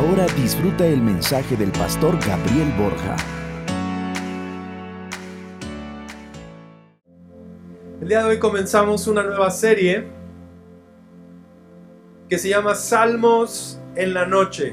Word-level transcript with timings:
Ahora 0.00 0.24
disfruta 0.28 0.86
el 0.86 1.02
mensaje 1.02 1.58
del 1.58 1.70
pastor 1.72 2.18
Gabriel 2.26 2.72
Borja. 2.78 3.16
El 8.00 8.08
día 8.08 8.20
de 8.20 8.24
hoy 8.24 8.38
comenzamos 8.38 9.06
una 9.08 9.22
nueva 9.22 9.50
serie 9.50 10.06
que 12.30 12.38
se 12.38 12.48
llama 12.48 12.74
Salmos 12.76 13.78
en 13.94 14.14
la 14.14 14.24
noche. 14.24 14.72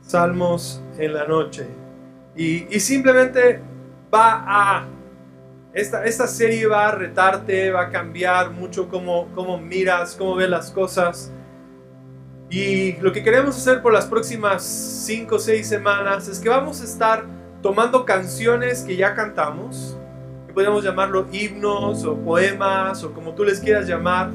Salmos 0.00 0.80
en 0.96 1.12
la 1.12 1.26
noche. 1.26 1.66
Y, 2.36 2.78
simplemente 2.78 3.60
va 4.14 4.44
a... 4.46 4.86
Esta, 5.72 6.04
esta, 6.04 6.28
serie 6.28 6.68
va 6.68 6.86
a 6.86 6.92
retarte, 6.92 7.72
va 7.72 7.86
a 7.86 7.90
cambiar 7.90 8.52
mucho 8.52 8.88
cómo, 8.88 9.26
cómo 9.34 9.58
miras, 9.58 10.14
cómo 10.14 10.36
ves 10.36 10.48
las 10.48 10.70
cosas. 10.70 11.32
Y 12.54 12.92
lo 13.00 13.10
que 13.10 13.24
queremos 13.24 13.56
hacer 13.56 13.82
por 13.82 13.92
las 13.92 14.06
próximas 14.06 14.62
5 14.62 15.34
o 15.34 15.38
6 15.40 15.66
semanas 15.66 16.28
es 16.28 16.38
que 16.38 16.48
vamos 16.48 16.80
a 16.82 16.84
estar 16.84 17.24
tomando 17.60 18.04
canciones 18.04 18.82
que 18.82 18.94
ya 18.94 19.12
cantamos, 19.12 19.98
que 20.46 20.52
podemos 20.52 20.84
llamarlo 20.84 21.26
himnos 21.32 22.04
o 22.04 22.14
poemas 22.14 23.02
o 23.02 23.12
como 23.12 23.34
tú 23.34 23.42
les 23.42 23.58
quieras 23.58 23.88
llamar, 23.88 24.30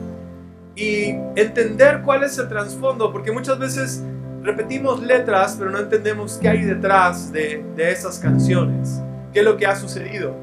y 0.75 1.11
entender 1.37 2.01
cuál 2.03 2.23
es 2.23 2.37
el 2.37 2.49
trasfondo, 2.49 3.09
porque 3.09 3.31
muchas 3.31 3.57
veces 3.57 4.03
repetimos 4.43 5.01
letras, 5.01 5.55
pero 5.57 5.71
no 5.71 5.79
entendemos 5.79 6.39
qué 6.41 6.49
hay 6.49 6.65
detrás 6.65 7.31
de, 7.31 7.63
de 7.77 7.89
esas 7.89 8.19
canciones, 8.19 9.01
qué 9.31 9.39
es 9.39 9.45
lo 9.45 9.55
que 9.55 9.65
ha 9.65 9.77
sucedido. 9.77 10.35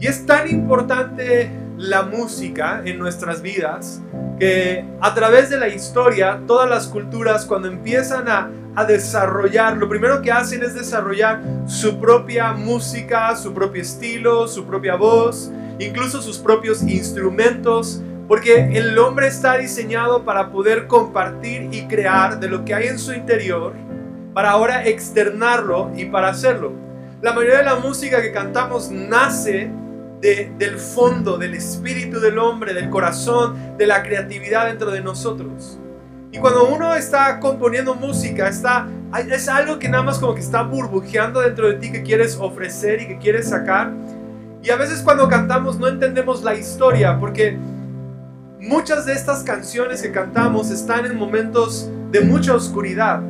Y 0.00 0.08
es 0.08 0.26
tan 0.26 0.50
importante 0.50 1.48
la 1.78 2.02
música 2.02 2.82
en 2.84 2.98
nuestras 2.98 3.42
vidas 3.42 4.00
que 4.38 4.84
a 5.00 5.14
través 5.14 5.50
de 5.50 5.58
la 5.58 5.68
historia, 5.68 6.40
todas 6.46 6.68
las 6.68 6.86
culturas 6.86 7.44
cuando 7.44 7.68
empiezan 7.68 8.28
a, 8.28 8.50
a, 8.74 8.84
desarrollar, 8.84 9.76
lo 9.76 9.88
primero 9.88 10.22
que 10.22 10.32
hacen 10.32 10.62
es 10.62 10.74
desarrollar 10.74 11.40
su 11.66 12.00
propia 12.00 12.52
música, 12.52 13.36
su 13.36 13.52
propio 13.54 13.82
estilo, 13.82 14.48
su 14.48 14.64
propia 14.64 14.96
voz, 14.96 15.50
incluso 15.78 16.20
sus 16.22 16.38
propios 16.38 16.82
instrumentos, 16.82 18.02
porque 18.26 18.76
el 18.76 18.98
hombre 18.98 19.28
está 19.28 19.58
diseñado 19.58 20.24
para 20.24 20.50
poder 20.50 20.86
compartir 20.86 21.68
y 21.70 21.86
crear 21.86 22.40
de 22.40 22.48
lo 22.48 22.64
que 22.64 22.74
hay 22.74 22.88
en 22.88 22.98
su 22.98 23.12
interior, 23.12 23.74
para 24.34 24.50
ahora 24.50 24.84
externarlo 24.86 25.90
y 25.94 26.06
para 26.06 26.28
hacerlo. 26.28 26.72
La 27.20 27.32
mayoría 27.32 27.58
de 27.58 27.64
la 27.64 27.76
música 27.76 28.20
que 28.20 28.32
cantamos 28.32 28.90
nace 28.90 29.70
de, 30.22 30.52
del 30.56 30.78
fondo, 30.78 31.36
del 31.36 31.54
espíritu 31.54 32.20
del 32.20 32.38
hombre, 32.38 32.72
del 32.72 32.88
corazón, 32.88 33.76
de 33.76 33.86
la 33.86 34.02
creatividad 34.04 34.66
dentro 34.66 34.92
de 34.92 35.02
nosotros. 35.02 35.78
Y 36.30 36.38
cuando 36.38 36.64
uno 36.68 36.94
está 36.94 37.40
componiendo 37.40 37.94
música, 37.94 38.48
está, 38.48 38.86
es 39.30 39.48
algo 39.48 39.78
que 39.78 39.88
nada 39.88 40.04
más 40.04 40.18
como 40.18 40.34
que 40.34 40.40
está 40.40 40.62
burbujeando 40.62 41.40
dentro 41.40 41.68
de 41.68 41.74
ti 41.74 41.92
que 41.92 42.02
quieres 42.02 42.38
ofrecer 42.40 43.02
y 43.02 43.08
que 43.08 43.18
quieres 43.18 43.50
sacar. 43.50 43.92
Y 44.62 44.70
a 44.70 44.76
veces 44.76 45.02
cuando 45.02 45.28
cantamos 45.28 45.78
no 45.78 45.88
entendemos 45.88 46.42
la 46.42 46.54
historia 46.54 47.18
porque 47.18 47.58
muchas 48.60 49.04
de 49.04 49.12
estas 49.12 49.42
canciones 49.42 50.00
que 50.00 50.12
cantamos 50.12 50.70
están 50.70 51.04
en 51.04 51.16
momentos 51.16 51.90
de 52.12 52.20
mucha 52.20 52.54
oscuridad. 52.54 53.20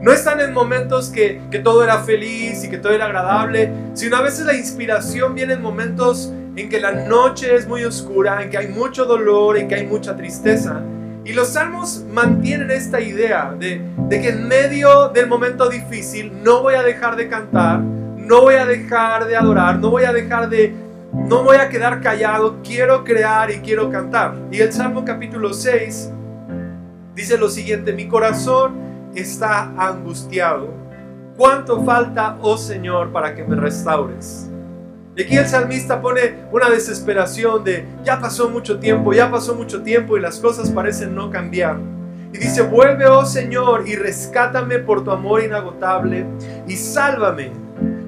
No 0.00 0.12
están 0.12 0.40
en 0.40 0.54
momentos 0.54 1.10
que, 1.10 1.42
que, 1.50 1.58
todo 1.58 1.84
era 1.84 1.98
feliz 1.98 2.64
y 2.64 2.70
que 2.70 2.78
todo 2.78 2.92
era 2.92 3.04
agradable, 3.04 3.70
sino 3.92 4.16
a 4.16 4.22
veces 4.22 4.46
la 4.46 4.54
inspiración 4.54 5.34
viene 5.34 5.54
en 5.54 5.62
momentos 5.62 6.32
en 6.56 6.68
que 6.70 6.80
la 6.80 6.92
noche 6.92 7.54
es 7.54 7.68
muy 7.68 7.84
oscura, 7.84 8.42
en 8.42 8.48
que 8.48 8.56
hay 8.56 8.68
mucho 8.68 9.04
dolor, 9.04 9.58
en 9.58 9.68
que 9.68 9.74
hay 9.74 9.86
mucha 9.86 10.16
tristeza. 10.16 10.80
Y 11.24 11.34
los 11.34 11.48
salmos 11.48 12.02
mantienen 12.10 12.70
esta 12.70 12.98
idea 13.00 13.54
de, 13.58 13.82
de 14.08 14.20
que 14.22 14.30
en 14.30 14.48
medio 14.48 15.08
del 15.10 15.26
momento 15.26 15.68
difícil 15.68 16.32
no 16.42 16.62
voy 16.62 16.74
a 16.74 16.82
dejar 16.82 17.16
de 17.16 17.28
cantar, 17.28 17.80
no 17.80 18.40
voy 18.40 18.54
a 18.54 18.64
dejar 18.64 19.26
de 19.26 19.36
adorar, 19.36 19.78
no 19.78 19.90
voy 19.90 20.04
a 20.04 20.12
dejar 20.12 20.48
de... 20.48 20.72
No 21.12 21.42
voy 21.42 21.56
a 21.56 21.68
quedar 21.68 22.00
callado, 22.00 22.58
quiero 22.62 23.02
crear 23.02 23.50
y 23.50 23.58
quiero 23.58 23.90
cantar. 23.90 24.36
Y 24.52 24.60
el 24.60 24.72
Salmo 24.72 25.04
capítulo 25.04 25.52
6 25.52 26.12
dice 27.16 27.36
lo 27.36 27.50
siguiente, 27.50 27.92
mi 27.92 28.06
corazón 28.06 28.89
está 29.14 29.72
angustiado. 29.76 30.68
¿Cuánto 31.36 31.82
falta, 31.84 32.36
oh 32.42 32.58
Señor, 32.58 33.12
para 33.12 33.34
que 33.34 33.44
me 33.44 33.56
restaures? 33.56 34.50
Y 35.16 35.22
aquí 35.22 35.36
el 35.36 35.46
salmista 35.46 36.00
pone 36.00 36.34
una 36.52 36.70
desesperación 36.70 37.64
de, 37.64 37.86
ya 38.04 38.20
pasó 38.20 38.48
mucho 38.48 38.78
tiempo, 38.78 39.12
ya 39.12 39.30
pasó 39.30 39.54
mucho 39.54 39.82
tiempo 39.82 40.16
y 40.16 40.20
las 40.20 40.38
cosas 40.38 40.70
parecen 40.70 41.14
no 41.14 41.30
cambiar. 41.30 41.78
Y 42.32 42.38
dice, 42.38 42.62
vuelve, 42.62 43.06
oh 43.06 43.26
Señor, 43.26 43.88
y 43.88 43.96
rescátame 43.96 44.78
por 44.78 45.02
tu 45.02 45.10
amor 45.10 45.42
inagotable 45.42 46.26
y 46.68 46.76
sálvame. 46.76 47.50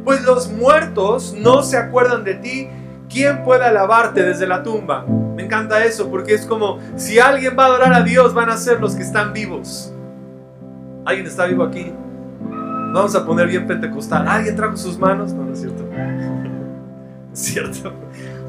Pues 0.04 0.22
los 0.22 0.50
muertos 0.50 1.34
no 1.36 1.62
se 1.62 1.76
acuerdan 1.76 2.24
de 2.24 2.34
ti. 2.34 2.68
¿Quién 3.08 3.42
puede 3.42 3.64
alabarte 3.64 4.22
desde 4.22 4.46
la 4.46 4.62
tumba? 4.62 5.04
Me 5.36 5.44
encanta 5.44 5.84
eso 5.84 6.08
porque 6.08 6.34
es 6.34 6.46
como, 6.46 6.78
si 6.96 7.18
alguien 7.18 7.56
va 7.58 7.64
a 7.64 7.66
adorar 7.66 7.94
a 7.94 8.02
Dios, 8.02 8.32
van 8.32 8.48
a 8.48 8.56
ser 8.56 8.80
los 8.80 8.94
que 8.94 9.02
están 9.02 9.32
vivos. 9.32 9.91
¿Alguien 11.04 11.26
está 11.26 11.46
vivo 11.46 11.64
aquí? 11.64 11.92
Vamos 12.92 13.14
a 13.16 13.24
poner 13.24 13.48
bien 13.48 13.66
pentecostal. 13.66 14.28
¿Alguien 14.28 14.54
trajo 14.54 14.76
sus 14.76 14.98
manos? 14.98 15.32
No, 15.32 15.44
no 15.44 15.52
es 15.52 15.60
cierto. 15.60 15.84
cierto. 17.32 17.92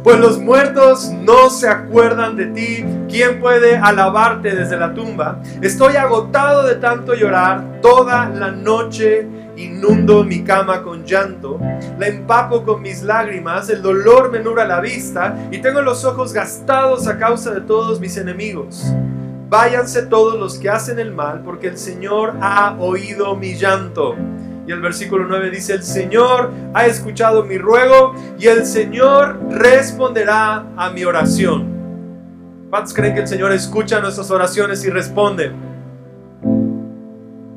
Pues 0.03 0.19
los 0.19 0.37
muertos 0.39 1.11
no 1.11 1.49
se 1.49 1.67
acuerdan 1.67 2.35
de 2.35 2.47
ti. 2.47 2.85
¿Quién 3.09 3.39
puede 3.39 3.77
alabarte 3.77 4.53
desde 4.53 4.77
la 4.77 4.93
tumba? 4.93 5.41
Estoy 5.61 5.95
agotado 5.95 6.63
de 6.67 6.75
tanto 6.75 7.15
llorar. 7.15 7.79
Toda 7.81 8.29
la 8.29 8.51
noche 8.51 9.27
inundo 9.55 10.23
mi 10.23 10.43
cama 10.43 10.83
con 10.83 11.05
llanto. 11.05 11.59
La 11.97 12.07
empapo 12.07 12.63
con 12.63 12.81
mis 12.81 13.01
lágrimas. 13.01 13.69
El 13.69 13.81
dolor 13.81 14.29
me 14.29 14.41
nubla 14.41 14.65
la 14.65 14.81
vista. 14.81 15.35
Y 15.51 15.59
tengo 15.59 15.81
los 15.81 16.03
ojos 16.03 16.33
gastados 16.33 17.07
a 17.07 17.17
causa 17.17 17.51
de 17.51 17.61
todos 17.61 17.99
mis 17.99 18.17
enemigos. 18.17 18.93
Váyanse 19.53 20.07
todos 20.07 20.39
los 20.39 20.57
que 20.57 20.67
hacen 20.67 20.97
el 20.97 21.11
mal, 21.11 21.43
porque 21.45 21.67
el 21.67 21.77
Señor 21.77 22.33
ha 22.41 22.75
oído 22.79 23.35
mi 23.35 23.53
llanto. 23.53 24.15
Y 24.65 24.71
el 24.71 24.81
versículo 24.81 25.27
9 25.27 25.51
dice, 25.51 25.73
el 25.73 25.83
Señor 25.83 26.49
ha 26.73 26.87
escuchado 26.87 27.43
mi 27.43 27.59
ruego 27.59 28.15
y 28.39 28.47
el 28.47 28.65
Señor 28.65 29.39
responderá 29.51 30.65
a 30.75 30.89
mi 30.89 31.03
oración. 31.03 31.67
¿Cuántos 32.71 32.95
creen 32.95 33.13
que 33.13 33.21
el 33.21 33.27
Señor 33.27 33.51
escucha 33.51 33.99
nuestras 33.99 34.31
oraciones 34.31 34.83
y 34.85 34.89
responde? 34.89 35.51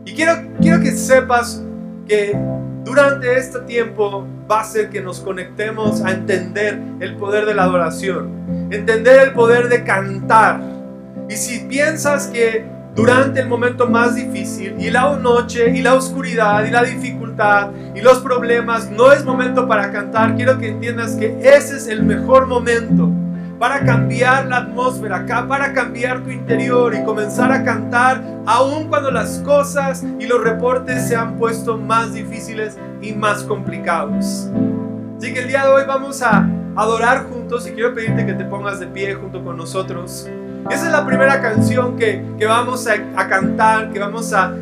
Y 0.04 0.12
quiero, 0.12 0.34
quiero 0.60 0.82
que 0.82 0.92
sepas 0.92 1.64
que 2.06 2.38
durante 2.84 3.38
este 3.38 3.60
tiempo 3.60 4.26
va 4.50 4.60
a 4.60 4.64
ser 4.64 4.90
que 4.90 5.00
nos 5.00 5.20
conectemos 5.20 6.04
a 6.04 6.10
entender 6.10 6.78
el 7.00 7.16
poder 7.16 7.46
de 7.46 7.54
la 7.54 7.62
adoración, 7.62 8.68
entender 8.70 9.28
el 9.28 9.32
poder 9.32 9.70
de 9.70 9.82
cantar 9.82 10.75
y 11.28 11.36
si 11.36 11.60
piensas 11.60 12.28
que 12.28 12.64
durante 12.94 13.40
el 13.40 13.48
momento 13.48 13.86
más 13.86 14.14
difícil 14.14 14.76
y 14.78 14.90
la 14.90 15.16
noche 15.16 15.70
y 15.76 15.82
la 15.82 15.94
oscuridad 15.94 16.64
y 16.64 16.70
la 16.70 16.82
dificultad 16.82 17.70
y 17.94 18.00
los 18.00 18.20
problemas 18.20 18.90
no 18.90 19.12
es 19.12 19.24
momento 19.24 19.68
para 19.68 19.92
cantar, 19.92 20.34
quiero 20.34 20.58
que 20.58 20.68
entiendas 20.68 21.14
que 21.16 21.38
ese 21.42 21.76
es 21.76 21.88
el 21.88 22.02
mejor 22.02 22.46
momento 22.46 23.10
para 23.58 23.84
cambiar 23.84 24.46
la 24.46 24.58
atmósfera, 24.58 25.26
para 25.48 25.72
cambiar 25.72 26.22
tu 26.22 26.30
interior 26.30 26.94
y 26.94 27.04
comenzar 27.04 27.52
a 27.52 27.64
cantar 27.64 28.22
aun 28.46 28.88
cuando 28.88 29.10
las 29.10 29.38
cosas 29.40 30.04
y 30.18 30.26
los 30.26 30.42
reportes 30.42 31.08
se 31.08 31.16
han 31.16 31.36
puesto 31.36 31.76
más 31.76 32.14
difíciles 32.14 32.78
y 33.02 33.12
más 33.12 33.42
complicados. 33.42 34.50
Así 35.18 35.32
que 35.32 35.40
el 35.40 35.48
día 35.48 35.64
de 35.64 35.72
hoy 35.72 35.82
vamos 35.86 36.22
a 36.22 36.48
adorar 36.76 37.24
juntos 37.24 37.66
y 37.66 37.72
quiero 37.72 37.94
pedirte 37.94 38.26
que 38.26 38.34
te 38.34 38.44
pongas 38.44 38.80
de 38.80 38.86
pie 38.86 39.14
junto 39.14 39.42
con 39.42 39.56
nosotros. 39.56 40.28
Esa 40.70 40.86
es 40.86 40.92
la 40.92 41.06
primera 41.06 41.40
canción 41.40 41.96
que, 41.96 42.22
que 42.38 42.46
vamos 42.46 42.86
a, 42.88 42.94
a, 43.16 43.28
cantar, 43.28 43.90
que 43.92 44.00
vamos 44.00 44.32
a, 44.32 44.52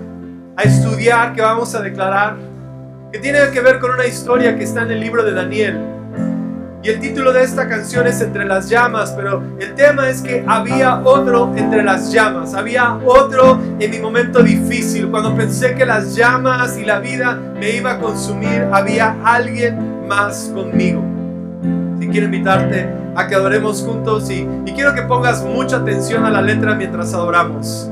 a 0.56 0.62
estudiar, 0.62 1.34
que 1.34 1.40
vamos 1.40 1.74
a 1.74 1.80
declarar, 1.80 2.36
que 3.10 3.18
tiene 3.18 3.38
que 3.52 3.60
ver 3.60 3.80
con 3.80 3.90
una 3.90 4.06
historia 4.06 4.56
que 4.56 4.64
está 4.64 4.82
en 4.82 4.90
el 4.90 5.00
libro 5.00 5.24
de 5.24 5.32
Daniel. 5.32 5.78
Y 6.82 6.90
el 6.90 7.00
título 7.00 7.32
de 7.32 7.42
esta 7.42 7.66
canción 7.66 8.06
es 8.06 8.20
Entre 8.20 8.44
las 8.44 8.68
llamas, 8.68 9.12
pero 9.16 9.42
el 9.58 9.74
tema 9.74 10.10
es 10.10 10.20
que 10.20 10.44
había 10.46 11.00
otro 11.00 11.50
entre 11.56 11.82
las 11.82 12.12
llamas, 12.12 12.52
había 12.52 12.96
otro 13.06 13.58
en 13.80 13.90
mi 13.90 13.98
momento 13.98 14.42
difícil, 14.42 15.08
cuando 15.08 15.34
pensé 15.34 15.74
que 15.74 15.86
las 15.86 16.14
llamas 16.14 16.76
y 16.76 16.84
la 16.84 16.98
vida 16.98 17.40
me 17.58 17.70
iba 17.70 17.92
a 17.92 17.98
consumir, 17.98 18.68
había 18.70 19.16
alguien 19.24 20.06
más 20.06 20.50
conmigo. 20.54 21.02
Si 21.98 22.08
quiero 22.08 22.26
invitarte 22.26 23.03
a 23.16 23.26
que 23.26 23.34
adoremos 23.34 23.82
juntos 23.82 24.30
y, 24.30 24.48
y 24.66 24.72
quiero 24.72 24.94
que 24.94 25.02
pongas 25.02 25.44
mucha 25.44 25.76
atención 25.76 26.24
a 26.24 26.30
la 26.30 26.42
letra 26.42 26.74
mientras 26.74 27.14
adoramos. 27.14 27.90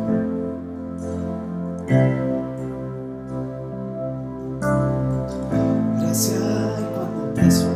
Gracias 5.98 7.71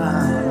mind. 0.00 0.49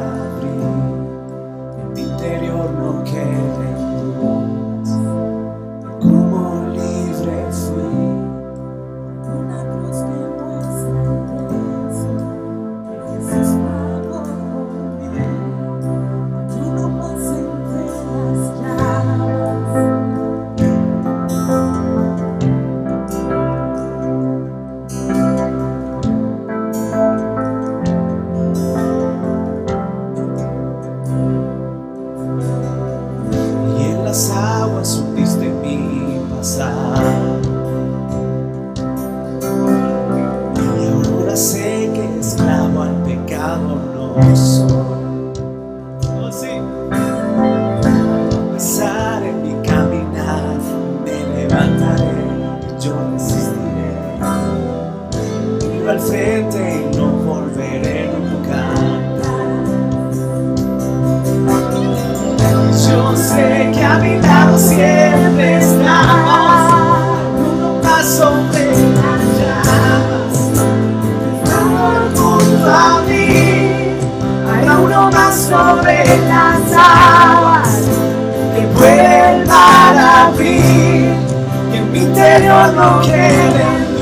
Interior 82.30 82.74
no 82.74 83.02
queden 83.02 83.96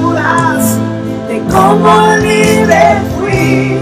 dudas 0.00 0.78
de 1.28 1.42
cómo 1.50 2.16
libre 2.16 2.98
fui. 3.18 3.78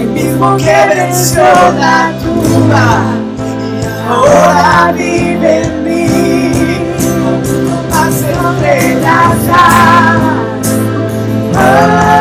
El 0.00 0.08
mismo 0.08 0.56
que 0.56 0.94
venció 0.94 1.42
la 1.78 2.12
tumba 2.22 3.02
y 3.48 4.10
ahora 4.10 4.92
vive 4.92 5.62
en 5.62 5.84
mí. 5.84 6.06
Entre 8.28 9.00
las 9.00 9.34
llamas 9.46 10.36
Oh, 11.58 12.15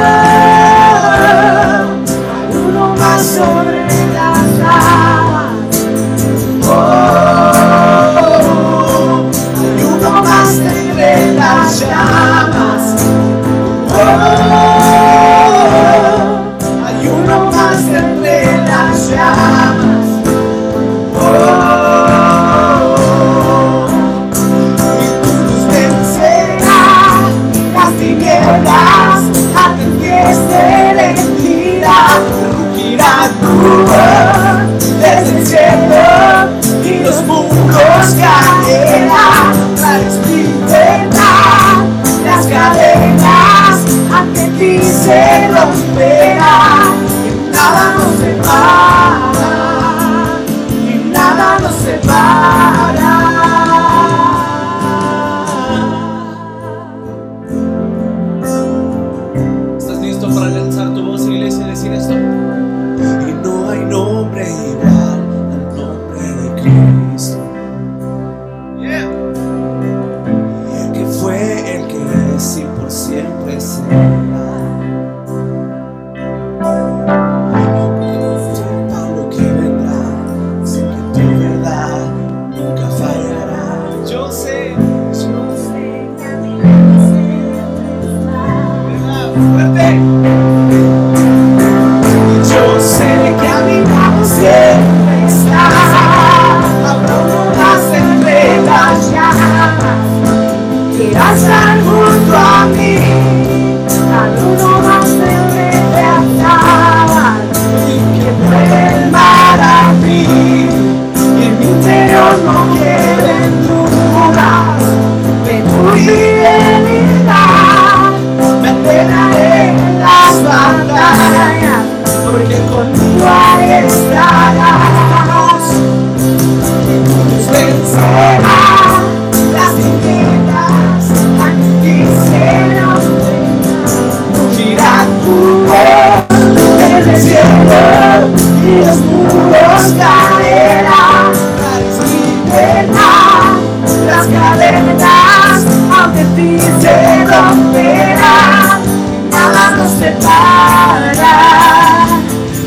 ti 146.76 146.82
se 146.82 147.26
romperán. 147.26 148.82
Nada 149.30 149.72
nos 149.78 149.92
separa 149.92 151.36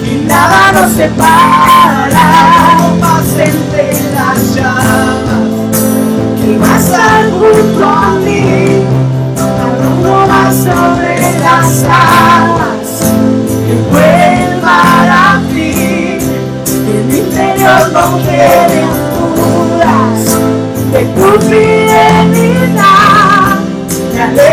y 0.05 0.27
nada 0.27 0.73
nos 0.73 0.93
separa. 0.93 2.27
Más 3.01 3.29
entre 3.39 3.93
las 4.15 4.55
llamas 4.55 5.49
que 6.41 6.59
vas 6.59 6.71
a 6.71 6.79
estar 6.79 7.31
junto 7.31 7.85
a 7.89 8.11
mí. 8.25 8.85
Uno 10.01 10.27
más 10.27 10.55
sobre 10.57 11.39
las 11.41 11.85
aguas 11.85 12.89
que 13.67 13.75
vuelva 13.91 14.77
a 15.11 15.41
ti. 15.51 16.19
En 16.67 17.09
mi 17.09 17.19
interior 17.19 17.93
no 17.93 18.19
queden 18.23 18.89
dudas 19.37 20.25
de 20.93 21.05
tu. 21.05 21.78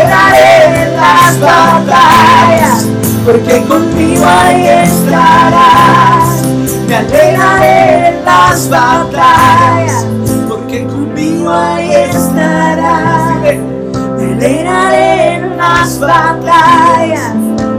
Alegraré 0.06 0.82
en 0.82 0.96
las 0.96 1.40
batallas, 1.40 2.86
porque 3.24 3.62
conmigo 3.62 4.24
ahí 4.24 4.68
estarás. 4.68 6.42
Me 6.86 6.96
alegraré 6.96 8.08
en 8.08 8.24
las 8.24 8.68
batallas, 8.68 10.06
porque 10.48 10.86
conmigo 10.86 11.50
ahí 11.50 11.92
estarás. 11.92 13.34
Me 13.42 14.32
alegraré 14.32 15.34
en 15.34 15.56
las 15.56 15.98
batallas, 15.98 17.32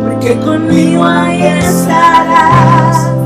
porque 0.04 0.38
conmigo 0.42 1.06
ahí 1.06 1.44
estarás. 1.44 3.17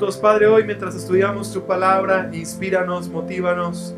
Juntos, 0.00 0.16
Padre, 0.16 0.46
hoy 0.46 0.64
mientras 0.64 0.94
estudiamos 0.94 1.52
tu 1.52 1.66
palabra, 1.66 2.30
inspíranos, 2.32 3.10
motívanos, 3.10 3.94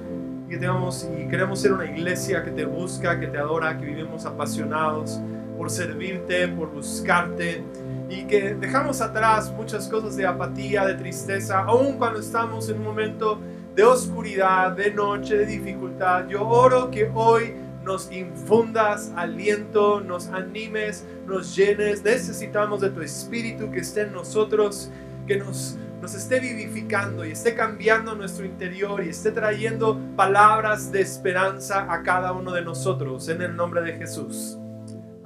que 0.49 0.57
tengamos 0.57 1.09
y 1.17 1.29
queremos 1.29 1.61
ser 1.61 1.73
una 1.73 1.85
iglesia 1.85 2.43
que 2.43 2.51
te 2.51 2.65
busca, 2.65 3.21
que 3.21 3.29
te 3.29 3.39
adora, 3.39 3.79
que 3.79 3.87
vivimos 3.87 4.27
apasionados 4.27 5.21
por 5.57 5.71
servirte, 5.71 6.49
por 6.49 6.73
buscarte, 6.73 7.63
y 8.11 8.25
que 8.25 8.53
dejamos 8.55 9.01
atrás 9.01 9.53
muchas 9.53 9.87
cosas 9.87 10.17
de 10.17 10.27
apatía, 10.27 10.85
de 10.87 10.95
tristeza, 10.95 11.61
aun 11.61 11.99
cuando 11.99 12.19
estamos 12.19 12.69
en 12.69 12.79
un 12.79 12.85
momento 12.85 13.39
de 13.77 13.85
oscuridad, 13.85 14.73
de 14.73 14.91
noche, 14.93 15.37
de 15.37 15.47
dificultad. 15.47 16.27
Yo 16.27 16.49
oro 16.49 16.91
que 16.91 17.09
hoy 17.15 17.55
nos 17.85 18.11
infundas 18.11 19.13
aliento, 19.15 20.01
nos 20.01 20.27
animes, 20.31 21.07
nos 21.29 21.55
llenes. 21.55 22.03
Necesitamos 22.03 22.81
de 22.81 22.91
tu 22.91 23.03
espíritu 23.03 23.71
que 23.71 23.79
esté 23.79 24.01
en 24.03 24.13
nosotros, 24.13 24.91
que 25.29 25.37
nos, 25.37 25.79
nos 26.03 26.15
esté 26.17 26.41
vivificando 26.41 27.25
y 27.25 27.31
esté 27.31 27.55
cambiando 27.55 28.17
nuestro 28.17 28.45
interior 28.45 29.05
y 29.05 29.11
esté 29.11 29.31
trayendo 29.31 30.01
palabras 30.17 30.91
de 30.91 31.01
esperanza 31.01 31.87
a 31.89 32.03
cada 32.03 32.33
uno 32.33 32.51
de 32.53 32.63
nosotros 32.63 33.29
en 33.29 33.41
el 33.41 33.55
nombre 33.55 33.83
de 33.83 33.93
Jesús. 33.93 34.59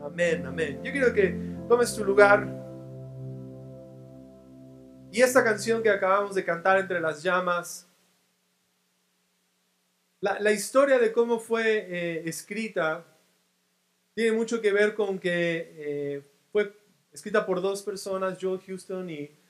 Amén, 0.05 0.45
amén. 0.45 0.79
Yo 0.85 0.93
quiero 0.93 1.15
que 1.15 1.35
tomes 1.67 1.97
tu 1.97 2.05
lugar. 2.05 2.47
Y 5.11 5.23
esta 5.23 5.43
canción 5.43 5.83
que 5.83 5.89
acabamos 5.89 6.35
de 6.35 6.45
cantar 6.45 6.79
entre 6.79 7.01
las 7.01 7.23
llamas, 7.23 7.89
la, 10.21 10.53
historia 10.53 10.99
de 10.99 11.11
cómo 11.11 11.39
fue 11.39 11.87
eh, 11.89 12.29
escrita 12.29 13.03
tiene 14.15 14.33
mucho 14.33 14.61
que 14.61 14.73
ver 14.73 14.95
con 14.95 15.19
que 15.19 15.73
eh, 15.79 16.23
fue 16.53 16.77
escrita 17.13 17.47
por 17.47 17.63
dos 17.63 17.83
personas, 17.83 18.37
Joel 18.39 18.61
Houston 18.61 19.09
y 19.09 19.46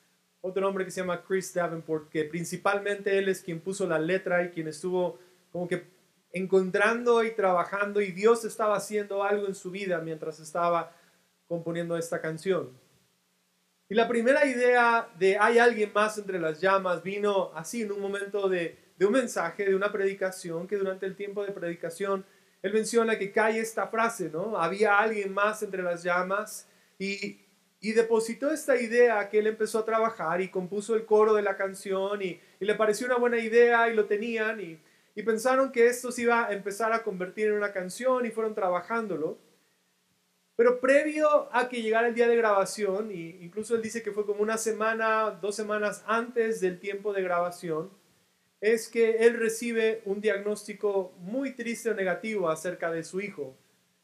otro 0.46 0.68
hombre 0.68 0.84
que 0.84 0.90
se 0.90 1.00
llama 1.00 1.22
Chris 1.26 1.52
Davenport, 1.52 2.08
que 2.08 2.24
principalmente 2.24 3.18
él 3.18 3.28
es 3.28 3.42
quien 3.42 3.60
puso 3.60 3.86
la 3.86 3.98
letra 3.98 4.44
y 4.44 4.50
quien 4.50 4.68
estuvo 4.68 5.18
como 5.50 5.66
que 5.66 5.84
encontrando 6.32 7.24
y 7.24 7.32
trabajando 7.32 8.00
y 8.00 8.12
Dios 8.12 8.44
estaba 8.44 8.76
haciendo 8.76 9.24
algo 9.24 9.46
en 9.46 9.54
su 9.54 9.70
vida 9.70 9.98
mientras 9.98 10.38
estaba 10.38 10.92
componiendo 11.48 11.96
esta 11.96 12.20
canción. 12.20 12.70
Y 13.88 13.94
la 13.94 14.06
primera 14.06 14.46
idea 14.46 15.08
de 15.18 15.36
hay 15.36 15.58
alguien 15.58 15.92
más 15.92 16.18
entre 16.18 16.38
las 16.38 16.60
llamas 16.60 17.02
vino 17.02 17.52
así 17.54 17.82
en 17.82 17.92
un 17.92 18.00
momento 18.00 18.48
de, 18.48 18.78
de 18.96 19.06
un 19.06 19.12
mensaje, 19.12 19.64
de 19.64 19.74
una 19.74 19.90
predicación, 19.90 20.66
que 20.68 20.76
durante 20.76 21.06
el 21.06 21.16
tiempo 21.16 21.44
de 21.44 21.52
predicación 21.52 22.24
él 22.62 22.72
menciona 22.72 23.18
que 23.18 23.32
cae 23.32 23.58
esta 23.58 23.88
frase, 23.88 24.30
¿no? 24.30 24.58
Había 24.58 24.98
alguien 24.98 25.32
más 25.32 25.62
entre 25.62 25.82
las 25.82 26.02
llamas 26.02 26.68
y, 26.98 27.45
y 27.86 27.92
depositó 27.92 28.50
esta 28.50 28.74
idea 28.74 29.28
que 29.28 29.38
él 29.38 29.46
empezó 29.46 29.78
a 29.78 29.84
trabajar 29.84 30.40
y 30.40 30.48
compuso 30.48 30.96
el 30.96 31.06
coro 31.06 31.34
de 31.34 31.42
la 31.42 31.56
canción 31.56 32.20
y, 32.20 32.40
le 32.58 32.74
pareció 32.74 33.06
una 33.06 33.16
buena 33.16 33.38
idea 33.38 33.88
y 33.88 33.94
lo 33.94 34.06
tenían 34.06 34.60
y, 34.60 34.80
pensaron 35.22 35.70
que 35.70 35.86
esto 35.86 36.10
se 36.10 36.22
iba 36.22 36.48
a 36.48 36.52
empezar 36.52 36.92
a 36.92 37.04
convertir 37.04 37.46
en 37.46 37.52
una 37.52 37.72
canción 37.72 38.26
y 38.26 38.32
fueron 38.32 38.56
trabajándolo. 38.56 39.38
Pero 40.56 40.80
previo 40.80 41.48
a 41.52 41.68
que 41.68 41.80
llegara 41.80 42.08
el 42.08 42.14
día 42.16 42.26
de 42.26 42.34
grabación, 42.34 43.12
y 43.12 43.38
incluso 43.40 43.76
él 43.76 43.82
dice 43.82 44.02
que 44.02 44.10
fue 44.10 44.26
como 44.26 44.42
una 44.42 44.58
semana, 44.58 45.30
dos 45.40 45.54
semanas 45.54 46.02
antes 46.08 46.60
del 46.60 46.80
tiempo 46.80 47.12
de 47.12 47.22
grabación, 47.22 47.90
es 48.60 48.88
que 48.88 49.18
él 49.18 49.38
recibe 49.38 50.02
un 50.06 50.20
diagnóstico 50.20 51.14
muy 51.20 51.54
triste 51.54 51.90
o 51.90 51.94
negativo 51.94 52.50
acerca 52.50 52.90
de 52.90 53.04
su 53.04 53.20
hijo. 53.20 53.56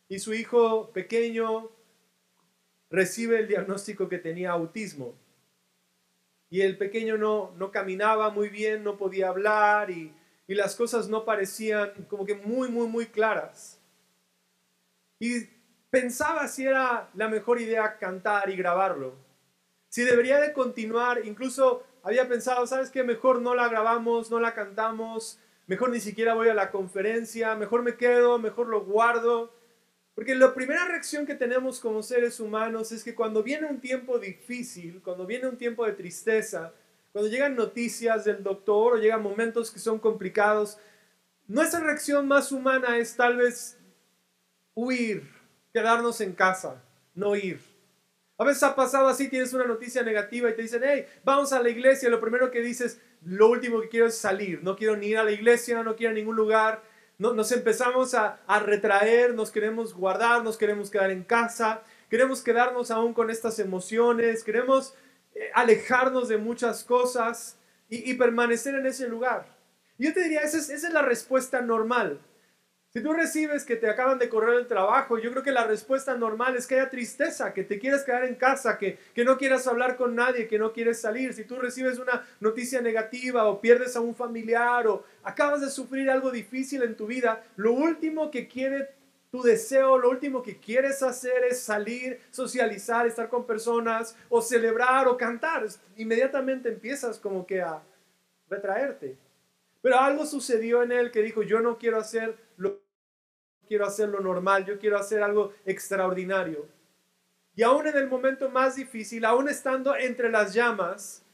Y 0.09 0.21
su 0.21 0.35
hijo 0.35 0.93
pequeño 0.93 1.69
recibe 2.93 3.39
el 3.39 3.49
diagnóstico 3.49 4.09
que 4.09 4.19
tenía 4.19 4.53
autismo. 4.53 5.15
Y 6.51 6.61
el 6.61 6.77
pequeño 6.77 7.17
no, 7.17 7.53
no 7.57 7.73
caminaba 7.73 8.31
muy 8.31 8.51
bien, 8.51 8.85
no 8.85 8.99
podía 8.99 9.29
hablar 9.29 9.91
y, 9.91 10.13
y 10.47 10.55
las 10.55 10.77
cosas 10.77 11.09
no 11.09 11.25
parecían 11.25 11.91
como 12.09 12.27
que 12.27 12.35
muy, 12.35 12.69
muy, 12.69 12.87
muy 12.87 13.07
claras. 13.07 13.81
Y 15.19 15.49
pensaba 15.89 16.47
si 16.49 16.67
era 16.67 17.09
la 17.15 17.29
mejor 17.29 17.61
idea 17.61 17.97
cantar 17.99 18.51
y 18.51 18.57
grabarlo. 18.57 19.15
Si 19.89 20.03
debería 20.03 20.39
de 20.41 20.53
continuar, 20.53 21.25
incluso 21.25 21.85
había 22.03 22.29
pensado, 22.29 22.67
¿sabes 22.67 22.91
qué? 22.91 23.03
Mejor 23.03 23.41
no 23.41 23.55
la 23.55 23.69
grabamos, 23.69 24.31
no 24.31 24.39
la 24.39 24.55
cantamos, 24.55 25.39
mejor 25.67 25.91
ni 25.91 26.01
siquiera 26.01 26.35
voy 26.35 26.49
a 26.49 26.55
la 26.55 26.71
conferencia, 26.71 27.55
mejor 27.55 27.83
me 27.83 27.97
quedo, 27.97 28.39
mejor 28.39 28.69
lo 28.69 28.85
guardo. 28.85 29.53
Porque 30.15 30.35
la 30.35 30.53
primera 30.53 30.87
reacción 30.87 31.25
que 31.25 31.35
tenemos 31.35 31.81
como 31.81 32.03
seres 32.03 32.39
humanos 32.39 32.93
es 32.93 33.03
que 33.03 33.15
cuando 33.15 33.43
viene 33.43 33.67
un 33.67 33.81
tiempo 33.81 34.19
difícil, 34.19 35.01
cuando 35.03 35.27
viene 35.27 35.49
un 35.49 35.57
tiempo 35.57 35.87
de 35.87 35.93
tristeza, 35.93 36.73
cuando 37.13 37.31
llegan 37.31 37.57
noticias 37.57 38.25
del 38.25 38.43
doctor 38.43 38.95
o 38.95 38.97
llegan 38.99 39.23
momentos 39.23 39.71
que 39.71 39.79
son 39.79 39.99
complicados, 39.99 40.79
nuestra 41.47 41.81
reacción 41.81 42.29
más 42.29 42.53
humana 42.53 42.99
es 42.99 43.17
tal 43.17 43.37
vez 43.37 43.79
huir, 44.75 45.29
quedarnos 45.73 46.21
en 46.21 46.33
casa, 46.33 46.83
no 47.15 47.35
ir. 47.35 47.61
A 48.39 48.45
veces 48.45 48.63
ha 48.65 48.75
pasado 48.75 49.09
así, 49.09 49.29
tienes 49.29 49.53
una 49.53 49.67
noticia 49.67 50.03
negativa 50.03 50.51
y 50.51 50.57
te 50.57 50.63
dicen, 50.63 50.83
hey, 50.85 51.07
vamos 51.25 51.53
a 51.53 51.63
la 51.63 51.69
iglesia. 51.69 52.09
Lo 52.09 52.21
primero 52.21 52.51
que 52.51 52.61
dices, 52.61 53.01
lo 53.25 53.49
último 53.49 53.81
que 53.81 53.89
quiero 53.89 54.07
es 54.07 54.17
salir. 54.17 54.65
No 54.65 54.75
quiero 54.75 54.97
ni 54.97 55.09
ir 55.09 55.19
a 55.19 55.25
la 55.25 55.31
iglesia, 55.31 55.83
no 55.83 55.95
quiero 55.95 56.11
a 56.11 56.15
ningún 56.15 56.35
lugar. 56.35 56.83
No, 57.23 57.33
nos 57.33 57.53
empezamos 57.53 58.15
a, 58.15 58.41
a 58.49 58.59
retraer, 58.59 59.33
nos 59.33 59.53
queremos 59.53 59.95
guardar, 59.95 60.43
nos 60.43 60.57
queremos 60.57 60.91
quedar 60.91 61.13
en 61.13 61.23
casa, 61.23 61.83
queremos 62.11 62.43
quedarnos 62.43 62.91
aún 62.91 63.15
con 63.15 63.31
estas 63.31 63.61
emociones, 63.61 64.43
queremos 64.43 64.97
eh, 65.37 65.49
alejarnos 65.55 66.27
de 66.27 66.39
muchas 66.39 66.83
cosas 66.83 67.59
y, 67.89 68.13
permanecer 68.15 68.75
en 68.75 68.87
ese 68.87 69.07
lugar. 69.07 69.47
Yo 69.99 70.13
te 70.13 70.25
diría, 70.25 70.41
esa 70.41 70.59
es, 70.59 70.69
esa 70.69 70.89
es 70.89 70.93
la 70.93 71.03
respuesta 71.03 71.61
normal. 71.61 72.19
Si 72.93 73.01
tú 73.01 73.15
recibes 73.15 73.65
que 73.65 73.77
te 73.77 73.89
acaban 73.89 74.19
de 74.19 74.29
correr 74.29 74.55
el 74.59 74.67
trabajo, 74.67 75.17
yo 75.19 75.31
creo 75.31 75.43
que 75.43 75.51
la 75.51 75.65
respuesta 75.65 76.15
normal 76.15 76.57
es 76.57 76.67
que 76.67 76.75
haya 76.75 76.91
tristeza, 76.91 77.55
que 77.55 77.65
te 77.65 77.79
quieras 77.79 78.05
quedar 78.05 78.25
en 78.25 78.35
casa, 78.35 78.77
que, 78.77 78.99
que 79.15 79.25
no 79.25 79.39
quieras 79.39 79.67
hablar 79.67 79.97
con 79.97 80.15
nadie, 80.15 80.47
que 80.47 80.59
no 80.59 80.75
quieres 80.75 81.01
salir. 81.01 81.33
Si 81.33 81.45
tú 81.45 81.57
recibes 81.57 81.99
una 81.99 82.23
noticia 82.41 82.83
negativa 82.83 83.47
o 83.47 83.63
pierdes 83.63 83.97
a 83.97 84.03
un 84.03 84.15
familiar 84.15 84.87
o 84.89 85.05
acabas 85.23 85.63
de 85.63 85.71
sufrir 85.71 86.11
algo 86.11 86.31
difícil 86.31 86.83
en 86.83 86.95
tu 86.95 87.07
vida, 87.07 87.43
lo 87.57 87.73
último 87.73 88.31
que 88.31 88.47
quiere 88.47 88.91
tu 89.31 89.43
deseo, 89.43 89.97
lo 89.97 90.11
último 90.11 90.43
que 90.43 90.59
quieres 90.59 91.03
hacer 91.03 91.45
es 91.45 91.63
salir, 91.63 92.21
socializar, 92.31 93.07
estar 93.07 93.31
con 93.31 93.47
personas 93.47 94.15
o 94.29 94.43
celebrar 94.43 95.09
o 95.09 95.17
cantar. 95.17 95.65
Inmediatamente 95.97 96.69
empiezas 96.69 97.19
como 97.19 97.47
que 97.47 97.63
a 97.63 97.81
retraerte. 98.51 99.17
Pero 99.83 99.99
algo 99.99 100.25
sucedió 100.27 100.83
en 100.83 100.93
él 100.93 101.11
que 101.11 101.23
dijo, 101.23 101.43
yo 101.43 101.61
no 101.61 101.77
quiero 101.77 101.99
hacer 101.99 102.37
quiero 103.73 103.87
hacer 103.87 104.11
lo 104.11 104.21
normal, 104.21 104.67
yo 104.67 104.79
quiero 104.79 104.99
hacer 104.99 105.23
algo 105.23 105.55
extraordinario. 105.65 106.69
Y 107.55 107.63
aún 107.63 107.87
en 107.87 107.97
el 107.97 108.07
momento 108.07 108.51
más 108.51 108.77
difícil, 108.77 109.25
aún 109.25 109.49
estando 109.49 109.97
entre 109.97 110.31
las 110.31 110.53
llamas, 110.53 111.25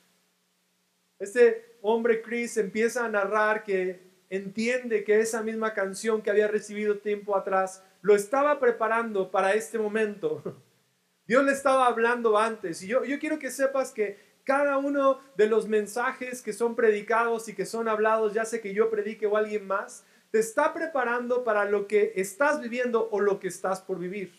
este 1.18 1.78
hombre 1.82 2.22
Chris 2.22 2.56
empieza 2.56 3.04
a 3.04 3.08
narrar 3.08 3.64
que 3.64 4.00
entiende 4.30 5.02
que 5.02 5.18
esa 5.18 5.42
misma 5.42 5.74
canción 5.74 6.22
que 6.22 6.30
había 6.30 6.46
recibido 6.46 6.98
tiempo 6.98 7.36
atrás 7.36 7.82
lo 8.02 8.14
estaba 8.14 8.60
preparando 8.60 9.32
para 9.32 9.54
este 9.54 9.76
momento. 9.76 10.62
Dios 11.26 11.44
le 11.44 11.50
estaba 11.50 11.88
hablando 11.88 12.38
antes. 12.38 12.84
Y 12.84 12.86
yo, 12.86 13.02
yo 13.02 13.18
quiero 13.18 13.40
que 13.40 13.50
sepas 13.50 13.90
que 13.90 14.16
cada 14.44 14.78
uno 14.78 15.20
de 15.36 15.48
los 15.48 15.66
mensajes 15.66 16.40
que 16.40 16.52
son 16.52 16.76
predicados 16.76 17.48
y 17.48 17.54
que 17.56 17.66
son 17.66 17.88
hablados, 17.88 18.32
ya 18.32 18.44
sé 18.44 18.60
que 18.60 18.72
yo 18.72 18.90
predique 18.90 19.26
o 19.26 19.36
alguien 19.36 19.66
más, 19.66 20.04
te 20.30 20.38
está 20.38 20.72
preparando 20.74 21.44
para 21.44 21.64
lo 21.64 21.86
que 21.86 22.12
estás 22.16 22.60
viviendo 22.60 23.08
o 23.10 23.20
lo 23.20 23.40
que 23.40 23.48
estás 23.48 23.80
por 23.80 23.98
vivir. 23.98 24.32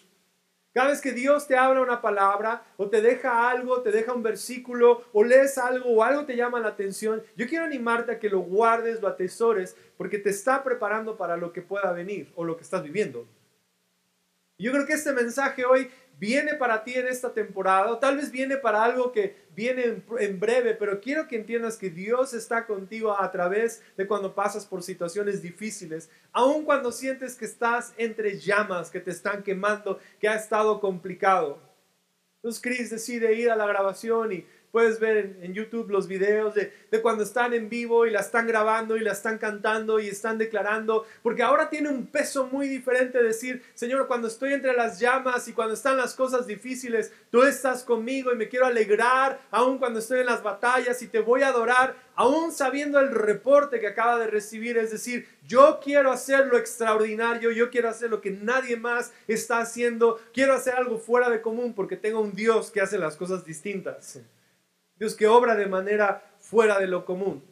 Cada 0.71 0.89
vez 0.89 1.01
que 1.01 1.13
Dios 1.13 1.47
te 1.47 1.57
habla 1.57 1.81
una 1.81 1.99
palabra 1.99 2.63
o 2.77 2.89
te 2.89 3.01
deja 3.01 3.49
algo, 3.49 3.81
te 3.81 3.91
deja 3.91 4.13
un 4.13 4.21
versículo 4.21 5.03
o 5.13 5.23
lees 5.23 5.57
algo 5.57 5.89
o 5.89 6.03
algo 6.03 6.25
te 6.25 6.35
llama 6.35 6.59
la 6.59 6.69
atención, 6.69 7.23
yo 7.35 7.47
quiero 7.47 7.65
animarte 7.65 8.11
a 8.11 8.19
que 8.19 8.29
lo 8.29 8.41
guardes, 8.41 9.01
lo 9.01 9.07
atesores, 9.07 9.75
porque 9.97 10.19
te 10.19 10.29
está 10.29 10.63
preparando 10.63 11.17
para 11.17 11.37
lo 11.37 11.51
que 11.51 11.63
pueda 11.63 11.91
venir 11.91 12.31
o 12.35 12.45
lo 12.45 12.55
que 12.55 12.63
estás 12.63 12.83
viviendo. 12.83 13.27
Yo 14.59 14.73
creo 14.73 14.85
que 14.85 14.93
este 14.93 15.13
mensaje 15.13 15.65
hoy 15.65 15.89
viene 16.19 16.53
para 16.55 16.83
ti 16.83 16.93
en 16.95 17.07
esta 17.07 17.33
temporada, 17.33 17.89
o 17.91 17.97
tal 17.97 18.17
vez 18.17 18.29
viene 18.29 18.57
para 18.57 18.83
algo 18.83 19.13
que 19.13 19.37
viene 19.55 20.03
en, 20.19 20.39
breve, 20.39 20.75
pero 20.75 20.99
quiero 20.99 21.29
que 21.29 21.37
entiendas 21.37 21.77
que 21.77 21.89
Dios 21.89 22.33
está 22.33 22.65
contigo 22.67 23.17
a 23.17 23.31
través 23.31 23.81
de 23.95 24.05
cuando 24.05 24.35
pasas 24.35 24.65
por 24.65 24.83
situaciones 24.83 25.41
difíciles, 25.41 26.09
aun 26.33 26.65
cuando 26.65 26.91
sientes 26.91 27.35
que 27.35 27.45
estás 27.45 27.93
entre 27.97 28.37
llamas, 28.37 28.91
que 28.91 28.99
te 28.99 29.11
están 29.11 29.43
quemando, 29.43 29.97
que 30.19 30.27
ha 30.27 30.35
estado 30.35 30.81
complicado. 30.81 31.61
Entonces 32.35 32.61
Chris 32.61 32.89
decide 32.89 33.33
ir 33.35 33.49
a 33.49 33.55
la 33.55 33.65
grabación 33.65 34.33
y 34.33 34.45
Puedes 34.71 34.99
ver 34.99 35.37
en, 35.41 35.53
YouTube 35.53 35.89
los 35.89 36.07
videos 36.07 36.53
de, 36.53 36.71
de, 36.91 37.01
cuando 37.01 37.23
están 37.23 37.53
en 37.53 37.69
vivo 37.69 38.05
y 38.05 38.11
la 38.11 38.19
están 38.19 38.45
grabando 38.45 38.97
y 38.97 38.99
la 38.99 39.13
están 39.13 39.37
cantando 39.37 39.99
y 39.99 40.07
están 40.07 40.37
declarando, 40.37 41.05
porque 41.23 41.41
ahora 41.41 41.69
tiene 41.69 41.89
un 41.89 42.05
peso 42.05 42.47
muy 42.47 42.67
diferente 42.67 43.21
decir, 43.23 43.63
Señor, 43.73 44.07
cuando 44.07 44.27
estoy 44.27 44.53
entre 44.53 44.73
las 44.73 44.99
llamas 44.99 45.47
y 45.47 45.53
cuando 45.53 45.73
están 45.73 45.97
las 45.97 46.13
cosas 46.13 46.45
difíciles, 46.45 47.11
tú 47.31 47.43
estás 47.43 47.83
conmigo 47.83 48.31
y 48.31 48.35
me 48.35 48.47
quiero 48.47 48.65
alegrar, 48.65 49.39
aun 49.51 49.79
cuando 49.79 49.99
estoy 49.99 50.19
en 50.19 50.27
las 50.27 50.43
batallas 50.43 51.01
y 51.01 51.07
te 51.07 51.19
voy 51.19 51.41
a 51.41 51.47
adorar, 51.49 51.95
aún 52.15 52.51
sabiendo 52.51 52.99
el 52.99 53.11
reporte 53.11 53.79
que 53.79 53.87
acaba 53.87 54.19
de 54.19 54.27
recibir, 54.27 54.77
es 54.77 54.91
decir, 54.91 55.27
yo 55.47 55.79
quiero 55.83 56.11
hacer 56.11 56.47
lo 56.47 56.57
extraordinario, 56.57 57.51
yo 57.51 57.69
quiero 57.69 57.89
hacer 57.89 58.09
lo 58.09 58.21
que 58.21 58.31
nadie 58.31 58.75
más 58.75 59.13
está 59.27 59.59
haciendo, 59.59 60.19
quiero 60.33 60.53
hacer 60.53 60.75
algo 60.75 60.99
fuera 60.99 61.29
de 61.29 61.41
común 61.41 61.73
porque 61.73 61.95
tengo 61.95 62.19
un 62.19 62.33
Dios 62.33 62.71
que 62.71 62.81
hace 62.81 62.97
las 62.97 63.15
cosas 63.15 63.45
distintas. 63.45 64.19
Dios 64.99 65.15
que 65.15 65.27
obra 65.27 65.55
de 65.55 65.67
manera 65.67 66.21
fuera 66.39 66.77
de 66.77 66.87
lo 66.87 67.05
común. 67.05 67.43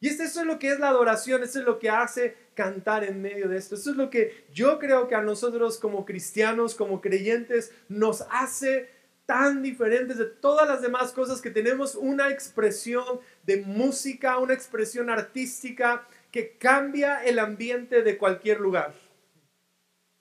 Y 0.00 0.08
esto, 0.08 0.24
eso 0.24 0.40
es 0.40 0.46
lo 0.46 0.58
que 0.58 0.68
es 0.68 0.78
la 0.78 0.88
adoración, 0.88 1.42
eso 1.42 1.60
es 1.60 1.64
lo 1.64 1.78
que 1.78 1.88
hace 1.88 2.36
cantar 2.54 3.04
en 3.04 3.22
medio 3.22 3.48
de 3.48 3.56
esto. 3.56 3.74
Eso 3.76 3.90
es 3.90 3.96
lo 3.96 4.10
que 4.10 4.44
yo 4.52 4.78
creo 4.78 5.08
que 5.08 5.14
a 5.14 5.22
nosotros 5.22 5.78
como 5.78 6.04
cristianos, 6.04 6.74
como 6.74 7.00
creyentes, 7.00 7.72
nos 7.88 8.26
hace 8.30 8.90
tan 9.26 9.62
diferentes 9.62 10.18
de 10.18 10.26
todas 10.26 10.68
las 10.68 10.82
demás 10.82 11.12
cosas 11.12 11.40
que 11.40 11.50
tenemos 11.50 11.94
una 11.94 12.28
expresión 12.28 13.20
de 13.44 13.62
música, 13.62 14.38
una 14.38 14.52
expresión 14.52 15.08
artística 15.08 16.06
que 16.30 16.58
cambia 16.58 17.24
el 17.24 17.38
ambiente 17.38 18.02
de 18.02 18.18
cualquier 18.18 18.60
lugar, 18.60 18.92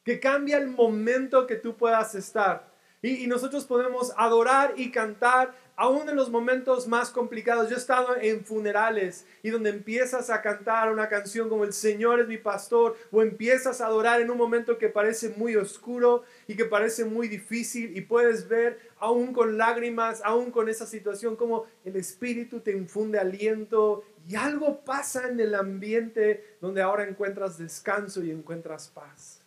que 0.05 0.19
cambia 0.19 0.57
el 0.57 0.69
momento 0.69 1.45
que 1.45 1.55
tú 1.55 1.75
puedas 1.75 2.15
estar. 2.15 2.71
Y, 3.01 3.25
y 3.25 3.27
nosotros 3.27 3.65
podemos 3.65 4.13
adorar 4.15 4.75
y 4.77 4.91
cantar 4.91 5.53
aún 5.75 6.07
en 6.07 6.15
los 6.15 6.29
momentos 6.29 6.87
más 6.87 7.09
complicados, 7.09 7.69
yo 7.69 7.75
he 7.75 7.79
estado 7.79 8.15
en 8.17 8.45
funerales 8.45 9.25
y 9.41 9.49
donde 9.49 9.71
empiezas 9.71 10.29
a 10.29 10.41
cantar 10.41 10.91
una 10.91 11.09
canción 11.09 11.49
como 11.49 11.63
El 11.63 11.73
Señor 11.73 12.19
es 12.19 12.27
mi 12.27 12.37
pastor 12.37 12.95
o 13.11 13.21
empiezas 13.21 13.81
a 13.81 13.87
adorar 13.87 14.21
en 14.21 14.29
un 14.29 14.37
momento 14.37 14.77
que 14.77 14.89
parece 14.89 15.29
muy 15.29 15.55
oscuro 15.55 16.23
y 16.47 16.55
que 16.55 16.65
parece 16.65 17.05
muy 17.05 17.27
difícil 17.27 17.97
y 17.97 18.01
puedes 18.01 18.47
ver 18.47 18.79
aún 18.99 19.33
con 19.33 19.57
lágrimas, 19.57 20.21
aún 20.23 20.51
con 20.51 20.69
esa 20.69 20.85
situación 20.85 21.35
como 21.35 21.65
el 21.83 21.95
Espíritu 21.95 22.59
te 22.59 22.71
infunde 22.71 23.19
aliento 23.19 24.03
y 24.27 24.35
algo 24.35 24.81
pasa 24.85 25.27
en 25.27 25.39
el 25.39 25.55
ambiente 25.55 26.57
donde 26.61 26.81
ahora 26.81 27.07
encuentras 27.07 27.57
descanso 27.57 28.23
y 28.23 28.31
encuentras 28.31 28.87
paz. 28.89 29.41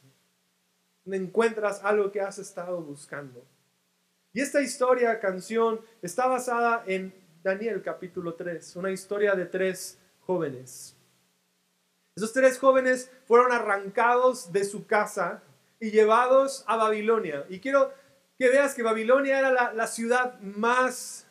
Donde 1.05 1.25
encuentras 1.25 1.83
algo 1.85 2.11
que 2.11 2.21
has 2.21 2.39
estado 2.39 2.81
buscando. 2.83 3.43
Y 4.37 4.43
esta 4.43 4.61
historia, 4.61 5.19
canción, 5.19 5.81
está 6.03 6.27
basada 6.27 6.85
en 6.87 7.11
Daniel 7.43 7.81
capítulo 7.83 8.35
3, 8.35 8.77
una 8.77 8.91
historia 8.91 9.35
de 9.35 9.47
tres 9.47 9.99
jóvenes. 10.27 10.95
Esos 12.15 12.35
tres 12.35 12.59
jóvenes 12.59 13.11
fueron 13.25 13.51
arrancados 13.51 14.53
de 14.53 14.65
su 14.65 14.87
casa 14.87 15.43
y 15.81 15.91
llevados 15.91 16.65
a 16.67 16.77
Babilonia. 16.77 17.47
Y 17.49 17.61
quiero 17.61 17.95
que 18.39 18.51
veas 18.51 18.75
que 18.75 18.83
Babilonia 18.83 19.39
era 19.39 19.51
la, 19.51 19.73
la 19.73 19.87
ciudad 19.87 20.39
más 20.41 21.27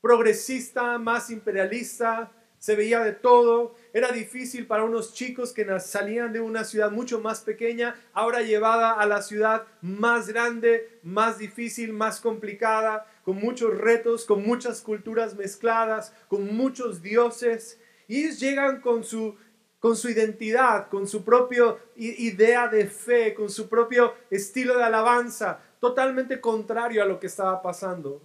progresista, 0.00 0.98
más 0.98 1.30
imperialista, 1.30 2.30
se 2.60 2.76
veía 2.76 3.00
de 3.00 3.12
todo, 3.12 3.74
era 3.92 4.12
difícil 4.12 4.66
para 4.66 4.84
unos 4.84 5.14
chicos 5.14 5.52
que 5.52 5.66
salían 5.80 6.32
de 6.32 6.40
una 6.40 6.64
ciudad 6.64 6.90
mucho 6.90 7.20
más 7.20 7.40
pequeña, 7.40 7.96
ahora 8.12 8.42
llevada 8.42 8.92
a 8.92 9.06
la 9.06 9.22
ciudad 9.22 9.66
más 9.80 10.28
grande, 10.28 11.00
más 11.02 11.38
difícil, 11.38 11.92
más 11.92 12.20
complicada, 12.20 13.06
con 13.24 13.36
muchos 13.36 13.76
retos, 13.76 14.24
con 14.24 14.44
muchas 14.44 14.80
culturas 14.80 15.34
mezcladas, 15.34 16.14
con 16.28 16.54
muchos 16.54 17.02
dioses. 17.02 17.80
Y 18.06 18.24
ellos 18.24 18.38
llegan 18.40 18.80
con 18.80 19.02
su, 19.02 19.36
con 19.78 19.96
su 19.96 20.08
identidad, 20.08 20.88
con 20.88 21.08
su 21.08 21.24
propia 21.24 21.76
idea 21.96 22.68
de 22.68 22.86
fe, 22.86 23.34
con 23.34 23.50
su 23.50 23.68
propio 23.68 24.14
estilo 24.30 24.76
de 24.76 24.84
alabanza, 24.84 25.60
totalmente 25.80 26.40
contrario 26.40 27.02
a 27.02 27.06
lo 27.06 27.18
que 27.18 27.26
estaba 27.26 27.60
pasando. 27.60 28.22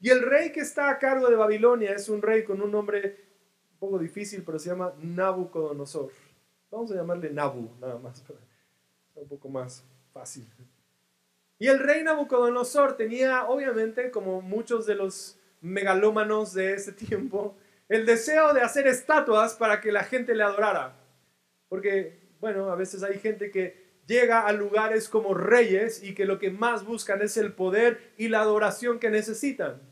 Y 0.00 0.10
el 0.10 0.22
rey 0.22 0.52
que 0.52 0.60
está 0.60 0.90
a 0.90 0.98
cargo 0.98 1.28
de 1.28 1.36
Babilonia 1.36 1.92
es 1.92 2.08
un 2.08 2.22
rey 2.22 2.44
con 2.44 2.60
un 2.60 2.72
nombre 2.72 3.31
poco 3.82 3.98
difícil, 3.98 4.44
pero 4.46 4.60
se 4.60 4.70
llama 4.70 4.94
Nabucodonosor. 5.02 6.12
Vamos 6.70 6.92
a 6.92 6.94
llamarle 6.94 7.30
Nabu, 7.30 7.68
nada 7.80 7.98
más, 7.98 8.22
un 9.16 9.28
poco 9.28 9.48
más 9.48 9.84
fácil. 10.12 10.46
Y 11.58 11.66
el 11.66 11.80
rey 11.80 12.04
Nabucodonosor 12.04 12.96
tenía, 12.96 13.44
obviamente, 13.46 14.12
como 14.12 14.40
muchos 14.40 14.86
de 14.86 14.94
los 14.94 15.36
megalómanos 15.60 16.54
de 16.54 16.74
ese 16.74 16.92
tiempo, 16.92 17.56
el 17.88 18.06
deseo 18.06 18.54
de 18.54 18.62
hacer 18.62 18.86
estatuas 18.86 19.54
para 19.54 19.80
que 19.80 19.90
la 19.90 20.04
gente 20.04 20.36
le 20.36 20.44
adorara. 20.44 20.94
Porque, 21.68 22.36
bueno, 22.40 22.70
a 22.70 22.76
veces 22.76 23.02
hay 23.02 23.18
gente 23.18 23.50
que 23.50 23.82
llega 24.06 24.46
a 24.46 24.52
lugares 24.52 25.08
como 25.08 25.34
reyes 25.34 26.04
y 26.04 26.14
que 26.14 26.24
lo 26.24 26.38
que 26.38 26.52
más 26.52 26.84
buscan 26.84 27.20
es 27.20 27.36
el 27.36 27.52
poder 27.52 28.12
y 28.16 28.28
la 28.28 28.42
adoración 28.42 29.00
que 29.00 29.10
necesitan 29.10 29.91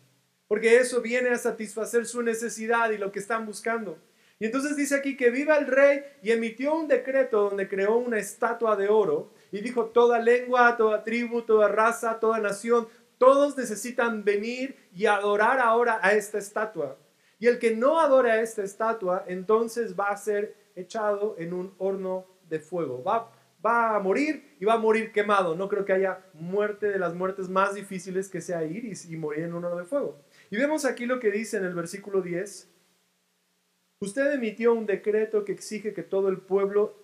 porque 0.51 0.79
eso 0.79 1.01
viene 1.01 1.29
a 1.29 1.39
satisfacer 1.39 2.07
su 2.07 2.23
necesidad 2.23 2.91
y 2.91 2.99
lo 2.99 3.13
que 3.13 3.21
están 3.21 3.47
buscando. 3.47 3.99
Y 4.41 4.47
entonces 4.47 4.77
dice 4.77 4.97
aquí 4.97 5.17
que 5.17 5.31
viva 5.31 5.57
el 5.57 5.69
rey 5.69 6.03
y 6.25 6.33
emitió 6.33 6.75
un 6.75 6.89
decreto 6.89 7.43
donde 7.49 7.69
creó 7.69 7.99
una 7.99 8.19
estatua 8.19 8.75
de 8.75 8.89
oro 8.89 9.31
y 9.53 9.61
dijo, 9.61 9.85
toda 9.85 10.19
lengua, 10.19 10.77
toda 10.77 11.05
tribu, 11.05 11.43
toda 11.43 11.69
raza, 11.69 12.19
toda 12.19 12.41
nación, 12.41 12.89
todos 13.17 13.57
necesitan 13.57 14.25
venir 14.25 14.75
y 14.93 15.07
adorar 15.07 15.61
ahora 15.61 16.01
a 16.03 16.15
esta 16.15 16.39
estatua. 16.39 16.99
Y 17.39 17.47
el 17.47 17.61
que 17.61 17.77
no 17.77 18.01
adore 18.01 18.33
a 18.33 18.43
esta 18.43 18.65
estatua, 18.65 19.25
entonces 19.29 19.95
va 19.97 20.09
a 20.09 20.17
ser 20.17 20.57
echado 20.75 21.37
en 21.39 21.53
un 21.53 21.75
horno 21.79 22.27
de 22.49 22.59
fuego. 22.59 23.05
Va, 23.05 23.31
va 23.65 23.95
a 23.95 24.01
morir 24.01 24.57
y 24.59 24.65
va 24.65 24.75
a 24.75 24.79
morir 24.79 25.13
quemado. 25.13 25.55
No 25.55 25.69
creo 25.69 25.85
que 25.85 25.93
haya 25.93 26.25
muerte 26.35 26.89
de 26.89 26.99
las 26.99 27.15
muertes 27.15 27.49
más 27.49 27.75
difíciles 27.75 28.29
que 28.29 28.41
sea 28.41 28.65
ir 28.65 28.85
y 28.85 29.17
morir 29.17 29.45
en 29.45 29.55
un 29.55 29.65
horno 29.65 29.79
de 29.79 29.85
fuego. 29.85 30.19
Y 30.51 30.57
vemos 30.57 30.85
aquí 30.85 31.07
lo 31.07 31.21
que 31.21 31.31
dice 31.31 31.59
en 31.59 31.65
el 31.65 31.75
versículo 31.75 32.23
10. 32.23 32.69
Usted 34.01 34.33
emitió 34.33 34.75
un 34.75 34.85
decreto 34.85 35.45
que 35.45 35.53
exige 35.53 35.95
que 35.95 36.03
todo 36.03 36.29
el 36.29 36.39
pueblo 36.39 36.97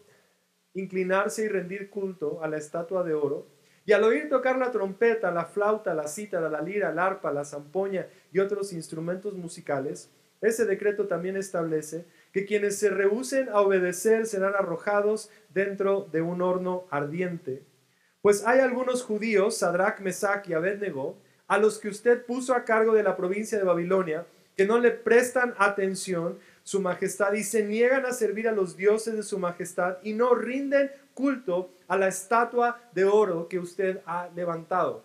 inclinarse 0.74 1.44
y 1.44 1.48
rendir 1.48 1.88
culto 1.88 2.42
a 2.42 2.48
la 2.48 2.56
estatua 2.56 3.04
de 3.04 3.14
oro. 3.14 3.46
Y 3.84 3.92
al 3.92 4.02
oír 4.02 4.28
tocar 4.28 4.58
la 4.58 4.72
trompeta, 4.72 5.30
la 5.30 5.44
flauta, 5.44 5.94
la 5.94 6.08
cítara, 6.08 6.50
la 6.50 6.60
lira, 6.60 6.92
la 6.92 7.06
arpa, 7.06 7.32
la 7.32 7.44
zampoña 7.44 8.08
y 8.32 8.40
otros 8.40 8.72
instrumentos 8.72 9.34
musicales, 9.34 10.10
ese 10.40 10.64
decreto 10.64 11.06
también 11.06 11.36
establece 11.36 12.04
que 12.32 12.44
quienes 12.44 12.76
se 12.78 12.90
rehúsen 12.90 13.48
a 13.48 13.60
obedecer 13.60 14.26
serán 14.26 14.54
arrojados 14.54 15.30
dentro 15.50 16.08
de 16.10 16.20
un 16.20 16.42
horno 16.42 16.86
ardiente. 16.90 17.64
Pues 18.20 18.44
hay 18.44 18.58
algunos 18.58 19.04
judíos, 19.04 19.58
Sadrach, 19.58 20.00
Mesach 20.00 20.48
y 20.48 20.52
Abednego, 20.52 21.16
a 21.46 21.58
los 21.58 21.78
que 21.78 21.88
usted 21.88 22.24
puso 22.24 22.54
a 22.54 22.64
cargo 22.64 22.94
de 22.94 23.02
la 23.02 23.16
provincia 23.16 23.58
de 23.58 23.64
Babilonia, 23.64 24.26
que 24.56 24.66
no 24.66 24.78
le 24.78 24.90
prestan 24.90 25.54
atención 25.58 26.38
su 26.62 26.80
majestad 26.80 27.32
y 27.34 27.44
se 27.44 27.64
niegan 27.64 28.06
a 28.06 28.12
servir 28.12 28.48
a 28.48 28.52
los 28.52 28.76
dioses 28.76 29.14
de 29.14 29.22
su 29.22 29.38
majestad 29.38 29.98
y 30.02 30.14
no 30.14 30.34
rinden 30.34 30.90
culto 31.14 31.70
a 31.86 31.96
la 31.96 32.08
estatua 32.08 32.80
de 32.92 33.04
oro 33.04 33.48
que 33.48 33.58
usted 33.58 34.00
ha 34.06 34.28
levantado. 34.34 35.04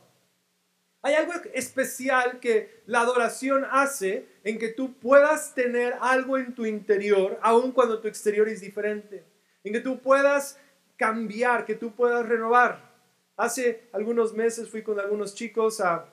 Hay 1.03 1.15
algo 1.15 1.33
especial 1.53 2.39
que 2.39 2.81
la 2.85 3.01
adoración 3.01 3.65
hace 3.69 4.27
en 4.43 4.59
que 4.59 4.69
tú 4.69 4.93
puedas 4.93 5.55
tener 5.55 5.95
algo 5.99 6.37
en 6.37 6.53
tu 6.53 6.65
interior, 6.65 7.39
aun 7.41 7.71
cuando 7.71 7.99
tu 7.99 8.07
exterior 8.07 8.47
es 8.47 8.61
diferente. 8.61 9.23
En 9.63 9.73
que 9.73 9.79
tú 9.79 9.99
puedas 9.99 10.59
cambiar, 10.97 11.65
que 11.65 11.75
tú 11.75 11.95
puedas 11.95 12.27
renovar. 12.27 12.91
Hace 13.35 13.89
algunos 13.93 14.33
meses 14.33 14.69
fui 14.69 14.83
con 14.83 14.99
algunos 14.99 15.33
chicos 15.33 15.81
a 15.81 16.07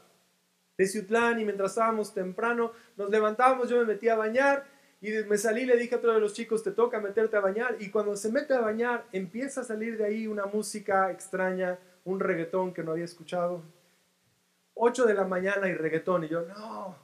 de 0.79 0.87
Ciutlán 0.87 1.41
y 1.41 1.45
mientras 1.45 1.73
estábamos 1.73 2.15
temprano, 2.15 2.73
nos 2.97 3.11
levantábamos, 3.11 3.69
yo 3.69 3.79
me 3.79 3.85
metí 3.85 4.09
a 4.09 4.15
bañar 4.15 4.65
y 5.01 5.11
me 5.11 5.37
salí, 5.37 5.65
le 5.65 5.77
dije 5.77 5.97
a 5.97 6.01
todos 6.01 6.21
los 6.21 6.33
chicos, 6.33 6.63
te 6.63 6.71
toca 6.71 7.01
meterte 7.01 7.37
a 7.37 7.41
bañar 7.41 7.77
y 7.81 7.91
cuando 7.91 8.17
se 8.17 8.31
mete 8.31 8.55
a 8.55 8.61
bañar 8.61 9.05
empieza 9.13 9.61
a 9.61 9.65
salir 9.65 9.99
de 9.99 10.05
ahí 10.05 10.27
una 10.29 10.47
música 10.47 11.11
extraña, 11.11 11.79
un 12.05 12.21
reggaetón 12.21 12.73
que 12.73 12.85
no 12.85 12.93
había 12.93 13.05
escuchado. 13.05 13.63
8 14.75 15.07
de 15.07 15.15
la 15.15 15.25
mañana 15.25 15.69
y 15.69 15.75
reggaetón 15.75 16.25
y 16.25 16.29
yo, 16.29 16.43
no. 16.43 16.97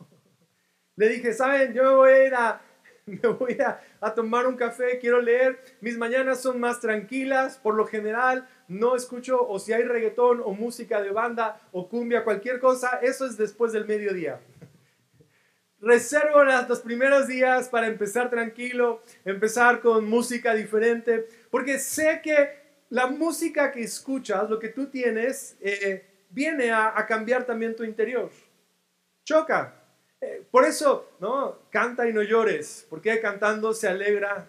Le 0.97 1.09
dije, 1.09 1.33
¿saben? 1.33 1.75
Yo 1.75 1.83
me 1.83 1.95
voy 1.97 2.11
a 2.13 2.27
ir 2.27 2.35
a, 2.35 2.61
me 3.07 3.29
voy 3.29 3.59
a, 3.61 3.81
a 4.01 4.15
tomar 4.15 4.47
un 4.47 4.57
café, 4.57 4.99
quiero 4.99 5.21
leer. 5.21 5.59
Mis 5.81 5.97
mañanas 5.99 6.41
son 6.41 6.61
más 6.61 6.81
tranquilas, 6.81 7.59
por 7.59 7.75
lo 7.75 7.87
general 7.87 8.49
no 8.69 8.97
escucho 8.97 9.47
o 9.47 9.59
si 9.59 9.73
hay 9.73 9.83
reggaetón 9.83 10.41
o 10.45 10.53
música 10.53 11.03
de 11.03 11.11
banda 11.11 11.61
o 11.73 11.89
cumbia, 11.89 12.25
cualquier 12.25 12.61
cosa, 12.61 13.01
eso 13.03 13.27
es 13.27 13.37
después 13.37 13.73
del 13.73 13.87
mediodía. 13.87 14.41
Reservo 15.81 16.45
los 16.45 16.81
primeros 16.81 17.29
días 17.29 17.69
para 17.69 17.89
empezar 17.89 18.31
tranquilo, 18.31 19.03
empezar 19.25 19.81
con 19.81 20.09
música 20.09 20.55
diferente, 20.55 21.27
porque 21.51 21.79
sé 21.79 22.21
que 22.23 22.65
la 22.89 23.07
música 23.07 23.71
que 23.71 23.83
escuchas, 23.83 24.49
lo 24.49 24.59
que 24.59 24.69
tú 24.69 24.87
tienes, 24.87 25.57
eh, 25.61 26.27
viene 26.31 26.73
a, 26.73 27.05
cambiar 27.07 27.45
también 27.45 27.77
tu 27.77 27.85
interior. 27.85 28.31
Choca. 29.25 29.84
Por 30.51 30.65
eso, 30.65 31.11
¿no? 31.21 31.59
Canta 31.71 32.09
y 32.09 32.13
no 32.13 32.23
llores, 32.23 32.87
porque 32.89 33.21
cantando 33.21 33.75
se 33.75 33.89
alegra 33.89 34.49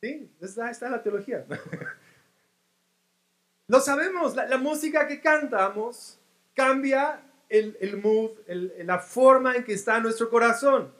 Sí, 0.00 0.30
esta, 0.40 0.70
es 0.70 0.80
la 0.80 1.02
teología. 1.02 1.44
Lo 3.68 3.80
sabemos, 3.80 4.36
la, 4.36 4.56
música 4.56 5.08
que 5.08 5.20
cantamos 5.20 6.18
cambia 6.54 7.20
el, 7.48 8.00
mood, 8.02 8.30
la 8.46 8.98
forma 8.98 9.56
en 9.56 9.64
que 9.64 9.74
está 9.74 10.00
nuestro 10.00 10.30
corazón. 10.30 10.94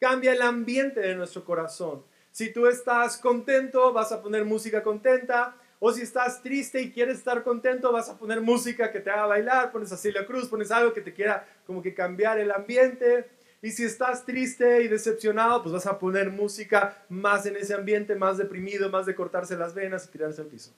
Cambia 0.00 0.32
el 0.32 0.42
ambiente 0.42 1.00
de 1.00 1.14
nuestro 1.14 1.44
corazón. 1.44 2.04
Si 2.32 2.52
tú 2.52 2.66
estás 2.66 3.16
contento, 3.16 3.92
vas 3.92 4.10
a 4.10 4.20
poner 4.20 4.44
música 4.44 4.82
contenta. 4.82 5.54
O 5.84 5.92
si 5.92 6.02
estás 6.02 6.40
triste 6.40 6.80
y 6.80 6.92
quieres 6.92 7.18
estar 7.18 7.42
contento, 7.42 7.90
vas 7.90 8.08
a 8.08 8.16
poner 8.16 8.40
música 8.40 8.92
que 8.92 9.00
te 9.00 9.10
haga 9.10 9.26
bailar. 9.26 9.72
Pones 9.72 9.90
a 9.90 9.96
Celia 9.96 10.24
Cruz, 10.24 10.46
pones 10.46 10.70
algo 10.70 10.92
que 10.92 11.00
te 11.00 11.12
quiera 11.12 11.44
como 11.66 11.82
que 11.82 11.92
cambiar 11.92 12.38
el 12.38 12.52
ambiente. 12.52 13.28
Y 13.60 13.72
si 13.72 13.82
estás 13.82 14.24
triste 14.24 14.84
y 14.84 14.86
decepcionado, 14.86 15.60
pues 15.60 15.72
vas 15.72 15.86
a 15.86 15.98
poner 15.98 16.30
música 16.30 17.04
más 17.08 17.46
en 17.46 17.56
ese 17.56 17.74
ambiente, 17.74 18.14
más 18.14 18.38
deprimido, 18.38 18.90
más 18.90 19.06
de 19.06 19.16
cortarse 19.16 19.56
las 19.56 19.74
venas 19.74 20.06
y 20.06 20.12
tirarse 20.12 20.40
al 20.40 20.46
piso. 20.46 20.72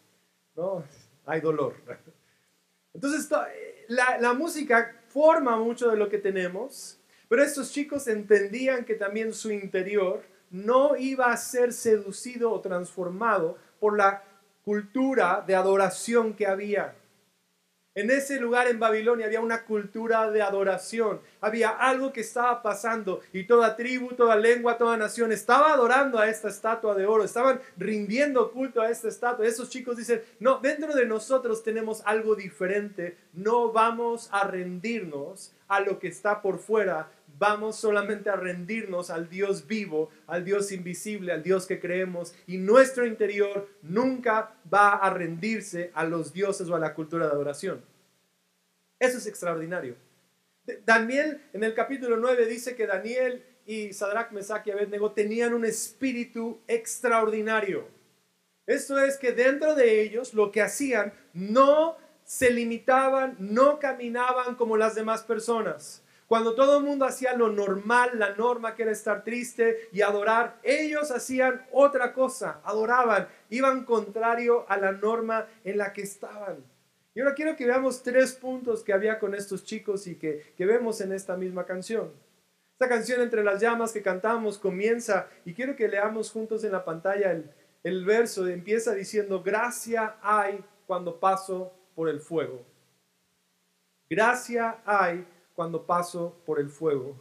¿No? 0.57 0.83
Hay 1.27 1.43
dolor. 1.43 1.75
Entonces, 2.95 3.29
la, 3.89 4.19
la 4.19 4.33
música 4.33 5.03
forma 5.09 5.59
mucho 5.59 5.91
de 5.91 5.99
lo 5.99 6.09
que 6.09 6.17
tenemos, 6.17 6.99
pero 7.29 7.43
estos 7.43 7.71
chicos 7.73 8.09
entendían 8.09 8.87
que 8.87 8.95
también 8.95 9.35
su 9.35 9.51
interior 9.51 10.23
no 10.51 10.97
iba 10.97 11.31
a 11.31 11.37
ser 11.37 11.75
seducido 11.75 12.51
o 12.51 12.63
transformado 12.63 13.59
por 13.79 13.99
la 13.99 14.23
cultura 14.65 15.45
de 15.47 15.55
adoración 15.55 16.35
que 16.35 16.47
había. 16.47 16.95
En 17.97 18.11
ese 18.11 18.41
lugar 18.41 18.67
en 18.67 18.81
Babilonia 18.81 19.27
había 19.27 19.41
una 19.41 19.65
cultura 19.67 20.29
de 20.29 20.43
adoración, 20.43 21.21
había 21.41 21.69
algo 21.69 22.13
que 22.13 22.23
estaba 22.23 22.61
pasando 22.61 23.21
y 23.33 23.45
toda 23.45 23.77
tribu, 23.77 24.15
toda 24.15 24.35
lengua, 24.35 24.77
toda 24.77 24.97
nación 24.97 25.31
estaba 25.31 25.73
adorando 25.73 26.19
a 26.19 26.29
esta 26.29 26.49
estatua 26.49 26.97
de 26.97 27.07
oro, 27.07 27.23
estaban 27.23 27.61
rindiendo 27.77 28.51
culto 28.51 28.81
a 28.81 28.91
esta 28.91 29.07
estatua. 29.07 29.47
Esos 29.47 29.71
chicos 29.71 29.97
dicen, 29.97 30.25
no, 30.41 30.59
dentro 30.59 30.93
de 30.93 31.07
nosotros 31.07 31.63
tenemos 31.63 32.03
algo 32.05 32.35
diferente, 32.35 33.17
no 33.33 33.71
vamos 33.71 34.29
a 34.33 34.43
rendirnos 34.43 35.53
a 35.69 35.79
lo 35.79 36.01
que 36.01 36.09
está 36.09 36.43
por 36.43 36.59
fuera, 36.59 37.09
vamos 37.39 37.77
solamente 37.77 38.31
a 38.31 38.37
rendirnos 38.37 39.11
al 39.11 39.29
Dios 39.29 39.67
vivo, 39.67 40.11
al 40.27 40.45
Dios 40.45 40.73
invisible, 40.73 41.33
al 41.33 41.43
Dios 41.43 41.67
que 41.67 41.81
creemos 41.81 42.35
y 42.47 42.59
nuestro 42.59 43.07
interior 43.07 43.69
nunca 43.83 44.57
va 44.73 44.95
a 44.95 45.11
rendirse 45.11 45.91
a 45.95 46.05
los 46.05 46.33
dioses 46.33 46.69
o 46.69 46.77
a 46.77 46.79
la 46.79 46.95
cultura 46.95 47.27
de 47.27 47.33
adoración. 47.33 47.85
Eso 48.99 49.19
es 49.19 49.27
extraordinario. 49.27 49.97
Daniel 50.85 51.43
en 51.53 51.65
el 51.65 51.75
capítulo 51.75 52.17
9 52.17 52.47
dice 52.47 52.75
que 52.75 52.87
Daniel 52.87 53.45
y 53.67 53.93
Sadrach, 53.93 54.31
Mesach 54.31 54.67
y 54.67 54.71
Abednego 54.71 55.13
tenían 55.13 55.55
un 55.55 55.65
espíritu 55.65 56.61
extraordinario. 56.67 57.87
Esto 58.67 58.99
es 58.99 59.19
que 59.19 59.33
dentro 59.33 59.75
de 59.75 60.03
ellos 60.03 60.33
lo 60.33 60.51
que 60.51 60.63
hacían 60.63 61.13
no 61.35 61.99
se 62.25 62.51
limitaban, 62.51 63.37
no 63.39 63.79
caminaban 63.79 64.55
como 64.55 64.79
las 64.79 64.95
demás 64.95 65.23
personas 65.23 66.04
cuando 66.27 66.55
todo 66.55 66.79
el 66.79 66.85
mundo 66.85 67.05
hacía 67.05 67.35
lo 67.37 67.51
normal, 67.51 68.19
la 68.19 68.35
norma 68.35 68.75
que 68.75 68.85
era 68.85 68.93
estar 68.93 69.25
triste 69.25 69.89
y 69.93 70.01
adorar, 70.01 70.59
ellos 70.63 71.11
hacían 71.11 71.67
otra 71.71 72.13
cosa, 72.13 72.61
adoraban, 72.65 73.29
iban 73.51 73.85
contrario 73.85 74.65
a 74.69 74.77
la 74.79 74.93
norma 74.93 75.47
en 75.65 75.79
la 75.79 75.93
que 75.93 76.03
estaban. 76.03 76.65
Y 77.15 77.21
ahora 77.21 77.35
quiero 77.35 77.55
que 77.55 77.67
veamos 77.67 78.03
tres 78.03 78.33
puntos 78.33 78.83
que 78.83 78.93
había 78.93 79.19
con 79.19 79.35
estos 79.35 79.65
chicos 79.65 80.07
y 80.07 80.17
que, 80.17 80.55
vemos 80.59 81.01
en 81.01 81.13
esta 81.13 81.37
misma 81.37 81.65
canción. 81.65 82.11
Esta 82.73 82.89
canción 82.89 83.21
Entre 83.21 83.45
las 83.45 83.61
llamas 83.61 83.93
que 83.93 84.03
cantamos 84.03 84.59
comienza 84.59 85.29
y 85.45 85.55
quiero 85.55 85.77
que 85.77 85.87
leamos 85.87 86.33
juntos 86.33 86.65
en 86.65 86.73
la 86.73 86.85
pantalla 86.85 87.31
el, 87.31 87.49
el 87.85 88.05
verso. 88.05 88.49
Empieza 88.49 88.95
diciendo, 88.95 89.43
gracia 89.43 90.17
hay 90.23 90.65
cuando 90.87 91.21
paso 91.21 91.73
por 91.95 92.09
el 92.09 92.19
fuego. 92.19 92.65
Gracia 94.11 94.79
hay 94.85 95.25
cuando 95.55 95.87
paso 95.87 96.37
por 96.45 96.61
el 96.61 96.69
fuego. 96.69 97.17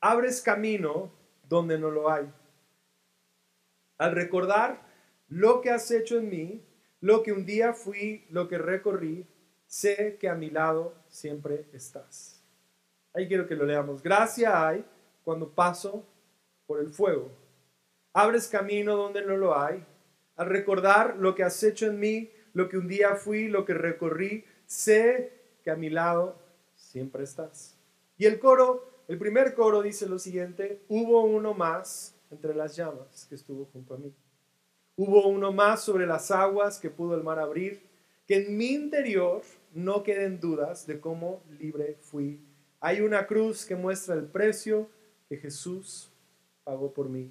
Abres 0.00 0.40
camino 0.40 1.10
donde 1.48 1.78
no 1.78 1.90
lo 1.90 2.10
hay. 2.10 2.30
Al 3.98 4.12
recordar 4.12 4.86
lo 5.28 5.60
que 5.60 5.70
has 5.70 5.90
hecho 5.90 6.18
en 6.18 6.28
mí, 6.28 6.62
lo 7.00 7.22
que 7.22 7.32
un 7.32 7.46
día 7.46 7.72
fui, 7.72 8.24
lo 8.30 8.48
que 8.48 8.58
recorrí, 8.58 9.26
sé 9.66 10.16
que 10.20 10.28
a 10.28 10.34
mi 10.34 10.50
lado 10.50 10.94
siempre 11.08 11.68
estás. 11.72 12.42
Ahí 13.14 13.26
quiero 13.26 13.46
que 13.46 13.56
lo 13.56 13.64
leamos. 13.64 14.02
Gracia 14.02 14.68
hay 14.68 14.84
cuando 15.24 15.48
paso 15.50 16.04
por 16.66 16.80
el 16.80 16.90
fuego. 16.90 17.30
Abres 18.12 18.48
camino 18.48 18.96
donde 18.96 19.24
no 19.24 19.36
lo 19.36 19.58
hay. 19.58 19.84
Al 20.36 20.46
recordar 20.46 21.16
lo 21.16 21.34
que 21.34 21.42
has 21.42 21.62
hecho 21.62 21.86
en 21.86 21.98
mí, 21.98 22.30
lo 22.56 22.70
que 22.70 22.78
un 22.78 22.88
día 22.88 23.16
fui, 23.16 23.48
lo 23.48 23.66
que 23.66 23.74
recorrí, 23.74 24.42
sé 24.64 25.30
que 25.62 25.70
a 25.70 25.76
mi 25.76 25.90
lado 25.90 26.38
siempre 26.74 27.22
estás. 27.22 27.76
Y 28.16 28.24
el 28.24 28.38
coro, 28.38 29.02
el 29.08 29.18
primer 29.18 29.52
coro 29.52 29.82
dice 29.82 30.06
lo 30.06 30.18
siguiente, 30.18 30.80
hubo 30.88 31.22
uno 31.24 31.52
más 31.52 32.14
entre 32.30 32.54
las 32.54 32.74
llamas 32.74 33.26
que 33.28 33.34
estuvo 33.34 33.66
junto 33.66 33.92
a 33.92 33.98
mí. 33.98 34.10
Hubo 34.96 35.28
uno 35.28 35.52
más 35.52 35.82
sobre 35.82 36.06
las 36.06 36.30
aguas 36.30 36.78
que 36.78 36.88
pudo 36.88 37.14
el 37.14 37.22
mar 37.22 37.38
abrir, 37.38 37.82
que 38.26 38.36
en 38.36 38.56
mi 38.56 38.68
interior 38.68 39.42
no 39.74 40.02
queden 40.02 40.40
dudas 40.40 40.86
de 40.86 40.98
cómo 40.98 41.42
libre 41.60 41.98
fui. 42.00 42.40
Hay 42.80 43.02
una 43.02 43.26
cruz 43.26 43.66
que 43.66 43.76
muestra 43.76 44.14
el 44.14 44.24
precio 44.24 44.88
que 45.28 45.36
Jesús 45.36 46.10
pagó 46.64 46.90
por 46.94 47.10
mí. 47.10 47.30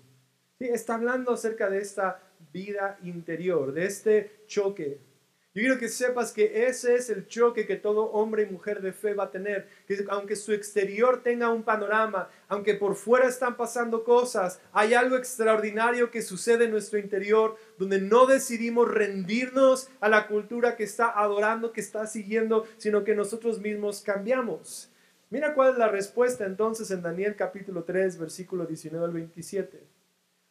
Sí, 0.59 0.65
está 0.65 0.93
hablando 0.93 1.31
acerca 1.31 1.67
de 1.67 1.79
esta 1.79 2.21
vida 2.53 2.99
interior, 3.01 3.73
de 3.73 3.87
este 3.87 4.43
choque 4.45 5.14
yo 5.55 5.61
quiero 5.61 5.79
que 5.79 5.87
sepas 5.87 6.33
que 6.33 6.67
ese 6.67 6.95
es 6.95 7.09
el 7.09 7.27
choque 7.27 7.65
que 7.65 7.77
todo 7.77 8.11
hombre 8.11 8.43
y 8.43 8.51
mujer 8.51 8.81
de 8.81 8.91
fe 8.91 9.13
va 9.13 9.23
a 9.23 9.31
tener. 9.31 9.69
Que 9.87 10.03
aunque 10.09 10.35
su 10.35 10.51
exterior 10.51 11.23
tenga 11.23 11.49
un 11.49 11.63
panorama, 11.63 12.29
aunque 12.49 12.73
por 12.73 12.95
fuera 12.95 13.29
están 13.29 13.55
pasando 13.55 14.03
cosas, 14.03 14.59
hay 14.73 14.93
algo 14.93 15.15
extraordinario 15.15 16.11
que 16.11 16.21
sucede 16.21 16.65
en 16.65 16.71
nuestro 16.71 16.99
interior 16.99 17.55
donde 17.77 18.01
no 18.01 18.25
decidimos 18.25 18.91
rendirnos 18.91 19.87
a 20.01 20.09
la 20.09 20.27
cultura 20.27 20.75
que 20.75 20.83
está 20.83 21.09
adorando, 21.09 21.71
que 21.71 21.79
está 21.79 22.05
siguiendo, 22.05 22.67
sino 22.75 23.05
que 23.05 23.15
nosotros 23.15 23.61
mismos 23.61 24.01
cambiamos. 24.01 24.91
Mira 25.29 25.53
cuál 25.53 25.71
es 25.71 25.77
la 25.77 25.87
respuesta 25.87 26.45
entonces 26.45 26.91
en 26.91 27.01
Daniel 27.01 27.37
capítulo 27.37 27.85
3, 27.85 28.17
versículo 28.17 28.65
19 28.65 29.05
al 29.05 29.13
27. 29.13 29.81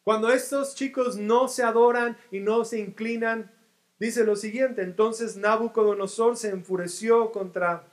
Cuando 0.03 0.31
estos 0.31 0.73
chicos 0.73 1.15
no 1.17 1.47
se 1.47 1.61
adoran 1.61 2.17
y 2.31 2.39
no 2.39 2.65
se 2.65 2.79
inclinan 2.79 3.51
Dice 3.99 4.25
lo 4.25 4.35
siguiente, 4.35 4.81
entonces 4.81 5.37
Nabucodonosor 5.37 6.35
se 6.35 6.49
enfureció 6.49 7.31
contra 7.31 7.87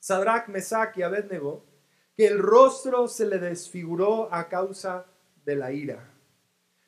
Sadrach, 0.00 0.48
Mesach 0.48 0.96
y 0.96 1.02
Abednego, 1.02 1.64
que 2.16 2.26
el 2.26 2.38
rostro 2.38 3.08
se 3.08 3.26
le 3.26 3.38
desfiguró 3.38 4.32
a 4.32 4.48
causa 4.48 5.06
de 5.44 5.56
la 5.56 5.72
ira. 5.72 6.10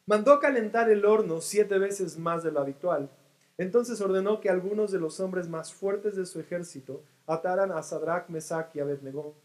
Mandó 0.07 0.41
calentar 0.41 0.91
el 0.91 1.05
horno 1.05 1.41
siete 1.41 1.79
veces 1.79 2.19
más 2.19 2.43
de 2.43 2.51
lo 2.51 2.61
habitual. 2.61 3.11
Entonces 3.59 4.01
ordenó 4.01 4.41
que 4.41 4.49
algunos 4.49 4.91
de 4.91 4.99
los 4.99 5.21
hombres 5.21 5.49
más 5.49 5.73
fuertes 5.73 6.17
de 6.17 6.25
su 6.25 6.41
ejército 6.41 7.05
ataran 7.27 7.71
a 7.73 7.83
Sadrach, 7.83 8.29
Mesach 8.29 8.75
y 8.75 8.81
Abednego 8.81 9.37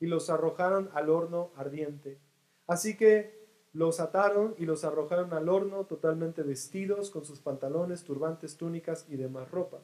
y 0.00 0.06
los 0.06 0.30
arrojaron 0.30 0.90
al 0.94 1.10
horno 1.10 1.52
ardiente. 1.54 2.18
Así 2.66 2.96
que 2.96 3.37
los 3.72 4.00
ataron 4.00 4.54
y 4.58 4.66
los 4.66 4.84
arrojaron 4.84 5.32
al 5.32 5.48
horno 5.48 5.84
totalmente 5.84 6.42
vestidos 6.42 7.10
con 7.10 7.24
sus 7.24 7.40
pantalones, 7.40 8.04
turbantes, 8.04 8.56
túnicas 8.56 9.06
y 9.08 9.16
demás 9.16 9.50
ropa. 9.50 9.78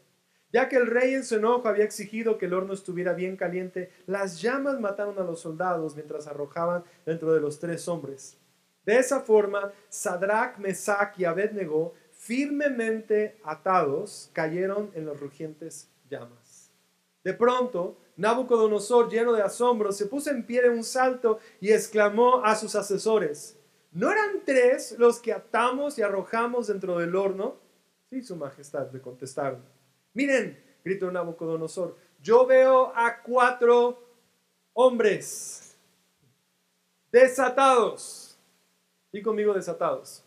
Ya 0.52 0.68
que 0.68 0.76
el 0.76 0.86
rey 0.86 1.14
en 1.14 1.24
su 1.24 1.34
enojo 1.34 1.68
había 1.68 1.84
exigido 1.84 2.38
que 2.38 2.46
el 2.46 2.54
horno 2.54 2.74
estuviera 2.74 3.12
bien 3.12 3.36
caliente, 3.36 3.90
las 4.06 4.40
llamas 4.40 4.78
mataron 4.80 5.18
a 5.18 5.24
los 5.24 5.40
soldados 5.40 5.96
mientras 5.96 6.26
arrojaban 6.26 6.84
dentro 7.04 7.32
de 7.32 7.40
los 7.40 7.58
tres 7.58 7.88
hombres. 7.88 8.38
De 8.86 8.98
esa 8.98 9.20
forma, 9.20 9.72
Sadrach, 9.88 10.58
Mesach 10.58 11.18
y 11.18 11.24
Abednego, 11.24 11.94
firmemente 12.12 13.40
atados, 13.42 14.30
cayeron 14.32 14.90
en 14.94 15.06
los 15.06 15.18
rugientes 15.18 15.90
llamas. 16.08 16.70
De 17.24 17.34
pronto, 17.34 17.96
Nabucodonosor, 18.16 19.10
lleno 19.10 19.32
de 19.32 19.42
asombro, 19.42 19.90
se 19.90 20.06
puso 20.06 20.30
en 20.30 20.46
pie 20.46 20.62
de 20.62 20.68
un 20.68 20.84
salto 20.84 21.38
y 21.60 21.72
exclamó 21.72 22.44
a 22.44 22.54
sus 22.54 22.76
asesores, 22.76 23.58
¿No 23.94 24.10
eran 24.10 24.42
tres 24.44 24.96
los 24.98 25.20
que 25.20 25.32
atamos 25.32 25.98
y 25.98 26.02
arrojamos 26.02 26.66
dentro 26.66 26.98
del 26.98 27.14
horno? 27.14 27.56
Sí, 28.10 28.22
su 28.22 28.34
majestad, 28.34 28.90
le 28.92 29.00
contestaron. 29.00 29.64
Miren, 30.12 30.60
gritó 30.84 31.10
Nabucodonosor, 31.12 31.96
yo 32.20 32.44
veo 32.44 32.92
a 32.94 33.22
cuatro 33.22 34.02
hombres 34.72 35.78
desatados. 37.12 38.36
Y 39.12 39.22
conmigo 39.22 39.54
desatados. 39.54 40.24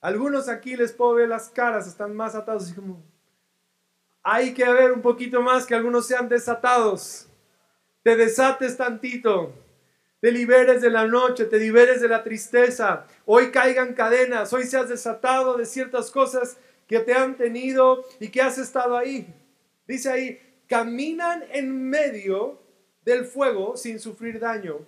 Algunos 0.00 0.48
aquí 0.48 0.76
les 0.76 0.92
puedo 0.92 1.14
ver 1.14 1.28
las 1.28 1.50
caras, 1.50 1.86
están 1.86 2.16
más 2.16 2.34
atados, 2.34 2.64
así 2.64 2.74
como, 2.74 3.02
hay 4.22 4.54
que 4.54 4.66
ver 4.66 4.92
un 4.92 5.02
poquito 5.02 5.42
más 5.42 5.66
que 5.66 5.74
algunos 5.74 6.06
sean 6.06 6.26
desatados. 6.26 7.28
Te 8.02 8.16
desates 8.16 8.78
tantito 8.78 9.52
te 10.20 10.32
liberes 10.32 10.80
de 10.80 10.90
la 10.90 11.06
noche, 11.06 11.44
te 11.44 11.58
liberes 11.58 12.00
de 12.00 12.08
la 12.08 12.22
tristeza, 12.22 13.06
hoy 13.26 13.50
caigan 13.50 13.94
cadenas, 13.94 14.52
hoy 14.52 14.64
seas 14.64 14.88
desatado 14.88 15.56
de 15.56 15.66
ciertas 15.66 16.10
cosas 16.10 16.56
que 16.86 17.00
te 17.00 17.14
han 17.14 17.36
tenido 17.36 18.04
y 18.20 18.28
que 18.28 18.40
has 18.40 18.58
estado 18.58 18.96
ahí. 18.96 19.26
Dice 19.86 20.10
ahí, 20.10 20.40
caminan 20.68 21.44
en 21.50 21.88
medio 21.88 22.58
del 23.04 23.24
fuego 23.24 23.76
sin 23.76 24.00
sufrir 24.00 24.40
daño. 24.40 24.78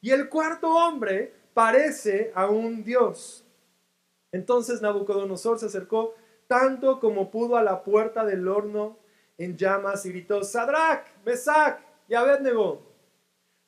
Y 0.00 0.10
el 0.10 0.28
cuarto 0.28 0.70
hombre 0.70 1.34
parece 1.54 2.32
a 2.34 2.48
un 2.48 2.84
dios. 2.84 3.44
Entonces 4.32 4.82
Nabucodonosor 4.82 5.58
se 5.58 5.66
acercó 5.66 6.14
tanto 6.46 7.00
como 7.00 7.30
pudo 7.30 7.56
a 7.56 7.62
la 7.62 7.82
puerta 7.82 8.24
del 8.24 8.46
horno 8.48 8.98
en 9.38 9.56
llamas 9.56 10.04
y 10.06 10.10
gritó, 10.10 10.44
Sadrach, 10.44 11.06
Mesach 11.24 11.78
y 12.08 12.14
Abednego, 12.14 12.82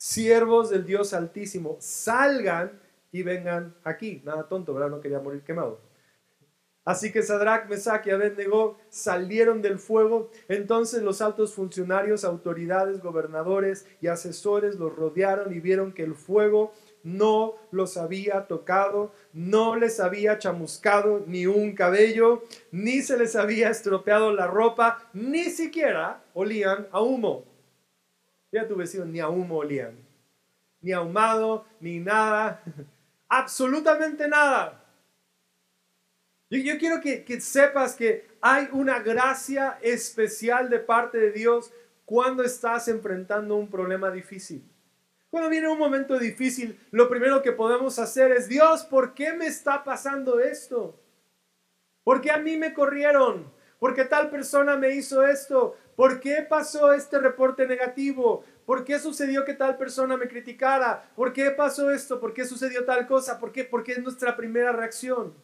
siervos 0.06 0.70
del 0.70 0.86
Dios 0.86 1.12
Altísimo, 1.12 1.76
salgan 1.80 2.78
y 3.10 3.24
vengan 3.24 3.74
aquí. 3.82 4.22
Nada 4.24 4.46
tonto, 4.48 4.72
¿verdad? 4.72 4.88
No 4.88 5.00
quería 5.00 5.18
morir 5.18 5.42
quemado. 5.42 5.80
Así 6.84 7.10
que 7.10 7.24
Sadrach, 7.24 7.68
Mesach 7.68 8.06
y 8.06 8.10
Abednego 8.10 8.78
salieron 8.88 9.62
del 9.62 9.80
fuego. 9.80 10.30
Entonces 10.46 11.02
los 11.02 11.20
altos 11.20 11.54
funcionarios, 11.54 12.24
autoridades, 12.24 13.02
gobernadores 13.02 13.84
y 14.00 14.06
asesores 14.06 14.76
los 14.76 14.94
rodearon 14.94 15.52
y 15.52 15.58
vieron 15.58 15.92
que 15.92 16.04
el 16.04 16.14
fuego 16.14 16.72
no 17.02 17.54
los 17.72 17.96
había 17.96 18.46
tocado, 18.46 19.12
no 19.32 19.74
les 19.74 19.98
había 19.98 20.38
chamuscado 20.38 21.24
ni 21.26 21.46
un 21.46 21.74
cabello, 21.74 22.44
ni 22.70 23.02
se 23.02 23.18
les 23.18 23.34
había 23.34 23.70
estropeado 23.70 24.32
la 24.32 24.46
ropa, 24.46 25.10
ni 25.12 25.46
siquiera 25.46 26.22
olían 26.32 26.86
a 26.92 27.00
humo. 27.00 27.55
Ya 28.56 28.66
tu 28.66 28.74
vecino, 28.74 29.04
ni 29.04 29.20
a 29.20 29.28
humo 29.28 29.58
olían, 29.58 29.98
ni 30.80 30.90
ahumado, 30.90 31.66
ni 31.78 32.00
nada, 32.00 32.62
absolutamente 33.28 34.26
nada. 34.26 34.82
Yo, 36.48 36.78
quiero 36.78 37.02
que, 37.02 37.22
que 37.22 37.38
sepas 37.38 37.94
que 37.94 38.26
hay 38.40 38.68
una 38.72 39.00
gracia 39.00 39.78
especial 39.82 40.70
de 40.70 40.78
parte 40.78 41.18
de 41.18 41.32
Dios 41.32 41.70
cuando 42.06 42.42
estás 42.42 42.88
enfrentando 42.88 43.56
un 43.56 43.68
problema 43.68 44.10
difícil. 44.10 44.64
Cuando 45.28 45.50
viene 45.50 45.68
un 45.68 45.78
momento 45.78 46.18
difícil, 46.18 46.80
lo 46.92 47.10
primero 47.10 47.42
que 47.42 47.52
podemos 47.52 47.98
hacer 47.98 48.32
es, 48.32 48.48
Dios, 48.48 48.84
¿por 48.84 49.12
qué 49.12 49.34
me 49.34 49.48
está 49.48 49.84
pasando 49.84 50.40
esto? 50.40 50.98
¿Por 52.04 52.22
qué 52.22 52.30
a 52.30 52.38
mí 52.38 52.56
me 52.56 52.72
corrieron? 52.72 53.52
¿Por 53.78 53.94
qué 53.94 54.04
tal 54.04 54.30
persona 54.30 54.76
me 54.76 54.90
hizo 54.94 55.26
esto? 55.26 55.76
¿Por 55.96 56.20
qué 56.20 56.46
pasó 56.48 56.92
este 56.92 57.18
reporte 57.18 57.66
negativo? 57.66 58.44
¿Por 58.64 58.84
qué 58.84 58.98
sucedió 58.98 59.44
que 59.44 59.54
tal 59.54 59.76
persona 59.76 60.16
me 60.16 60.28
criticara? 60.28 61.10
¿Por 61.14 61.32
qué 61.32 61.50
pasó 61.50 61.90
esto? 61.90 62.20
¿Por 62.20 62.32
qué 62.32 62.44
sucedió 62.44 62.84
tal 62.84 63.06
cosa? 63.06 63.38
¿Por 63.38 63.52
qué? 63.52 63.64
Porque 63.64 63.92
es 63.92 64.02
nuestra 64.02 64.36
primera 64.36 64.72
reacción. 64.72 65.34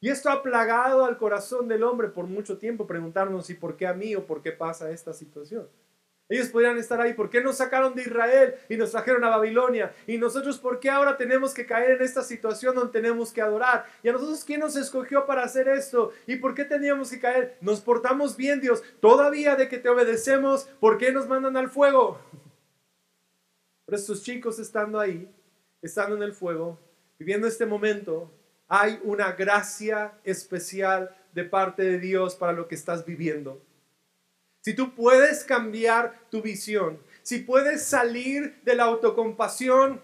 Y 0.00 0.10
esto 0.10 0.30
ha 0.30 0.42
plagado 0.42 1.04
al 1.04 1.16
corazón 1.16 1.68
del 1.68 1.82
hombre 1.82 2.08
por 2.08 2.26
mucho 2.26 2.58
tiempo, 2.58 2.86
preguntarnos 2.86 3.46
si 3.46 3.54
por 3.54 3.76
qué 3.76 3.86
a 3.86 3.94
mí 3.94 4.14
o 4.14 4.26
por 4.26 4.42
qué 4.42 4.52
pasa 4.52 4.90
esta 4.90 5.12
situación. 5.12 5.68
Ellos 6.28 6.48
podrían 6.48 6.76
estar 6.76 7.00
ahí. 7.00 7.14
¿Por 7.14 7.30
qué 7.30 7.40
nos 7.40 7.58
sacaron 7.58 7.94
de 7.94 8.02
Israel 8.02 8.56
y 8.68 8.76
nos 8.76 8.90
trajeron 8.90 9.22
a 9.24 9.28
Babilonia? 9.28 9.94
Y 10.08 10.18
nosotros, 10.18 10.58
¿por 10.58 10.80
qué 10.80 10.90
ahora 10.90 11.16
tenemos 11.16 11.54
que 11.54 11.66
caer 11.66 11.92
en 11.92 12.02
esta 12.02 12.22
situación 12.22 12.74
donde 12.74 12.92
tenemos 12.92 13.32
que 13.32 13.40
adorar? 13.40 13.86
¿Y 14.02 14.08
a 14.08 14.12
nosotros 14.12 14.44
quién 14.44 14.60
nos 14.60 14.74
escogió 14.76 15.24
para 15.24 15.44
hacer 15.44 15.68
esto? 15.68 16.12
¿Y 16.26 16.36
por 16.36 16.54
qué 16.54 16.64
teníamos 16.64 17.10
que 17.10 17.20
caer? 17.20 17.56
Nos 17.60 17.80
portamos 17.80 18.36
bien, 18.36 18.60
Dios. 18.60 18.82
Todavía 19.00 19.54
de 19.54 19.68
que 19.68 19.78
te 19.78 19.88
obedecemos, 19.88 20.64
¿por 20.80 20.98
qué 20.98 21.12
nos 21.12 21.28
mandan 21.28 21.56
al 21.56 21.70
fuego? 21.70 22.20
Pero 23.84 23.96
estos 23.96 24.24
chicos 24.24 24.58
estando 24.58 24.98
ahí, 24.98 25.32
estando 25.80 26.16
en 26.16 26.24
el 26.24 26.32
fuego, 26.32 26.80
viviendo 27.20 27.46
este 27.46 27.66
momento, 27.66 28.32
hay 28.66 28.98
una 29.04 29.30
gracia 29.32 30.18
especial 30.24 31.16
de 31.32 31.44
parte 31.44 31.84
de 31.84 32.00
Dios 32.00 32.34
para 32.34 32.52
lo 32.52 32.66
que 32.66 32.74
estás 32.74 33.06
viviendo 33.06 33.62
si 34.66 34.74
tú 34.74 34.96
puedes 34.96 35.44
cambiar 35.44 36.12
tu 36.28 36.42
visión, 36.42 36.98
si 37.22 37.38
puedes 37.38 37.84
salir 37.84 38.60
de 38.64 38.74
la 38.74 38.82
autocompasión, 38.82 40.02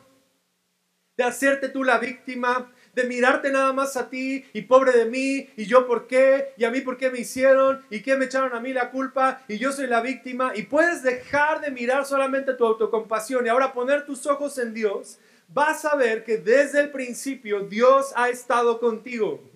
de 1.17 1.25
hacerte 1.25 1.69
tú 1.69 1.83
la 1.83 1.99
víctima, 1.99 2.73
de 2.95 3.03
mirarte 3.03 3.51
nada 3.51 3.73
más 3.73 3.97
a 3.97 4.09
ti 4.09 4.45
y 4.53 4.63
pobre 4.63 4.93
de 4.93 5.07
mí 5.07 5.49
y 5.57 5.65
yo 5.65 5.85
por 5.85 6.07
qué 6.07 6.55
y 6.57 6.63
a 6.63 6.71
mí 6.71 6.81
por 6.81 6.97
qué 6.97 7.11
me 7.11 7.19
hicieron 7.19 7.85
y 7.91 8.03
qué 8.03 8.17
me 8.17 8.27
echaron 8.27 8.55
a 8.55 8.61
mí 8.61 8.73
la 8.73 8.93
culpa 8.93 9.43
y 9.49 9.59
yo 9.59 9.73
soy 9.73 9.89
la 9.89 10.01
víctima 10.01 10.53
y 10.55 10.63
puedes 10.63 11.03
dejar 11.03 11.61
de 11.61 11.73
mirar 11.73 12.07
solamente 12.07 12.55
tu 12.55 12.65
autocompasión 12.65 13.45
y 13.45 13.49
ahora 13.49 13.73
poner 13.73 14.07
tus 14.07 14.29
ojos 14.29 14.59
en 14.59 14.75
Dios, 14.75 15.19
vas 15.49 15.85
a 15.85 15.97
ver 15.97 16.23
que 16.23 16.39
desde 16.39 16.79
el 16.79 16.93
principio 16.93 17.63
Dios 17.63 18.13
ha 18.15 18.29
estado 18.29 18.79
contigo. 18.79 19.52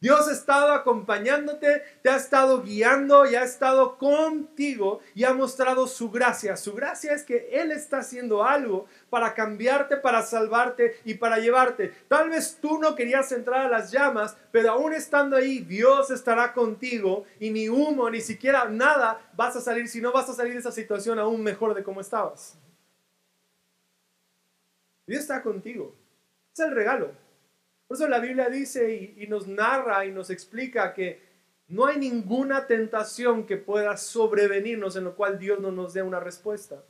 Dios 0.00 0.28
ha 0.28 0.32
estado 0.32 0.72
acompañándote, 0.72 1.82
te 2.02 2.08
ha 2.08 2.16
estado 2.16 2.62
guiando 2.62 3.30
y 3.30 3.34
ha 3.34 3.42
estado 3.42 3.98
contigo 3.98 5.00
y 5.14 5.24
ha 5.24 5.34
mostrado 5.34 5.86
su 5.86 6.10
gracia. 6.10 6.56
Su 6.56 6.72
gracia 6.72 7.12
es 7.12 7.22
que 7.22 7.50
Él 7.52 7.70
está 7.70 7.98
haciendo 7.98 8.42
algo 8.42 8.86
para 9.10 9.34
cambiarte, 9.34 9.98
para 9.98 10.22
salvarte 10.22 10.98
y 11.04 11.14
para 11.14 11.38
llevarte. 11.38 11.92
Tal 12.08 12.30
vez 12.30 12.56
tú 12.62 12.78
no 12.78 12.94
querías 12.94 13.30
entrar 13.32 13.66
a 13.66 13.68
las 13.68 13.92
llamas, 13.92 14.38
pero 14.50 14.70
aún 14.70 14.94
estando 14.94 15.36
ahí, 15.36 15.58
Dios 15.58 16.10
estará 16.10 16.54
contigo 16.54 17.24
y 17.38 17.50
ni 17.50 17.68
humo, 17.68 18.08
ni 18.08 18.22
siquiera 18.22 18.64
nada 18.70 19.20
vas 19.36 19.54
a 19.56 19.60
salir, 19.60 19.86
si 19.86 20.00
no 20.00 20.12
vas 20.12 20.30
a 20.30 20.34
salir 20.34 20.54
de 20.54 20.60
esa 20.60 20.72
situación 20.72 21.18
aún 21.18 21.42
mejor 21.42 21.74
de 21.74 21.84
como 21.84 22.00
estabas. 22.00 22.56
Dios 25.06 25.20
está 25.20 25.42
contigo. 25.42 25.94
Es 26.54 26.60
el 26.60 26.70
regalo. 26.70 27.29
Por 27.90 27.96
eso 27.96 28.06
la 28.06 28.20
Biblia 28.20 28.48
dice 28.48 29.16
y, 29.16 29.26
nos 29.26 29.48
narra 29.48 30.06
y 30.06 30.12
nos 30.12 30.30
explica 30.30 30.94
que 30.94 31.20
no 31.66 31.86
hay 31.86 31.98
ninguna 31.98 32.68
tentación 32.68 33.44
que 33.46 33.56
pueda 33.56 33.96
sobrevenirnos 33.96 34.94
en 34.94 35.02
lo 35.02 35.16
cual 35.16 35.40
Dios 35.40 35.58
no 35.58 35.72
nos 35.72 35.92
dé 35.92 36.00
una 36.00 36.20
respuesta. 36.20 36.84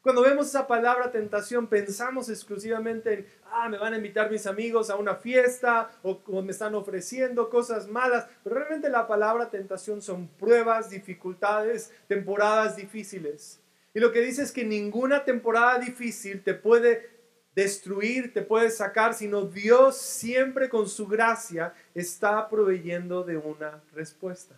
Cuando 0.00 0.22
vemos 0.22 0.46
esa 0.46 0.66
palabra 0.66 1.12
tentación, 1.12 1.66
pensamos 1.66 2.30
exclusivamente 2.30 3.12
en, 3.12 3.26
ah, 3.52 3.68
me 3.68 3.76
van 3.76 3.92
a 3.92 3.98
invitar 3.98 4.30
mis 4.30 4.46
amigos 4.46 4.88
a 4.88 4.96
una 4.96 5.16
fiesta 5.16 5.90
o, 6.02 6.22
o, 6.24 6.40
me 6.40 6.52
están 6.52 6.74
ofreciendo 6.74 7.50
cosas 7.50 7.86
malas. 7.86 8.26
Pero 8.42 8.56
realmente 8.56 8.88
la 8.88 9.06
palabra 9.06 9.50
tentación 9.50 10.00
son 10.00 10.28
pruebas, 10.28 10.88
dificultades, 10.88 11.92
temporadas 12.06 12.74
difíciles. 12.74 13.60
Y 13.92 14.00
lo 14.00 14.12
que 14.12 14.22
dice 14.22 14.44
es 14.44 14.52
que 14.52 14.64
ninguna 14.64 15.26
temporada 15.26 15.78
difícil 15.78 16.42
te 16.42 16.54
puede 16.54 17.17
destruir, 17.58 18.32
te 18.32 18.42
puede 18.42 18.70
sacar, 18.70 19.14
sino 19.14 19.42
Dios 19.42 19.96
siempre 19.96 20.68
con 20.68 20.88
su 20.88 21.08
gracia 21.08 21.74
está 21.92 22.48
proveyendo 22.48 23.24
de 23.24 23.36
una 23.36 23.82
respuesta. 23.94 24.54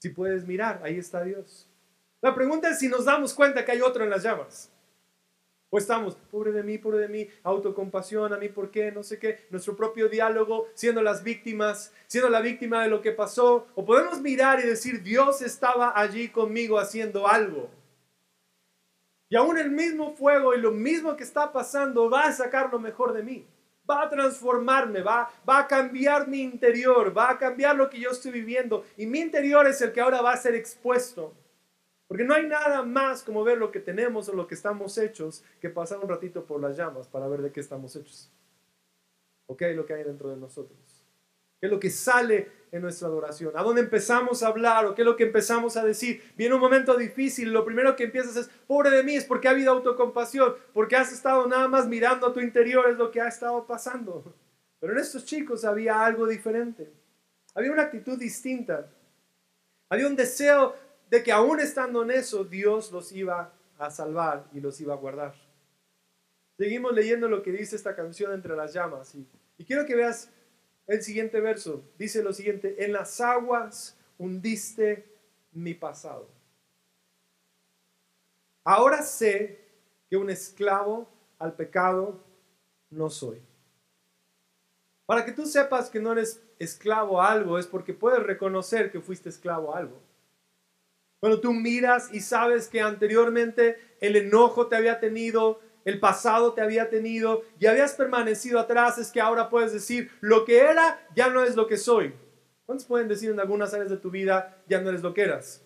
Si 0.00 0.08
puedes 0.08 0.46
mirar, 0.46 0.80
ahí 0.82 0.96
está 0.96 1.22
Dios. 1.22 1.68
La 2.22 2.34
pregunta 2.34 2.70
es 2.70 2.78
si 2.78 2.88
nos 2.88 3.04
damos 3.04 3.34
cuenta 3.34 3.66
que 3.66 3.72
hay 3.72 3.82
otro 3.82 4.02
en 4.02 4.08
las 4.08 4.22
llamas. 4.22 4.70
O 5.68 5.76
estamos, 5.76 6.16
pobre 6.30 6.52
de 6.52 6.62
mí, 6.62 6.78
pobre 6.78 7.00
de 7.00 7.08
mí, 7.08 7.28
autocompasión, 7.42 8.32
a 8.32 8.38
mí 8.38 8.48
por 8.48 8.70
qué, 8.70 8.90
no 8.90 9.02
sé 9.02 9.18
qué, 9.18 9.46
nuestro 9.50 9.76
propio 9.76 10.08
diálogo, 10.08 10.68
siendo 10.72 11.02
las 11.02 11.22
víctimas, 11.22 11.92
siendo 12.06 12.30
la 12.30 12.40
víctima 12.40 12.82
de 12.82 12.88
lo 12.88 13.02
que 13.02 13.12
pasó. 13.12 13.66
O 13.74 13.84
podemos 13.84 14.22
mirar 14.22 14.58
y 14.60 14.66
decir, 14.66 15.02
Dios 15.02 15.42
estaba 15.42 15.92
allí 15.94 16.30
conmigo 16.30 16.78
haciendo 16.78 17.28
algo. 17.28 17.68
Y 19.34 19.36
aún 19.36 19.58
el 19.58 19.72
mismo 19.72 20.14
fuego 20.14 20.54
y 20.54 20.60
lo 20.60 20.70
mismo 20.70 21.16
que 21.16 21.24
está 21.24 21.52
pasando 21.52 22.08
va 22.08 22.26
a 22.26 22.32
sacar 22.32 22.70
lo 22.72 22.78
mejor 22.78 23.12
de 23.12 23.24
mí. 23.24 23.44
Va 23.90 24.04
a 24.04 24.08
transformarme, 24.08 25.02
va, 25.02 25.28
va 25.48 25.58
a 25.58 25.66
cambiar 25.66 26.28
mi 26.28 26.40
interior, 26.40 27.12
va 27.18 27.30
a 27.30 27.36
cambiar 27.36 27.74
lo 27.74 27.90
que 27.90 27.98
yo 27.98 28.10
estoy 28.10 28.30
viviendo. 28.30 28.84
Y 28.96 29.06
mi 29.06 29.18
interior 29.18 29.66
es 29.66 29.82
el 29.82 29.90
que 29.90 30.00
ahora 30.00 30.22
va 30.22 30.34
a 30.34 30.36
ser 30.36 30.54
expuesto. 30.54 31.34
Porque 32.06 32.22
no 32.22 32.32
hay 32.32 32.46
nada 32.46 32.84
más 32.84 33.24
como 33.24 33.42
ver 33.42 33.58
lo 33.58 33.72
que 33.72 33.80
tenemos 33.80 34.28
o 34.28 34.34
lo 34.34 34.46
que 34.46 34.54
estamos 34.54 34.96
hechos 34.98 35.42
que 35.60 35.68
pasar 35.68 35.98
un 35.98 36.08
ratito 36.08 36.44
por 36.44 36.60
las 36.60 36.76
llamas 36.76 37.08
para 37.08 37.26
ver 37.26 37.42
de 37.42 37.50
qué 37.50 37.58
estamos 37.58 37.96
hechos. 37.96 38.30
¿O 39.46 39.56
qué 39.56 39.64
hay 39.64 39.74
lo 39.74 39.84
que 39.84 39.94
hay 39.94 40.04
dentro 40.04 40.30
de 40.30 40.36
nosotros? 40.36 40.93
¿Qué 41.64 41.68
es 41.68 41.72
lo 41.72 41.80
que 41.80 41.88
sale 41.88 42.46
en 42.72 42.82
nuestra 42.82 43.08
adoración? 43.08 43.56
¿A 43.56 43.62
dónde 43.62 43.80
empezamos 43.80 44.42
a 44.42 44.48
hablar 44.48 44.84
o 44.84 44.94
qué 44.94 45.00
es 45.00 45.06
lo 45.06 45.16
que 45.16 45.24
empezamos 45.24 45.78
a 45.78 45.82
decir? 45.82 46.22
Viene 46.36 46.54
un 46.54 46.60
momento 46.60 46.94
difícil, 46.94 47.54
lo 47.54 47.64
primero 47.64 47.96
que 47.96 48.04
empiezas 48.04 48.36
es, 48.36 48.50
pobre 48.66 48.90
de 48.90 49.02
mí, 49.02 49.14
es 49.16 49.24
porque 49.24 49.48
ha 49.48 49.52
habido 49.52 49.72
autocompasión, 49.72 50.56
porque 50.74 50.94
has 50.94 51.10
estado 51.10 51.48
nada 51.48 51.66
más 51.66 51.88
mirando 51.88 52.26
a 52.26 52.34
tu 52.34 52.40
interior, 52.40 52.90
es 52.90 52.98
lo 52.98 53.10
que 53.10 53.22
ha 53.22 53.28
estado 53.28 53.66
pasando. 53.66 54.36
Pero 54.78 54.92
en 54.92 54.98
estos 54.98 55.24
chicos 55.24 55.64
había 55.64 56.04
algo 56.04 56.26
diferente. 56.26 56.92
Había 57.54 57.72
una 57.72 57.84
actitud 57.84 58.18
distinta. 58.18 58.86
Había 59.88 60.06
un 60.06 60.16
deseo 60.16 60.76
de 61.08 61.22
que 61.22 61.32
aún 61.32 61.60
estando 61.60 62.02
en 62.02 62.10
eso, 62.10 62.44
Dios 62.44 62.92
los 62.92 63.10
iba 63.10 63.54
a 63.78 63.90
salvar 63.90 64.44
y 64.52 64.60
los 64.60 64.78
iba 64.82 64.92
a 64.92 64.98
guardar. 64.98 65.34
Seguimos 66.58 66.92
leyendo 66.92 67.26
lo 67.26 67.42
que 67.42 67.52
dice 67.52 67.74
esta 67.74 67.96
canción 67.96 68.34
entre 68.34 68.54
las 68.54 68.74
llamas 68.74 69.14
y, 69.14 69.26
y 69.56 69.64
quiero 69.64 69.86
que 69.86 69.94
veas 69.94 70.28
el 70.86 71.02
siguiente 71.02 71.40
verso 71.40 71.84
dice 71.98 72.22
lo 72.22 72.32
siguiente, 72.32 72.84
en 72.84 72.92
las 72.92 73.20
aguas 73.20 73.96
hundiste 74.18 75.06
mi 75.52 75.74
pasado. 75.74 76.28
Ahora 78.64 79.02
sé 79.02 79.60
que 80.08 80.16
un 80.16 80.30
esclavo 80.30 81.08
al 81.38 81.54
pecado 81.54 82.22
no 82.90 83.10
soy. 83.10 83.40
Para 85.06 85.24
que 85.24 85.32
tú 85.32 85.46
sepas 85.46 85.90
que 85.90 86.00
no 86.00 86.12
eres 86.12 86.42
esclavo 86.58 87.20
a 87.20 87.30
algo 87.30 87.58
es 87.58 87.66
porque 87.66 87.92
puedes 87.92 88.22
reconocer 88.22 88.90
que 88.90 89.00
fuiste 89.00 89.28
esclavo 89.28 89.74
a 89.74 89.78
algo. 89.78 90.00
Cuando 91.20 91.40
tú 91.40 91.52
miras 91.52 92.12
y 92.12 92.20
sabes 92.20 92.68
que 92.68 92.80
anteriormente 92.80 93.78
el 94.00 94.16
enojo 94.16 94.66
te 94.66 94.76
había 94.76 95.00
tenido, 95.00 95.60
el 95.84 96.00
pasado 96.00 96.52
te 96.52 96.60
había 96.60 96.88
tenido 96.88 97.42
y 97.58 97.66
habías 97.66 97.94
permanecido 97.94 98.58
atrás, 98.58 98.98
es 98.98 99.10
que 99.10 99.20
ahora 99.20 99.48
puedes 99.48 99.72
decir, 99.72 100.10
lo 100.20 100.44
que 100.44 100.58
era 100.58 101.06
ya 101.14 101.28
no 101.28 101.42
es 101.42 101.56
lo 101.56 101.66
que 101.66 101.76
soy. 101.76 102.14
¿Cuántos 102.66 102.86
pueden 102.86 103.08
decir 103.08 103.30
en 103.30 103.40
algunas 103.40 103.74
áreas 103.74 103.90
de 103.90 103.98
tu 103.98 104.10
vida 104.10 104.62
ya 104.66 104.80
no 104.80 104.88
eres 104.88 105.02
lo 105.02 105.12
que 105.12 105.22
eras? 105.22 105.62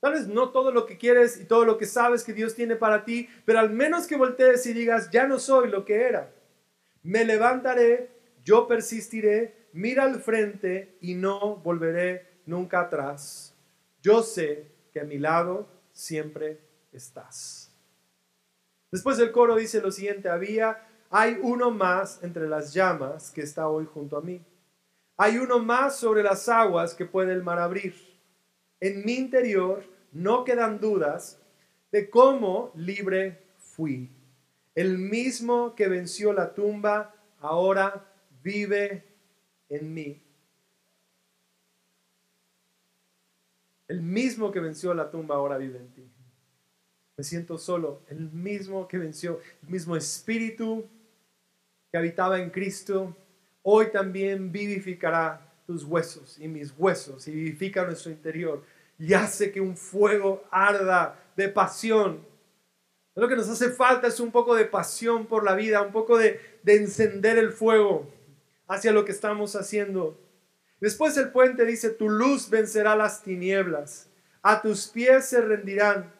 Tal 0.00 0.12
vez 0.12 0.26
no 0.26 0.50
todo 0.50 0.72
lo 0.72 0.86
que 0.86 0.98
quieres 0.98 1.40
y 1.40 1.44
todo 1.44 1.64
lo 1.64 1.78
que 1.78 1.86
sabes 1.86 2.24
que 2.24 2.32
Dios 2.32 2.54
tiene 2.54 2.76
para 2.76 3.04
ti, 3.04 3.28
pero 3.44 3.60
al 3.60 3.70
menos 3.70 4.06
que 4.06 4.16
voltees 4.16 4.66
y 4.66 4.72
digas, 4.72 5.10
ya 5.10 5.26
no 5.26 5.38
soy 5.38 5.70
lo 5.70 5.84
que 5.84 6.02
era. 6.02 6.32
Me 7.02 7.24
levantaré, 7.24 8.10
yo 8.44 8.66
persistiré, 8.66 9.68
mira 9.72 10.04
al 10.04 10.20
frente 10.20 10.96
y 11.00 11.14
no 11.14 11.56
volveré 11.56 12.40
nunca 12.46 12.80
atrás. 12.80 13.56
Yo 14.00 14.22
sé 14.22 14.72
que 14.92 15.00
a 15.00 15.04
mi 15.04 15.18
lado 15.18 15.68
siempre 15.92 16.60
estás. 16.92 17.71
Después 18.92 19.16
del 19.16 19.32
coro 19.32 19.56
dice 19.56 19.80
lo 19.80 19.90
siguiente, 19.90 20.28
había, 20.28 20.86
hay 21.08 21.38
uno 21.40 21.70
más 21.70 22.22
entre 22.22 22.46
las 22.46 22.74
llamas 22.74 23.30
que 23.30 23.40
está 23.40 23.66
hoy 23.66 23.86
junto 23.86 24.18
a 24.18 24.20
mí. 24.20 24.44
Hay 25.16 25.38
uno 25.38 25.58
más 25.58 25.96
sobre 25.96 26.22
las 26.22 26.46
aguas 26.50 26.94
que 26.94 27.06
puede 27.06 27.32
el 27.32 27.42
mar 27.42 27.58
abrir. 27.58 27.94
En 28.80 29.02
mi 29.04 29.14
interior 29.14 29.82
no 30.12 30.44
quedan 30.44 30.78
dudas 30.78 31.40
de 31.90 32.10
cómo 32.10 32.70
libre 32.74 33.42
fui. 33.56 34.10
El 34.74 34.98
mismo 34.98 35.74
que 35.74 35.88
venció 35.88 36.34
la 36.34 36.52
tumba 36.52 37.14
ahora 37.40 38.06
vive 38.42 39.04
en 39.70 39.94
mí. 39.94 40.22
El 43.88 44.02
mismo 44.02 44.52
que 44.52 44.60
venció 44.60 44.92
la 44.92 45.10
tumba 45.10 45.36
ahora 45.36 45.56
vive 45.56 45.78
en 45.78 45.92
ti. 45.92 46.10
Me 47.22 47.26
siento 47.26 47.56
solo. 47.56 48.00
El 48.08 48.32
mismo 48.32 48.88
que 48.88 48.98
venció, 48.98 49.38
el 49.62 49.68
mismo 49.68 49.94
espíritu 49.94 50.84
que 51.92 51.96
habitaba 51.96 52.40
en 52.40 52.50
Cristo, 52.50 53.16
hoy 53.62 53.92
también 53.92 54.50
vivificará 54.50 55.40
tus 55.64 55.84
huesos 55.84 56.36
y 56.40 56.48
mis 56.48 56.74
huesos 56.76 57.28
y 57.28 57.30
vivifica 57.30 57.84
nuestro 57.84 58.10
interior 58.10 58.64
y 58.98 59.14
hace 59.14 59.52
que 59.52 59.60
un 59.60 59.76
fuego 59.76 60.42
arda 60.50 61.16
de 61.36 61.48
pasión. 61.48 62.26
Lo 63.14 63.28
que 63.28 63.36
nos 63.36 63.48
hace 63.48 63.70
falta 63.70 64.08
es 64.08 64.18
un 64.18 64.32
poco 64.32 64.56
de 64.56 64.64
pasión 64.64 65.26
por 65.26 65.44
la 65.44 65.54
vida, 65.54 65.80
un 65.80 65.92
poco 65.92 66.18
de, 66.18 66.40
de 66.64 66.74
encender 66.74 67.38
el 67.38 67.52
fuego 67.52 68.10
hacia 68.66 68.90
lo 68.90 69.04
que 69.04 69.12
estamos 69.12 69.54
haciendo. 69.54 70.18
Después 70.80 71.16
el 71.18 71.30
puente 71.30 71.64
dice, 71.64 71.90
tu 71.90 72.10
luz 72.10 72.50
vencerá 72.50 72.96
las 72.96 73.22
tinieblas, 73.22 74.08
a 74.42 74.60
tus 74.60 74.88
pies 74.88 75.26
se 75.26 75.40
rendirán, 75.40 76.10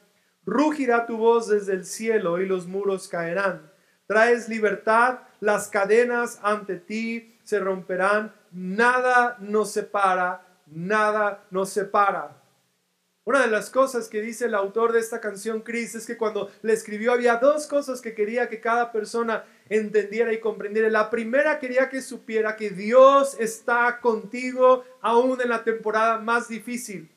rugirá 0.45 1.07
tu 1.07 1.17
voz 1.17 1.49
desde 1.49 1.73
el 1.73 1.85
cielo 1.85 2.41
y 2.41 2.47
los 2.47 2.67
muros 2.67 3.09
caerán. 3.09 3.71
Traes 4.07 4.49
libertad, 4.49 5.21
las 5.41 5.69
cadenas 5.69 6.39
ante 6.43 6.77
ti 6.77 7.39
se 7.45 7.61
romperán, 7.61 8.35
nada 8.51 9.37
nos 9.41 9.73
separa, 9.73 10.47
nada 10.67 11.45
nos 11.51 11.71
separa. 11.71 12.43
Una 13.25 13.43
de 13.43 13.47
las 13.47 13.71
cosas 13.71 14.09
que 14.09 14.21
dice 14.21 14.47
el 14.47 14.55
autor 14.55 14.91
de 14.93 14.99
esta 14.99 15.21
canción, 15.21 15.61
Chris, 15.61 15.95
es 15.95 16.07
que 16.07 16.17
cuando 16.17 16.51
le 16.63 16.73
escribió 16.73 17.13
había 17.13 17.37
dos 17.37 17.69
cosas 17.69 18.01
que 18.01 18.15
quería 18.15 18.49
que 18.49 18.61
cada 18.61 18.91
persona 18.91 19.45
entendiera 19.69 20.33
y 20.33 20.41
comprendiera. 20.41 20.91
La 20.91 21.09
primera 21.09 21.61
quería 21.61 21.89
que 21.89 22.03
supiera 22.03 22.57
que 22.57 22.71
Dios 22.71 23.37
está 23.39 24.01
contigo 24.01 24.85
aún 25.01 25.41
en 25.41 25.51
la 25.51 25.63
temporada 25.63 26.19
más 26.19 26.49
difícil. 26.49 27.12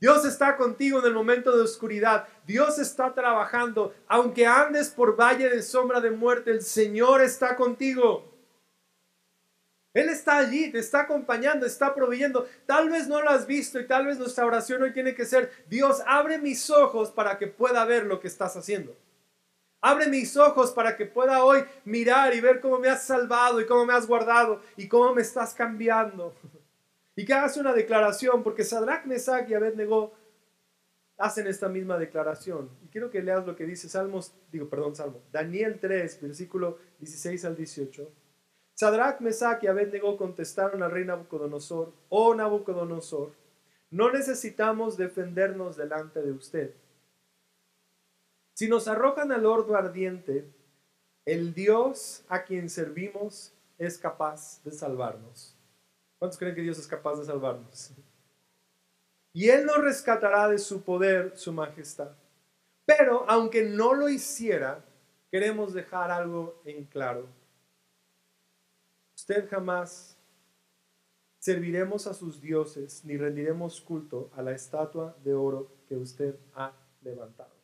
Dios 0.00 0.24
está 0.24 0.56
contigo 0.56 0.98
en 0.98 1.04
el 1.04 1.12
momento 1.12 1.54
de 1.54 1.62
oscuridad. 1.62 2.26
Dios 2.46 2.78
está 2.78 3.12
trabajando. 3.12 3.94
Aunque 4.08 4.46
andes 4.46 4.88
por 4.88 5.14
valle 5.14 5.50
de 5.50 5.62
sombra 5.62 6.00
de 6.00 6.10
muerte, 6.10 6.50
el 6.50 6.62
Señor 6.62 7.20
está 7.20 7.54
contigo. 7.54 8.30
Él 9.92 10.08
está 10.08 10.38
allí, 10.38 10.70
te 10.70 10.78
está 10.78 11.00
acompañando, 11.00 11.66
está 11.66 11.94
proveyendo. 11.94 12.48
Tal 12.64 12.88
vez 12.88 13.08
no 13.08 13.20
lo 13.20 13.28
has 13.28 13.46
visto 13.46 13.78
y 13.78 13.86
tal 13.86 14.06
vez 14.06 14.18
nuestra 14.18 14.46
oración 14.46 14.82
hoy 14.82 14.92
tiene 14.92 15.14
que 15.14 15.26
ser, 15.26 15.50
Dios, 15.68 16.00
abre 16.06 16.38
mis 16.38 16.70
ojos 16.70 17.10
para 17.10 17.36
que 17.38 17.48
pueda 17.48 17.84
ver 17.84 18.06
lo 18.06 18.20
que 18.20 18.28
estás 18.28 18.56
haciendo. 18.56 18.96
Abre 19.82 20.06
mis 20.06 20.36
ojos 20.36 20.72
para 20.72 20.96
que 20.96 21.06
pueda 21.06 21.44
hoy 21.44 21.64
mirar 21.84 22.34
y 22.34 22.40
ver 22.40 22.60
cómo 22.60 22.78
me 22.78 22.88
has 22.88 23.02
salvado 23.02 23.60
y 23.60 23.66
cómo 23.66 23.84
me 23.84 23.94
has 23.94 24.06
guardado 24.06 24.62
y 24.76 24.88
cómo 24.88 25.12
me 25.14 25.22
estás 25.22 25.54
cambiando. 25.54 26.34
Y 27.16 27.24
que 27.24 27.34
hagas 27.34 27.56
una 27.56 27.72
declaración, 27.72 28.42
porque 28.42 28.64
Sadrach, 28.64 29.04
Mesach 29.04 29.48
y 29.48 29.54
Abednego 29.54 30.12
hacen 31.18 31.46
esta 31.46 31.68
misma 31.68 31.98
declaración. 31.98 32.70
Y 32.82 32.88
quiero 32.88 33.10
que 33.10 33.22
leas 33.22 33.46
lo 33.46 33.56
que 33.56 33.66
dice 33.66 33.88
Salmos, 33.88 34.32
digo, 34.50 34.68
perdón, 34.68 34.94
Salmo, 34.94 35.22
Daniel 35.30 35.78
3, 35.80 36.20
versículo 36.22 36.78
16 36.98 37.44
al 37.44 37.56
18. 37.56 38.10
Sadrach, 38.74 39.20
Mesach 39.20 39.62
y 39.62 39.66
Abednego 39.66 40.16
contestaron 40.16 40.82
al 40.82 40.90
rey 40.90 41.04
Nabucodonosor, 41.04 41.92
oh 42.08 42.34
Nabucodonosor, 42.34 43.32
no 43.90 44.10
necesitamos 44.10 44.96
defendernos 44.96 45.76
delante 45.76 46.22
de 46.22 46.32
usted 46.32 46.74
si 48.60 48.68
nos 48.68 48.88
arrojan 48.88 49.32
al 49.32 49.46
horno 49.46 49.74
ardiente, 49.74 50.52
el 51.24 51.54
Dios 51.54 52.26
a 52.28 52.44
quien 52.44 52.68
servimos 52.68 53.54
es 53.78 53.96
capaz 53.96 54.62
de 54.64 54.70
salvarnos. 54.70 55.56
¿Cuántos 56.20 56.38
creen 56.38 56.54
que 56.54 56.60
Dios 56.60 56.78
es 56.78 56.86
capaz 56.86 57.16
de 57.16 57.24
salvarnos? 57.24 57.92
Y 59.32 59.48
Él 59.48 59.64
nos 59.64 59.78
rescatará 59.78 60.48
de 60.48 60.58
su 60.58 60.82
poder, 60.82 61.32
su 61.34 61.50
majestad. 61.50 62.10
Pero 62.84 63.24
aunque 63.26 63.62
no 63.62 63.94
lo 63.94 64.06
hiciera, 64.06 64.84
queremos 65.30 65.72
dejar 65.72 66.10
algo 66.10 66.60
en 66.66 66.84
claro. 66.84 67.26
Usted 69.16 69.48
jamás 69.48 70.18
serviremos 71.38 72.06
a 72.06 72.12
sus 72.12 72.38
dioses 72.38 73.02
ni 73.02 73.16
rendiremos 73.16 73.80
culto 73.80 74.30
a 74.36 74.42
la 74.42 74.52
estatua 74.52 75.16
de 75.24 75.32
oro 75.32 75.72
que 75.88 75.96
usted 75.96 76.36
ha 76.54 76.74
levantado. 77.00 77.54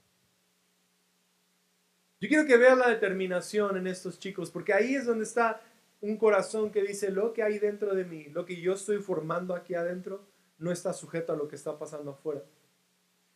Yo 2.20 2.28
quiero 2.28 2.46
que 2.46 2.56
vean 2.56 2.78
la 2.78 2.88
determinación 2.88 3.76
en 3.76 3.86
estos 3.86 4.18
chicos, 4.18 4.50
porque 4.50 4.72
ahí 4.72 4.94
es 4.94 5.04
donde 5.04 5.24
está 5.24 5.60
un 6.10 6.16
corazón 6.16 6.70
que 6.70 6.82
dice, 6.82 7.10
lo 7.10 7.32
que 7.32 7.42
hay 7.42 7.58
dentro 7.58 7.94
de 7.94 8.04
mí, 8.04 8.24
lo 8.30 8.44
que 8.44 8.60
yo 8.60 8.74
estoy 8.74 8.98
formando 8.98 9.54
aquí 9.54 9.74
adentro, 9.74 10.26
no 10.58 10.72
está 10.72 10.92
sujeto 10.92 11.32
a 11.32 11.36
lo 11.36 11.48
que 11.48 11.56
está 11.56 11.78
pasando 11.78 12.12
afuera. 12.12 12.42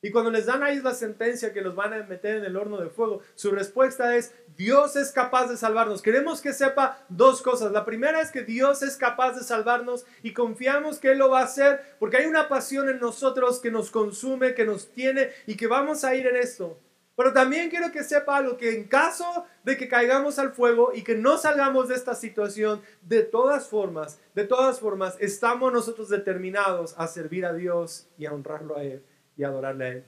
Y 0.03 0.11
cuando 0.11 0.31
les 0.31 0.47
dan 0.47 0.63
ahí 0.63 0.81
la 0.81 0.95
sentencia 0.95 1.53
que 1.53 1.61
los 1.61 1.75
van 1.75 1.93
a 1.93 2.03
meter 2.05 2.37
en 2.37 2.45
el 2.45 2.57
horno 2.57 2.81
de 2.81 2.89
fuego, 2.89 3.21
su 3.35 3.51
respuesta 3.51 4.17
es, 4.17 4.33
Dios 4.57 4.97
es 4.97 5.13
capaz 5.13 5.49
de 5.49 5.59
salvarnos. 5.59 6.01
Queremos 6.01 6.41
que 6.41 6.55
sepa 6.55 7.05
dos 7.11 7.43
cosas. 7.43 7.71
La 7.73 7.85
primera 7.85 8.23
es 8.23 8.31
que 8.31 8.43
Dios 8.43 8.83
es 8.83 8.97
capaz 8.97 9.33
de 9.35 9.45
salvarnos 9.45 10.07
y 10.23 10.33
confiamos 10.33 10.99
que 10.99 11.13
Él 11.13 11.19
lo 11.19 11.29
va 11.29 11.41
a 11.41 11.45
hacer 11.45 11.81
porque 11.99 12.17
hay 12.17 12.27
una 12.27 12.49
pasión 12.49 12.89
en 12.89 12.99
nosotros 12.99 13.61
que 13.61 13.71
nos 13.71 13.91
consume, 13.91 14.55
que 14.55 14.65
nos 14.65 14.91
tiene 14.91 15.31
y 15.47 15.57
que 15.57 15.67
vamos 15.67 16.03
a 16.03 16.15
ir 16.15 16.27
en 16.27 16.37
esto. 16.37 16.79
Pero 17.21 17.35
también 17.35 17.69
quiero 17.69 17.93
que 17.93 18.03
sepa 18.03 18.39
algo, 18.39 18.57
que 18.57 18.75
en 18.75 18.85
caso 18.85 19.45
de 19.63 19.77
que 19.77 19.89
caigamos 19.89 20.39
al 20.39 20.53
fuego 20.53 20.93
y 20.95 21.03
que 21.03 21.15
no 21.15 21.37
salgamos 21.37 21.89
de 21.89 21.95
esta 21.95 22.15
situación, 22.15 22.81
de 23.03 23.23
todas 23.23 23.69
formas, 23.69 24.19
de 24.35 24.45
todas 24.45 24.81
formas, 24.81 25.19
estamos 25.21 25.71
nosotros 25.71 26.09
determinados 26.09 26.95
a 26.97 27.07
servir 27.09 27.45
a 27.45 27.53
Dios 27.53 28.09
y 28.17 28.25
a 28.25 28.33
honrarlo 28.33 28.79
a 28.79 28.85
Él 28.85 29.03
y 29.37 29.45
adorarle 29.45 29.85
a 29.85 29.89
Él. 29.89 30.05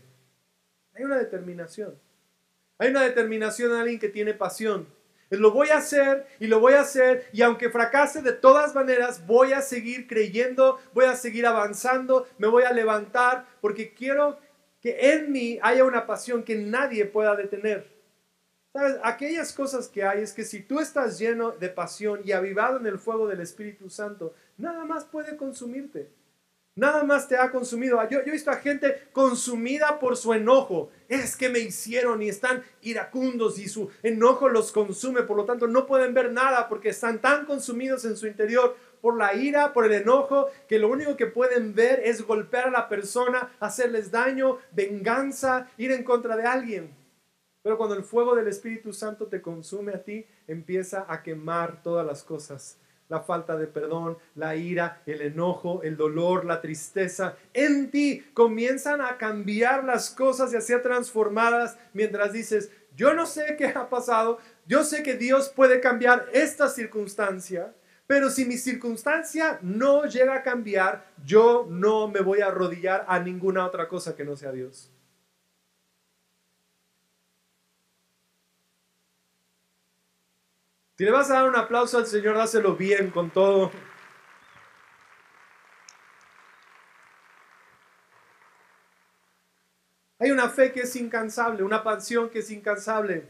Hay 0.95 1.05
una 1.05 1.19
determinación. 1.19 2.01
Hay 2.79 2.89
una 2.89 3.03
determinación 3.03 3.73
de 3.73 3.81
alguien 3.81 3.99
que 3.99 4.09
tiene 4.09 4.33
pasión. 4.33 4.89
Lo 5.29 5.51
voy 5.51 5.69
a 5.69 5.77
hacer 5.77 6.27
y 6.41 6.47
lo 6.47 6.61
voy 6.61 6.73
a 6.73 6.81
hacer 6.81 7.27
y 7.35 7.43
aunque 7.43 7.69
fracase 7.69 8.23
de 8.23 8.33
todas 8.33 8.75
maneras, 8.75 9.27
voy 9.27 9.53
a 9.53 9.61
seguir 9.61 10.07
creyendo, 10.07 10.79
voy 10.95 11.05
a 11.05 11.17
seguir 11.17 11.45
avanzando, 11.45 12.27
me 12.39 12.49
voy 12.49 12.63
a 12.63 12.73
levantar 12.73 13.45
porque 13.61 13.93
quiero 13.93 14.39
que 14.83 15.14
en 15.14 15.30
mí 15.30 15.59
haya 15.62 15.85
una 15.85 16.07
pasión 16.07 16.43
que 16.43 16.57
nadie 16.57 17.07
pueda 17.07 17.37
detener. 17.37 17.87
¿Sabes? 18.72 18.97
Aquellas 19.05 19.53
cosas 19.53 19.87
que 19.87 20.03
hay 20.03 20.22
es 20.22 20.33
que 20.33 20.45
si 20.45 20.61
tú 20.61 20.80
estás 20.80 21.18
lleno 21.18 21.53
de 21.53 21.68
pasión 21.68 22.20
y 22.24 22.33
avivado 22.33 22.78
en 22.78 22.87
el 22.87 22.99
fuego 22.99 23.28
del 23.28 23.41
Espíritu 23.41 23.89
Santo, 23.89 24.35
nada 24.57 24.85
más 24.85 25.05
puede 25.05 25.37
consumirte. 25.37 26.11
Nada 26.74 27.05
más 27.05 27.28
te 27.28 27.37
ha 27.37 27.51
consumido. 27.51 28.03
Yo, 28.09 28.20
yo, 28.24 28.28
he 28.28 28.30
visto 28.30 28.51
a 28.51 28.57
gente 28.57 29.09
consumida 29.12 30.01
por 30.01 30.16
su 30.16 30.33
enojo. 30.33 30.91
Es 31.07 31.37
que 31.37 31.51
me 31.51 31.59
hicieron 31.59 32.22
y 32.22 32.30
están 32.30 32.64
iracundos 32.80 33.59
y 33.59 33.68
su 33.68 33.91
enojo 34.03 34.49
los 34.49 34.72
consume. 34.72 35.22
Por 35.22 35.37
lo 35.37 35.45
tanto, 35.45 35.66
no 35.66 35.87
pueden 35.87 36.14
ver 36.14 36.33
nada 36.33 36.70
porque 36.70 36.89
están 36.89 37.20
tan 37.20 37.45
consumidos 37.45 38.07
en 38.07 38.16
su 38.16 38.26
interior 38.26 38.74
por 39.03 39.18
la 39.18 39.34
ira, 39.34 39.74
por 39.74 39.84
el 39.84 39.92
enojo, 39.92 40.46
que 40.68 40.78
lo 40.78 40.88
único 40.88 41.16
que 41.16 41.26
pueden 41.26 41.74
ver 41.74 42.00
es 42.05 42.22
golpear 42.22 42.68
a 42.68 42.70
la 42.70 42.88
persona, 42.88 43.53
hacerles 43.61 44.11
daño, 44.11 44.59
venganza, 44.70 45.68
ir 45.76 45.90
en 45.90 46.05
contra 46.05 46.36
de 46.36 46.44
alguien. 46.44 46.94
Pero 47.62 47.76
cuando 47.76 47.96
el 47.96 48.05
fuego 48.05 48.34
del 48.34 48.46
Espíritu 48.46 48.92
Santo 48.92 49.26
te 49.26 49.42
consume 49.42 49.92
a 49.92 50.03
ti, 50.03 50.24
empieza 50.46 51.05
a 51.09 51.22
quemar 51.22 51.82
todas 51.82 52.07
las 52.07 52.22
cosas. 52.22 52.78
La 53.09 53.20
falta 53.20 53.57
de 53.57 53.66
perdón, 53.66 54.18
la 54.36 54.55
ira, 54.55 55.03
el 55.05 55.20
enojo, 55.20 55.82
el 55.82 55.96
dolor, 55.96 56.44
la 56.44 56.61
tristeza. 56.61 57.36
En 57.53 57.90
ti 57.90 58.24
comienzan 58.32 59.00
a 59.00 59.18
cambiar 59.18 59.84
las 59.84 60.11
cosas 60.11 60.53
y 60.53 60.57
a 60.57 60.61
ser 60.61 60.80
transformadas 60.80 61.76
mientras 61.92 62.32
dices, 62.32 62.70
yo 62.96 63.14
no 63.14 63.26
sé 63.26 63.57
qué 63.59 63.66
ha 63.66 63.88
pasado, 63.88 64.38
yo 64.66 64.84
sé 64.84 65.03
que 65.03 65.14
Dios 65.14 65.48
puede 65.48 65.80
cambiar 65.80 66.28
esta 66.32 66.68
circunstancia, 66.68 67.74
Pero 68.13 68.29
si 68.29 68.45
mi 68.45 68.59
circunstancia 68.59 69.59
no 69.63 70.05
llega 70.05 70.35
a 70.35 70.43
cambiar, 70.43 71.11
yo 71.25 71.67
no 71.71 72.09
me 72.09 72.21
voy 72.21 72.43
a 72.43 72.49
arrodillar 72.49 73.07
a 73.09 73.19
ninguna 73.19 73.65
otra 73.65 73.89
cosa 73.89 74.15
que 74.15 74.23
no 74.23 74.37
sea 74.37 74.53
Dios. 74.53 74.93
Si 80.99 81.05
le 81.07 81.11
vas 81.11 81.31
a 81.31 81.37
dar 81.37 81.49
un 81.49 81.57
aplauso 81.57 81.97
al 81.97 82.07
Señor, 82.07 82.37
dáselo 82.37 82.77
bien 82.77 83.11
con 83.11 83.31
todo. 83.31 83.73
Hay 90.19 90.31
una 90.31 90.51
fe 90.51 90.71
que 90.71 90.81
es 90.81 90.95
incansable, 90.97 91.63
una 91.63 91.83
pasión 91.83 92.29
que 92.29 92.41
es 92.41 92.51
incansable, 92.51 93.27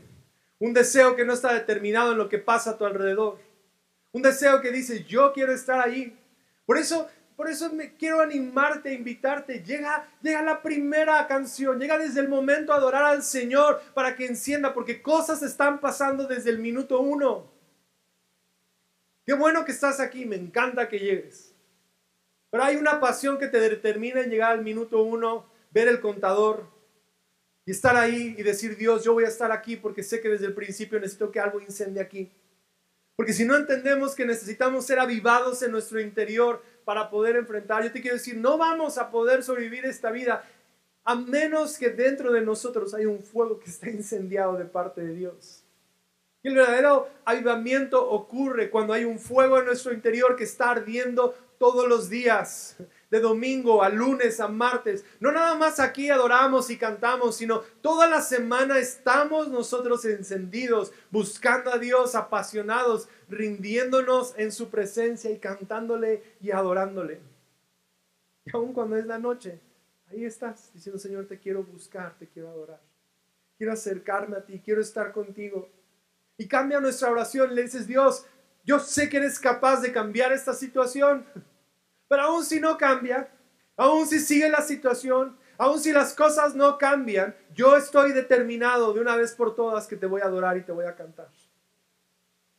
un 0.59 0.72
deseo 0.74 1.14
que 1.14 1.24
no 1.24 1.35
está 1.35 1.55
determinado 1.55 2.11
en 2.11 2.18
lo 2.18 2.28
que 2.28 2.39
pasa 2.39 2.70
a 2.70 2.78
tu 2.78 2.85
alrededor, 2.85 3.51
un 4.12 4.22
deseo 4.22 4.60
que 4.60 4.70
dice, 4.70 5.04
yo 5.04 5.32
quiero 5.32 5.52
estar 5.52 5.80
ahí. 5.80 6.16
Por 6.66 6.78
eso, 6.78 7.08
por 7.36 7.48
eso 7.48 7.72
me 7.72 7.96
quiero 7.96 8.20
animarte, 8.20 8.92
invitarte. 8.92 9.62
Llega, 9.62 10.08
llega 10.22 10.42
la 10.42 10.62
primera 10.62 11.26
canción, 11.26 11.80
llega 11.80 11.98
desde 11.98 12.20
el 12.20 12.28
momento 12.28 12.72
a 12.72 12.76
adorar 12.76 13.04
al 13.04 13.22
Señor 13.22 13.80
para 13.94 14.14
que 14.14 14.26
encienda, 14.26 14.74
porque 14.74 15.02
cosas 15.02 15.42
están 15.42 15.80
pasando 15.80 16.26
desde 16.26 16.50
el 16.50 16.58
minuto 16.58 17.00
uno. 17.00 17.50
Qué 19.24 19.32
bueno 19.34 19.64
que 19.64 19.72
estás 19.72 20.00
aquí, 20.00 20.26
me 20.26 20.36
encanta 20.36 20.88
que 20.88 20.98
llegues. 20.98 21.54
Pero 22.50 22.64
hay 22.64 22.76
una 22.76 23.00
pasión 23.00 23.38
que 23.38 23.48
te 23.48 23.60
determina 23.60 24.20
en 24.20 24.30
llegar 24.30 24.52
al 24.52 24.62
minuto 24.62 25.02
uno, 25.02 25.46
ver 25.70 25.88
el 25.88 26.00
contador, 26.00 26.70
y 27.64 27.70
estar 27.70 27.96
ahí 27.96 28.34
y 28.36 28.42
decir, 28.42 28.76
Dios, 28.76 29.04
yo 29.04 29.12
voy 29.12 29.24
a 29.24 29.28
estar 29.28 29.52
aquí 29.52 29.76
porque 29.76 30.02
sé 30.02 30.20
que 30.20 30.28
desde 30.28 30.46
el 30.46 30.54
principio 30.54 30.98
necesito 30.98 31.30
que 31.30 31.40
algo 31.40 31.60
incendie 31.60 32.02
aquí. 32.02 32.30
Porque 33.16 33.32
si 33.32 33.44
no 33.44 33.56
entendemos 33.56 34.14
que 34.14 34.24
necesitamos 34.24 34.86
ser 34.86 34.98
avivados 34.98 35.62
en 35.62 35.72
nuestro 35.72 36.00
interior 36.00 36.62
para 36.84 37.10
poder 37.10 37.36
enfrentar, 37.36 37.82
yo 37.82 37.92
te 37.92 38.00
quiero 38.00 38.16
decir, 38.16 38.36
no 38.36 38.58
vamos 38.58 38.98
a 38.98 39.10
poder 39.10 39.42
sobrevivir 39.42 39.84
esta 39.84 40.10
vida 40.10 40.44
a 41.04 41.14
menos 41.14 41.78
que 41.78 41.90
dentro 41.90 42.32
de 42.32 42.40
nosotros 42.40 42.94
haya 42.94 43.08
un 43.08 43.22
fuego 43.22 43.58
que 43.58 43.70
está 43.70 43.90
incendiado 43.90 44.56
de 44.56 44.64
parte 44.64 45.00
de 45.00 45.14
Dios. 45.14 45.64
Y 46.42 46.48
el 46.48 46.54
verdadero 46.54 47.08
avivamiento 47.24 48.08
ocurre 48.10 48.70
cuando 48.70 48.92
hay 48.92 49.04
un 49.04 49.18
fuego 49.18 49.58
en 49.58 49.66
nuestro 49.66 49.92
interior 49.92 50.34
que 50.36 50.44
está 50.44 50.70
ardiendo 50.70 51.34
todos 51.58 51.88
los 51.88 52.08
días 52.08 52.76
de 53.12 53.20
domingo 53.20 53.82
a 53.82 53.90
lunes 53.90 54.40
a 54.40 54.48
martes. 54.48 55.04
No 55.20 55.32
nada 55.32 55.54
más 55.54 55.78
aquí 55.78 56.08
adoramos 56.08 56.70
y 56.70 56.78
cantamos, 56.78 57.36
sino 57.36 57.60
toda 57.82 58.08
la 58.08 58.22
semana 58.22 58.78
estamos 58.78 59.48
nosotros 59.48 60.06
encendidos, 60.06 60.92
buscando 61.10 61.70
a 61.70 61.76
Dios, 61.76 62.14
apasionados, 62.14 63.10
rindiéndonos 63.28 64.32
en 64.38 64.50
su 64.50 64.70
presencia 64.70 65.30
y 65.30 65.38
cantándole 65.38 66.22
y 66.40 66.52
adorándole. 66.52 67.20
Y 68.46 68.56
aun 68.56 68.72
cuando 68.72 68.96
es 68.96 69.04
la 69.04 69.18
noche, 69.18 69.60
ahí 70.06 70.24
estás 70.24 70.70
diciendo, 70.72 70.98
Señor, 70.98 71.26
te 71.26 71.38
quiero 71.38 71.62
buscar, 71.64 72.14
te 72.18 72.26
quiero 72.26 72.48
adorar. 72.48 72.80
Quiero 73.58 73.74
acercarme 73.74 74.38
a 74.38 74.46
ti, 74.46 74.58
quiero 74.64 74.80
estar 74.80 75.12
contigo. 75.12 75.68
Y 76.38 76.48
cambia 76.48 76.80
nuestra 76.80 77.10
oración, 77.10 77.54
le 77.54 77.64
dices, 77.64 77.86
Dios, 77.86 78.24
yo 78.64 78.78
sé 78.78 79.10
que 79.10 79.18
eres 79.18 79.38
capaz 79.38 79.82
de 79.82 79.92
cambiar 79.92 80.32
esta 80.32 80.54
situación. 80.54 81.26
Pero 82.12 82.24
aún 82.24 82.44
si 82.44 82.60
no 82.60 82.76
cambia, 82.76 83.26
aún 83.74 84.06
si 84.06 84.20
sigue 84.20 84.46
la 84.50 84.60
situación, 84.60 85.34
aún 85.56 85.80
si 85.80 85.92
las 85.92 86.12
cosas 86.12 86.54
no 86.54 86.76
cambian, 86.76 87.34
yo 87.54 87.74
estoy 87.74 88.12
determinado 88.12 88.92
de 88.92 89.00
una 89.00 89.16
vez 89.16 89.32
por 89.32 89.54
todas 89.54 89.86
que 89.86 89.96
te 89.96 90.04
voy 90.04 90.20
a 90.20 90.26
adorar 90.26 90.58
y 90.58 90.62
te 90.62 90.72
voy 90.72 90.84
a 90.84 90.94
cantar. 90.94 91.30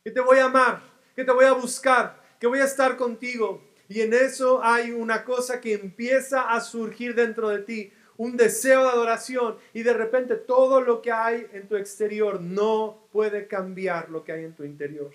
Que 0.02 0.10
te 0.10 0.18
voy 0.18 0.38
a 0.38 0.46
amar, 0.46 0.82
que 1.14 1.22
te 1.22 1.30
voy 1.30 1.44
a 1.44 1.52
buscar, 1.52 2.20
que 2.40 2.48
voy 2.48 2.58
a 2.58 2.64
estar 2.64 2.96
contigo. 2.96 3.62
Y 3.86 4.00
en 4.00 4.12
eso 4.12 4.60
hay 4.60 4.90
una 4.90 5.22
cosa 5.22 5.60
que 5.60 5.74
empieza 5.74 6.50
a 6.52 6.60
surgir 6.60 7.14
dentro 7.14 7.48
de 7.48 7.60
ti, 7.60 7.92
un 8.16 8.36
deseo 8.36 8.82
de 8.82 8.88
adoración 8.88 9.56
y 9.72 9.84
de 9.84 9.94
repente 9.94 10.34
todo 10.34 10.80
lo 10.80 11.00
que 11.00 11.12
hay 11.12 11.46
en 11.52 11.68
tu 11.68 11.76
exterior 11.76 12.40
no 12.40 13.06
puede 13.12 13.46
cambiar 13.46 14.10
lo 14.10 14.24
que 14.24 14.32
hay 14.32 14.42
en 14.42 14.56
tu 14.56 14.64
interior. 14.64 15.12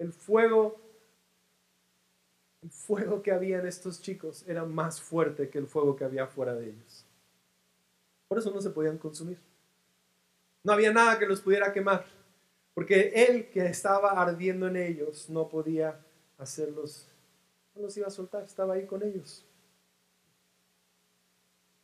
El 0.00 0.12
fuego 0.12 0.81
el 2.62 2.70
fuego 2.70 3.22
que 3.22 3.32
había 3.32 3.58
en 3.58 3.66
estos 3.66 4.00
chicos 4.00 4.44
era 4.46 4.64
más 4.64 5.00
fuerte 5.00 5.50
que 5.50 5.58
el 5.58 5.66
fuego 5.66 5.96
que 5.96 6.04
había 6.04 6.26
fuera 6.26 6.54
de 6.54 6.70
ellos. 6.70 7.04
Por 8.28 8.38
eso 8.38 8.50
no 8.52 8.60
se 8.60 8.70
podían 8.70 8.98
consumir. 8.98 9.38
No 10.62 10.72
había 10.72 10.92
nada 10.92 11.18
que 11.18 11.26
los 11.26 11.40
pudiera 11.40 11.72
quemar, 11.72 12.06
porque 12.72 13.12
él 13.14 13.50
que 13.50 13.66
estaba 13.66 14.10
ardiendo 14.12 14.68
en 14.68 14.76
ellos 14.76 15.28
no 15.28 15.48
podía 15.48 16.00
hacerlos, 16.38 17.08
no 17.74 17.82
los 17.82 17.96
iba 17.96 18.06
a 18.06 18.10
soltar, 18.10 18.44
estaba 18.44 18.74
ahí 18.74 18.86
con 18.86 19.02
ellos. 19.02 19.44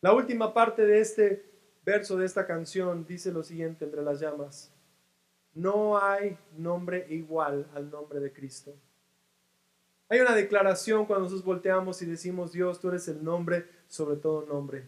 La 0.00 0.12
última 0.12 0.54
parte 0.54 0.86
de 0.86 1.00
este 1.00 1.44
verso 1.84 2.16
de 2.16 2.26
esta 2.26 2.46
canción 2.46 3.04
dice 3.04 3.32
lo 3.32 3.42
siguiente 3.42 3.84
entre 3.84 4.02
las 4.02 4.20
llamas. 4.20 4.70
No 5.54 6.00
hay 6.00 6.38
nombre 6.56 7.04
igual 7.08 7.68
al 7.74 7.90
nombre 7.90 8.20
de 8.20 8.32
Cristo. 8.32 8.76
Hay 10.08 10.20
una 10.20 10.34
declaración 10.34 11.04
cuando 11.04 11.24
nosotros 11.24 11.44
volteamos 11.44 12.00
y 12.00 12.06
decimos, 12.06 12.52
Dios, 12.52 12.80
tú 12.80 12.88
eres 12.88 13.08
el 13.08 13.22
nombre 13.22 13.66
sobre 13.88 14.16
todo 14.16 14.46
nombre. 14.46 14.86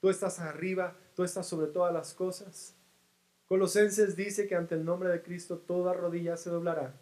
Tú 0.00 0.08
estás 0.08 0.38
arriba, 0.40 0.96
tú 1.14 1.24
estás 1.24 1.46
sobre 1.46 1.68
todas 1.68 1.92
las 1.92 2.14
cosas. 2.14 2.74
Colosenses 3.46 4.16
dice 4.16 4.46
que 4.48 4.56
ante 4.56 4.74
el 4.74 4.84
nombre 4.84 5.08
de 5.08 5.22
Cristo 5.22 5.58
toda 5.58 5.92
rodilla 5.92 6.36
se 6.36 6.50
doblará. 6.50 6.94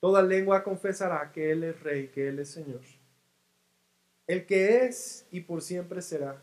Toda 0.00 0.22
lengua 0.22 0.62
confesará 0.62 1.32
que 1.32 1.50
Él 1.50 1.64
es 1.64 1.82
Rey, 1.82 2.08
que 2.08 2.28
Él 2.28 2.38
es 2.38 2.50
Señor. 2.50 2.80
El 4.26 4.46
que 4.46 4.86
es 4.86 5.26
y 5.30 5.40
por 5.40 5.62
siempre 5.62 6.00
será. 6.00 6.42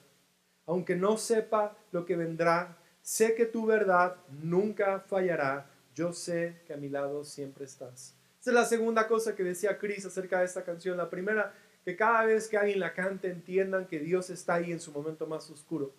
Aunque 0.65 0.95
no 0.95 1.17
sepa 1.17 1.75
lo 1.91 2.05
que 2.05 2.15
vendrá, 2.15 2.77
sé 3.01 3.35
que 3.35 3.45
tu 3.45 3.65
verdad 3.65 4.17
nunca 4.29 4.99
fallará. 4.99 5.69
Yo 5.93 6.13
sé 6.13 6.61
que 6.65 6.73
a 6.73 6.77
mi 6.77 6.89
lado 6.89 7.25
siempre 7.25 7.65
estás. 7.65 8.15
Es 8.45 8.53
la 8.53 8.65
segunda 8.65 9.07
cosa 9.07 9.35
que 9.35 9.43
decía 9.43 9.77
Chris 9.77 10.05
acerca 10.05 10.39
de 10.39 10.45
esta 10.45 10.65
canción. 10.65 10.97
La 10.97 11.09
primera, 11.09 11.53
que 11.85 11.95
cada 11.95 12.25
vez 12.25 12.49
que 12.49 12.57
alguien 12.57 12.81
la 12.81 12.93
cante 12.93 13.29
entiendan 13.29 13.87
que 13.87 13.99
Dios 13.99 14.29
está 14.29 14.55
ahí 14.55 14.73
en 14.73 14.81
su 14.81 14.91
momento 14.91 15.25
más 15.25 15.49
oscuro. 15.49 15.93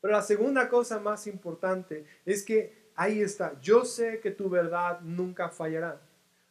Pero 0.00 0.12
la 0.12 0.22
segunda 0.22 0.68
cosa 0.70 0.98
más 0.98 1.26
importante 1.26 2.06
es 2.24 2.42
que 2.42 2.90
ahí 2.94 3.20
está. 3.20 3.60
Yo 3.60 3.84
sé 3.84 4.20
que 4.20 4.30
tu 4.30 4.48
verdad 4.48 5.00
nunca 5.02 5.50
fallará. 5.50 6.00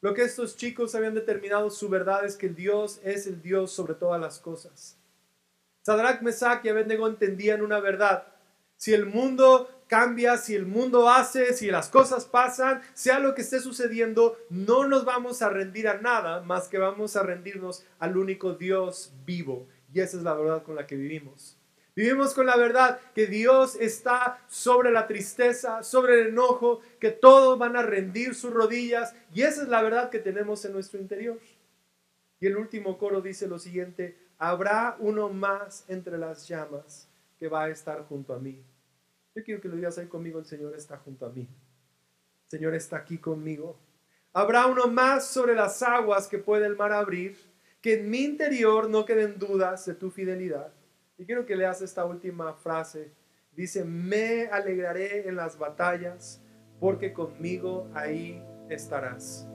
Lo 0.02 0.14
que 0.14 0.22
estos 0.22 0.56
chicos 0.56 0.94
habían 0.94 1.16
determinado, 1.16 1.72
su 1.72 1.90
verdad 1.90 2.26
es 2.26 2.36
que 2.36 2.50
Dios 2.50 3.00
es 3.04 3.26
el 3.26 3.42
Dios 3.42 3.72
sobre 3.72 3.96
todas 3.96 4.22
las 4.22 4.38
cosas. 4.40 4.98
Sadrach, 5.82 6.22
Mesach 6.22 6.64
y 6.64 6.70
Abednego 6.70 7.08
entendían 7.08 7.62
una 7.62 7.80
verdad. 7.80 8.28
Si 8.78 8.94
el 8.94 9.06
mundo 9.06 9.83
cambia, 9.94 10.38
si 10.38 10.56
el 10.56 10.66
mundo 10.66 11.08
hace, 11.08 11.54
si 11.54 11.70
las 11.70 11.88
cosas 11.88 12.26
pasan, 12.26 12.82
sea 12.96 13.20
lo 13.20 13.36
que 13.36 13.44
esté 13.44 13.60
sucediendo, 13.60 14.40
no 14.50 14.88
nos 14.88 15.06
vamos 15.06 15.44
a 15.44 15.50
rendir 15.50 15.88
a 15.88 16.02
nada 16.02 16.42
más 16.42 16.68
que 16.68 16.80
vamos 16.80 17.16
a 17.16 17.22
rendirnos 17.22 17.86
al 18.00 18.18
único 18.18 18.56
Dios 18.56 19.14
vivo. 19.24 19.68
Y 19.94 20.00
esa 20.00 20.18
es 20.18 20.24
la 20.24 20.34
verdad 20.34 20.64
con 20.64 20.74
la 20.74 20.88
que 20.88 20.96
vivimos. 20.96 21.60
Vivimos 21.96 22.34
con 22.34 22.48
la 22.48 22.58
verdad 22.58 23.00
que 23.14 23.28
Dios 23.28 23.76
está 23.76 24.44
sobre 24.48 24.90
la 24.90 25.06
tristeza, 25.06 25.84
sobre 25.84 26.22
el 26.22 26.28
enojo, 26.30 26.82
que 27.00 27.12
todos 27.12 27.60
van 27.60 27.76
a 27.76 27.84
rendir 27.84 28.34
sus 28.34 28.52
rodillas. 28.52 29.14
Y 29.32 29.44
esa 29.44 29.62
es 29.62 29.68
la 29.68 29.84
verdad 29.84 30.10
que 30.10 30.18
tenemos 30.18 30.66
en 30.66 30.74
nuestro 30.74 31.00
interior. 31.00 31.38
Y 32.40 32.48
el 32.48 32.58
último 32.58 32.98
coro 32.98 33.22
dice 33.22 33.48
lo 33.48 33.60
siguiente, 33.60 34.18
habrá 34.40 34.98
uno 34.98 35.30
más 35.30 35.86
entre 35.88 36.18
las 36.18 36.48
llamas 36.48 37.08
que 37.38 37.48
va 37.48 37.66
a 37.66 37.70
estar 37.70 38.02
junto 38.08 38.34
a 38.34 38.40
mí. 38.40 38.60
Yo 39.36 39.44
quiero 39.44 39.62
que 39.62 39.68
lo 39.68 39.76
digas 39.76 39.98
ahí 39.98 40.08
conmigo, 40.08 40.40
el 40.40 40.46
Señor 40.46 40.76
está 40.76 40.98
junto 40.98 41.26
a 41.26 41.30
mí. 41.30 41.42
El 41.42 42.50
Señor 42.50 42.76
está 42.76 42.98
aquí 42.98 43.18
conmigo. 43.18 43.80
Habrá 44.32 44.68
uno 44.68 44.88
más 44.88 45.28
sobre 45.28 45.56
las 45.56 45.82
aguas 45.82 46.28
que 46.28 46.38
puede 46.38 46.68
el 46.68 46.76
mar 46.76 46.92
abrir, 46.92 47.38
que 47.82 48.00
en 48.00 48.10
mi 48.10 48.20
interior 48.20 48.90
no 48.90 49.06
queden 49.06 49.40
dudas 49.40 49.86
de 49.86 49.96
tu 49.96 50.12
fidelidad. 50.12 50.72
Y 51.18 51.26
quiero 51.26 51.46
que 51.46 51.56
leas 51.56 51.82
esta 51.82 52.06
última 52.06 52.54
frase. 52.54 53.12
Dice, 53.52 53.84
me 53.84 54.48
alegraré 54.48 55.28
en 55.28 55.36
las 55.36 55.58
batallas, 55.58 56.42
porque 56.80 57.14
conmigo 57.14 57.90
ahí 57.94 58.44
estarás. 58.70 59.48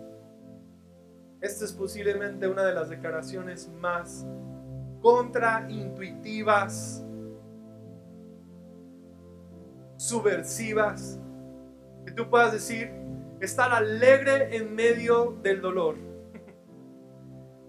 Esta 1.40 1.64
es 1.64 1.72
posiblemente 1.72 2.48
una 2.48 2.64
de 2.64 2.74
las 2.74 2.90
declaraciones 2.90 3.68
más 3.68 4.26
contraintuitivas 5.00 7.04
subversivas, 9.98 11.18
que 12.06 12.12
tú 12.12 12.30
puedas 12.30 12.52
decir, 12.52 12.90
estar 13.40 13.72
alegre 13.72 14.56
en 14.56 14.74
medio 14.74 15.36
del 15.42 15.60
dolor, 15.60 15.96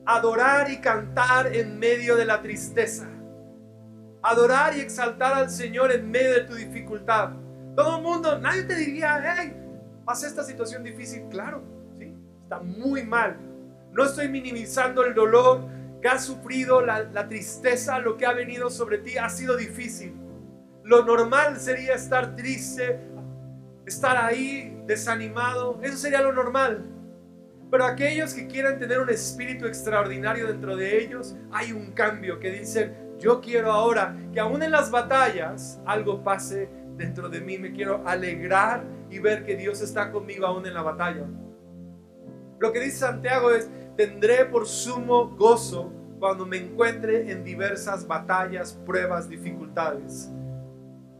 adorar 0.05 0.69
y 0.69 0.77
cantar 0.77 1.53
en 1.55 1.79
medio 1.79 2.15
de 2.15 2.25
la 2.25 2.41
tristeza, 2.41 3.09
adorar 4.21 4.77
y 4.77 4.79
exaltar 4.79 5.33
al 5.33 5.49
Señor 5.49 5.91
en 5.91 6.09
medio 6.09 6.33
de 6.35 6.41
tu 6.41 6.53
dificultad. 6.53 7.31
Todo 7.75 7.97
el 7.97 8.03
mundo, 8.03 8.37
nadie 8.37 8.63
te 8.63 8.75
diría, 8.75 9.35
hey, 9.37 9.55
pasa 10.05 10.27
esta 10.27 10.43
situación 10.43 10.83
difícil, 10.83 11.27
claro, 11.29 11.63
sí, 11.97 12.15
está 12.43 12.59
muy 12.59 13.03
mal. 13.03 13.37
No 13.91 14.05
estoy 14.05 14.27
minimizando 14.27 15.03
el 15.03 15.15
dolor 15.15 15.67
que 15.99 16.07
has 16.07 16.25
sufrido, 16.25 16.81
la, 16.81 17.03
la 17.03 17.27
tristeza, 17.27 17.97
lo 17.97 18.17
que 18.17 18.27
ha 18.27 18.33
venido 18.33 18.69
sobre 18.69 18.99
ti. 18.99 19.17
Ha 19.17 19.29
sido 19.29 19.57
difícil. 19.57 20.28
Lo 20.89 21.05
normal 21.05 21.59
sería 21.59 21.93
estar 21.93 22.35
triste, 22.35 22.99
estar 23.85 24.17
ahí 24.17 24.75
desanimado. 24.87 25.79
Eso 25.83 25.97
sería 25.97 26.19
lo 26.19 26.33
normal. 26.33 26.83
Pero 27.69 27.85
aquellos 27.85 28.33
que 28.33 28.47
quieran 28.47 28.79
tener 28.79 28.99
un 28.99 29.11
espíritu 29.11 29.67
extraordinario 29.67 30.47
dentro 30.47 30.75
de 30.75 30.99
ellos, 30.99 31.35
hay 31.51 31.73
un 31.73 31.91
cambio 31.91 32.39
que 32.39 32.49
dicen, 32.49 32.95
yo 33.19 33.39
quiero 33.39 33.71
ahora 33.71 34.17
que 34.33 34.39
aún 34.39 34.63
en 34.63 34.71
las 34.71 34.89
batallas 34.89 35.79
algo 35.85 36.23
pase 36.23 36.71
dentro 36.97 37.29
de 37.29 37.39
mí. 37.39 37.59
Me 37.59 37.71
quiero 37.71 38.01
alegrar 38.07 38.83
y 39.11 39.19
ver 39.19 39.45
que 39.45 39.55
Dios 39.55 39.81
está 39.81 40.11
conmigo 40.11 40.47
aún 40.47 40.65
en 40.65 40.73
la 40.73 40.81
batalla. 40.81 41.27
Lo 42.59 42.73
que 42.73 42.79
dice 42.79 42.97
Santiago 42.97 43.51
es, 43.51 43.69
tendré 43.95 44.43
por 44.45 44.65
sumo 44.65 45.35
gozo 45.37 45.93
cuando 46.19 46.47
me 46.47 46.57
encuentre 46.57 47.31
en 47.31 47.43
diversas 47.43 48.07
batallas, 48.07 48.73
pruebas, 48.87 49.29
dificultades. 49.29 50.31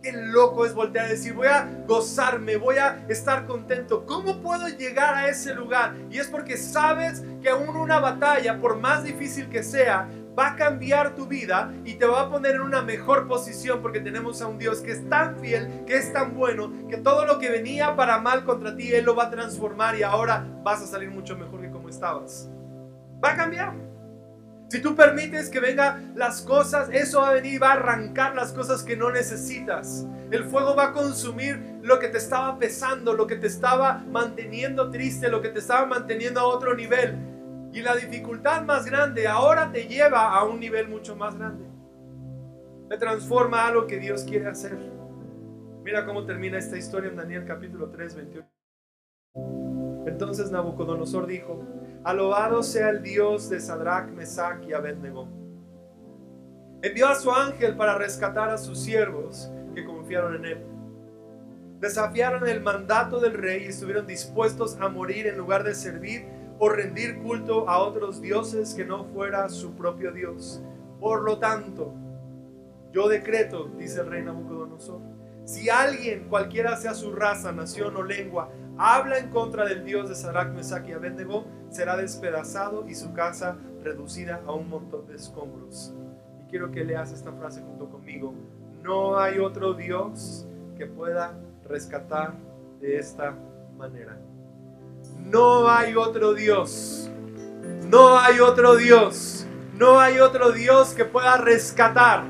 Qué 0.02 0.14
loco 0.14 0.66
es 0.66 0.74
voltear 0.74 1.06
a 1.06 1.10
decir, 1.10 1.34
voy 1.34 1.48
a 1.48 1.68
gozarme, 1.86 2.56
voy 2.56 2.78
a 2.78 3.06
estar 3.10 3.46
contento. 3.46 4.06
¿Cómo 4.06 4.42
puedo 4.42 4.70
llegar 4.70 5.14
a 5.14 5.28
ese 5.28 5.54
lugar? 5.54 5.94
Y 6.10 6.20
es 6.20 6.28
porque 6.28 6.56
sabes 6.56 7.24
que 7.42 7.50
aún 7.50 7.76
una 7.76 8.00
batalla, 8.00 8.62
por 8.62 8.78
más 8.78 9.04
difícil 9.04 9.50
que 9.50 9.62
sea, 9.62 10.10
va 10.40 10.52
a 10.52 10.56
cambiar 10.56 11.16
tu 11.16 11.26
vida 11.26 11.74
y 11.84 11.96
te 11.96 12.06
va 12.06 12.22
a 12.22 12.30
poner 12.30 12.56
en 12.56 12.62
una 12.62 12.82
mejor 12.82 13.28
posición 13.28 13.82
porque 13.82 14.00
tenemos 14.00 14.42
a 14.42 14.48
un 14.48 14.58
Dios 14.58 14.80
que 14.80 14.94
es 14.94 15.10
tan 15.10 15.38
fiel, 15.40 15.84
que 15.86 15.98
es 15.98 16.14
tan 16.14 16.34
bueno, 16.34 16.72
que 16.88 16.96
todo 16.96 17.26
lo 17.26 17.38
que 17.38 17.50
venía 17.50 17.98
para 17.98 18.20
mal 18.20 18.46
contra 18.46 18.78
ti, 18.78 18.94
Él 18.94 19.04
lo 19.04 19.16
va 19.16 19.26
a 19.26 19.30
transformar 19.30 19.98
y 19.98 20.04
ahora 20.04 20.48
vas 20.64 20.82
a 20.82 20.88
salir 20.88 21.12
mucho 21.12 21.36
mejor 21.36 21.60
que 21.60 21.72
como 21.72 21.90
estabas. 21.90 22.50
Va 23.22 23.34
a 23.34 23.36
cambiar. 23.36 23.89
Si 24.70 24.82
tú 24.82 24.96
permites 24.96 25.50
que 25.50 25.60
vengan 25.60 26.14
las 26.16 26.44
cosas, 26.44 26.90
eso 26.92 27.22
va 27.22 27.30
a 27.30 27.34
venir, 27.34 27.62
va 27.62 27.72
a 27.72 27.74
arrancar 27.74 28.36
las 28.36 28.54
cosas 28.54 28.84
que 28.84 28.96
no 28.96 29.10
necesitas. 29.10 30.06
El 30.30 30.44
fuego 30.44 30.76
va 30.76 30.90
a 30.90 30.94
consumir 30.94 31.80
lo 31.82 31.98
que 31.98 32.08
te 32.08 32.20
estaba 32.20 32.60
pesando, 32.60 33.14
lo 33.14 33.26
que 33.26 33.36
te 33.36 33.48
estaba 33.48 34.04
manteniendo 34.12 34.92
triste, 34.92 35.28
lo 35.28 35.42
que 35.42 35.50
te 35.50 35.58
estaba 35.58 35.88
manteniendo 35.88 36.40
a 36.40 36.46
otro 36.46 36.76
nivel. 36.76 37.18
Y 37.74 37.82
la 37.82 37.96
dificultad 37.96 38.62
más 38.62 38.86
grande 38.86 39.28
ahora 39.28 39.72
te 39.72 39.88
lleva 39.88 40.36
a 40.36 40.44
un 40.44 40.60
nivel 40.60 40.88
mucho 40.88 41.16
más 41.16 41.36
grande. 41.36 41.66
Te 42.90 42.98
transforma 42.98 43.66
a 43.66 43.72
lo 43.72 43.88
que 43.88 43.98
Dios 43.98 44.24
quiere 44.24 44.48
hacer. 44.48 44.78
Mira 45.84 46.06
cómo 46.06 46.26
termina 46.28 46.60
esta 46.60 46.78
historia 46.78 47.10
en 47.10 47.16
Daniel 47.16 47.44
capítulo 47.48 47.90
3, 47.90 48.16
28. 48.16 48.48
Entonces 50.06 50.52
Nabucodonosor 50.52 51.26
dijo, 51.26 51.66
Alabado 52.04 52.64
sea 52.64 52.90
el 52.90 53.04
Dios 53.04 53.50
de 53.50 53.60
Sadrach, 53.60 54.10
Mesach 54.10 54.64
y 54.68 54.74
Abednego. 54.74 55.28
Envió 56.82 57.10
a 57.10 57.16
su 57.16 57.30
ángel 57.30 57.76
para 57.76 57.98
rescatar 57.98 58.50
a 58.50 58.58
sus 58.58 58.80
siervos 58.80 59.52
que 59.76 59.84
confiaron 59.84 60.36
en 60.36 60.46
él. 60.46 60.66
Desafiaron 61.82 62.48
el 62.48 62.62
mandato 62.62 63.20
del 63.20 63.34
rey 63.34 63.64
y 63.64 63.68
estuvieron 63.68 64.08
dispuestos 64.08 64.78
a 64.80 64.88
morir 64.88 65.28
en 65.28 65.38
lugar 65.38 65.64
de 65.64 65.76
servir 65.76 66.26
o 66.58 66.70
rendir 66.70 67.20
culto 67.20 67.68
a 67.70 67.80
otros 67.80 68.22
dioses 68.22 68.74
que 68.74 68.86
no 68.86 69.06
fuera 69.06 69.50
su 69.50 69.74
propio 69.76 70.14
Dios. 70.14 70.62
Por 71.02 71.24
lo 71.24 71.38
tanto, 71.40 71.94
yo 72.94 73.10
decreto, 73.10 73.70
dice 73.78 74.02
el 74.02 74.08
rey 74.08 74.24
Nabucodonosor, 74.24 75.02
si 75.46 75.70
alguien, 75.70 76.28
cualquiera 76.30 76.78
sea 76.78 76.94
su 76.94 77.12
raza, 77.14 77.52
nación 77.52 77.96
o 77.98 78.04
lengua, 78.04 78.52
habla 78.78 79.18
en 79.18 79.30
contra 79.30 79.66
del 79.66 79.84
Dios 79.84 80.08
de 80.08 80.16
Sadrach, 80.16 80.54
Mesach 80.54 80.88
y 80.88 80.94
Abednego, 80.94 81.46
será 81.72 81.98
despedazado 81.98 82.88
y 82.88 82.96
su 82.96 83.14
casa 83.14 83.58
reducida 83.84 84.42
a 84.46 84.52
un 84.52 84.70
montón 84.70 85.08
de 85.08 85.16
escombros. 85.16 85.94
Y 86.42 86.50
quiero 86.50 86.72
que 86.72 86.84
leas 86.84 87.12
esta 87.12 87.32
frase 87.32 87.62
junto 87.62 87.90
conmigo. 87.90 88.34
No 88.84 89.18
hay 89.18 89.40
otro 89.40 89.74
Dios 89.74 90.48
que 90.78 90.86
pueda 90.86 91.34
rescatar 91.68 92.34
de 92.80 92.98
esta 92.98 93.36
manera. 93.78 94.18
No 95.26 95.70
hay 95.70 95.96
otro 95.96 96.34
Dios. 96.34 97.10
No 97.90 98.18
hay 98.18 98.40
otro 98.40 98.76
Dios. 98.76 99.46
No 99.78 100.00
hay 100.00 100.20
otro 100.20 100.52
Dios 100.52 100.94
que 100.94 101.06
pueda 101.06 101.38
rescatar. 101.38 102.26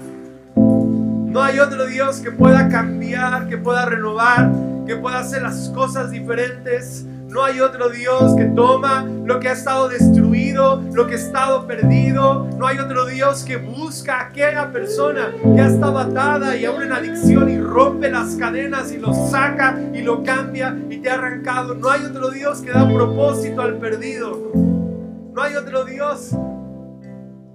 No 0.56 1.42
hay 1.42 1.60
otro 1.60 1.86
Dios 1.86 2.20
que 2.20 2.32
pueda 2.32 2.70
cambiar, 2.70 3.48
que 3.48 3.58
pueda 3.58 3.86
renovar, 3.86 4.52
que 4.86 4.96
pueda 4.96 5.20
hacer 5.20 5.44
las 5.44 5.70
cosas 5.70 6.12
diferentes. 6.12 7.06
No 7.30 7.44
hay 7.44 7.60
otro 7.60 7.90
Dios 7.90 8.36
que 8.36 8.46
toma 8.46 9.06
lo 9.24 9.40
que 9.40 9.50
ha 9.50 9.52
estado 9.54 9.88
destruido, 9.88 10.82
lo 10.94 11.06
que 11.06 11.14
ha 11.14 11.18
estado 11.18 11.68
perdido. 11.68 12.50
No 12.58 12.66
hay 12.66 12.80
otro 12.80 13.06
Dios 13.06 13.44
que 13.44 13.58
busca 13.58 14.18
a 14.18 14.22
aquella 14.30 14.72
persona 14.72 15.32
que 15.56 15.62
ha 15.62 15.68
estado 15.68 16.00
atada 16.00 16.58
y 16.58 16.66
aún 16.66 16.82
en 16.82 16.92
adicción 16.92 17.48
y 17.48 17.60
rompe 17.60 18.10
las 18.10 18.36
cadenas 18.36 18.92
y 18.92 18.98
lo 18.98 19.14
saca 19.14 19.80
y 19.94 20.02
lo 20.02 20.24
cambia 20.24 20.76
y 20.90 20.98
te 20.98 21.12
ha 21.12 21.14
arrancado. 21.14 21.76
No 21.76 21.92
hay 21.92 22.04
otro 22.04 22.32
Dios 22.32 22.62
que 22.62 22.72
da 22.72 22.88
propósito 22.92 23.62
al 23.62 23.78
perdido. 23.78 24.52
No 24.56 25.44
hay 25.44 25.56
otro 25.56 25.86
Dios 25.86 26.36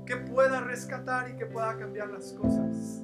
que 0.07 0.17
pueda 0.17 0.61
rescatar 0.61 1.31
y 1.31 1.37
que 1.37 1.47
pueda 1.47 1.77
cambiar 1.77 2.11
las 2.11 2.33
cosas. 2.33 3.04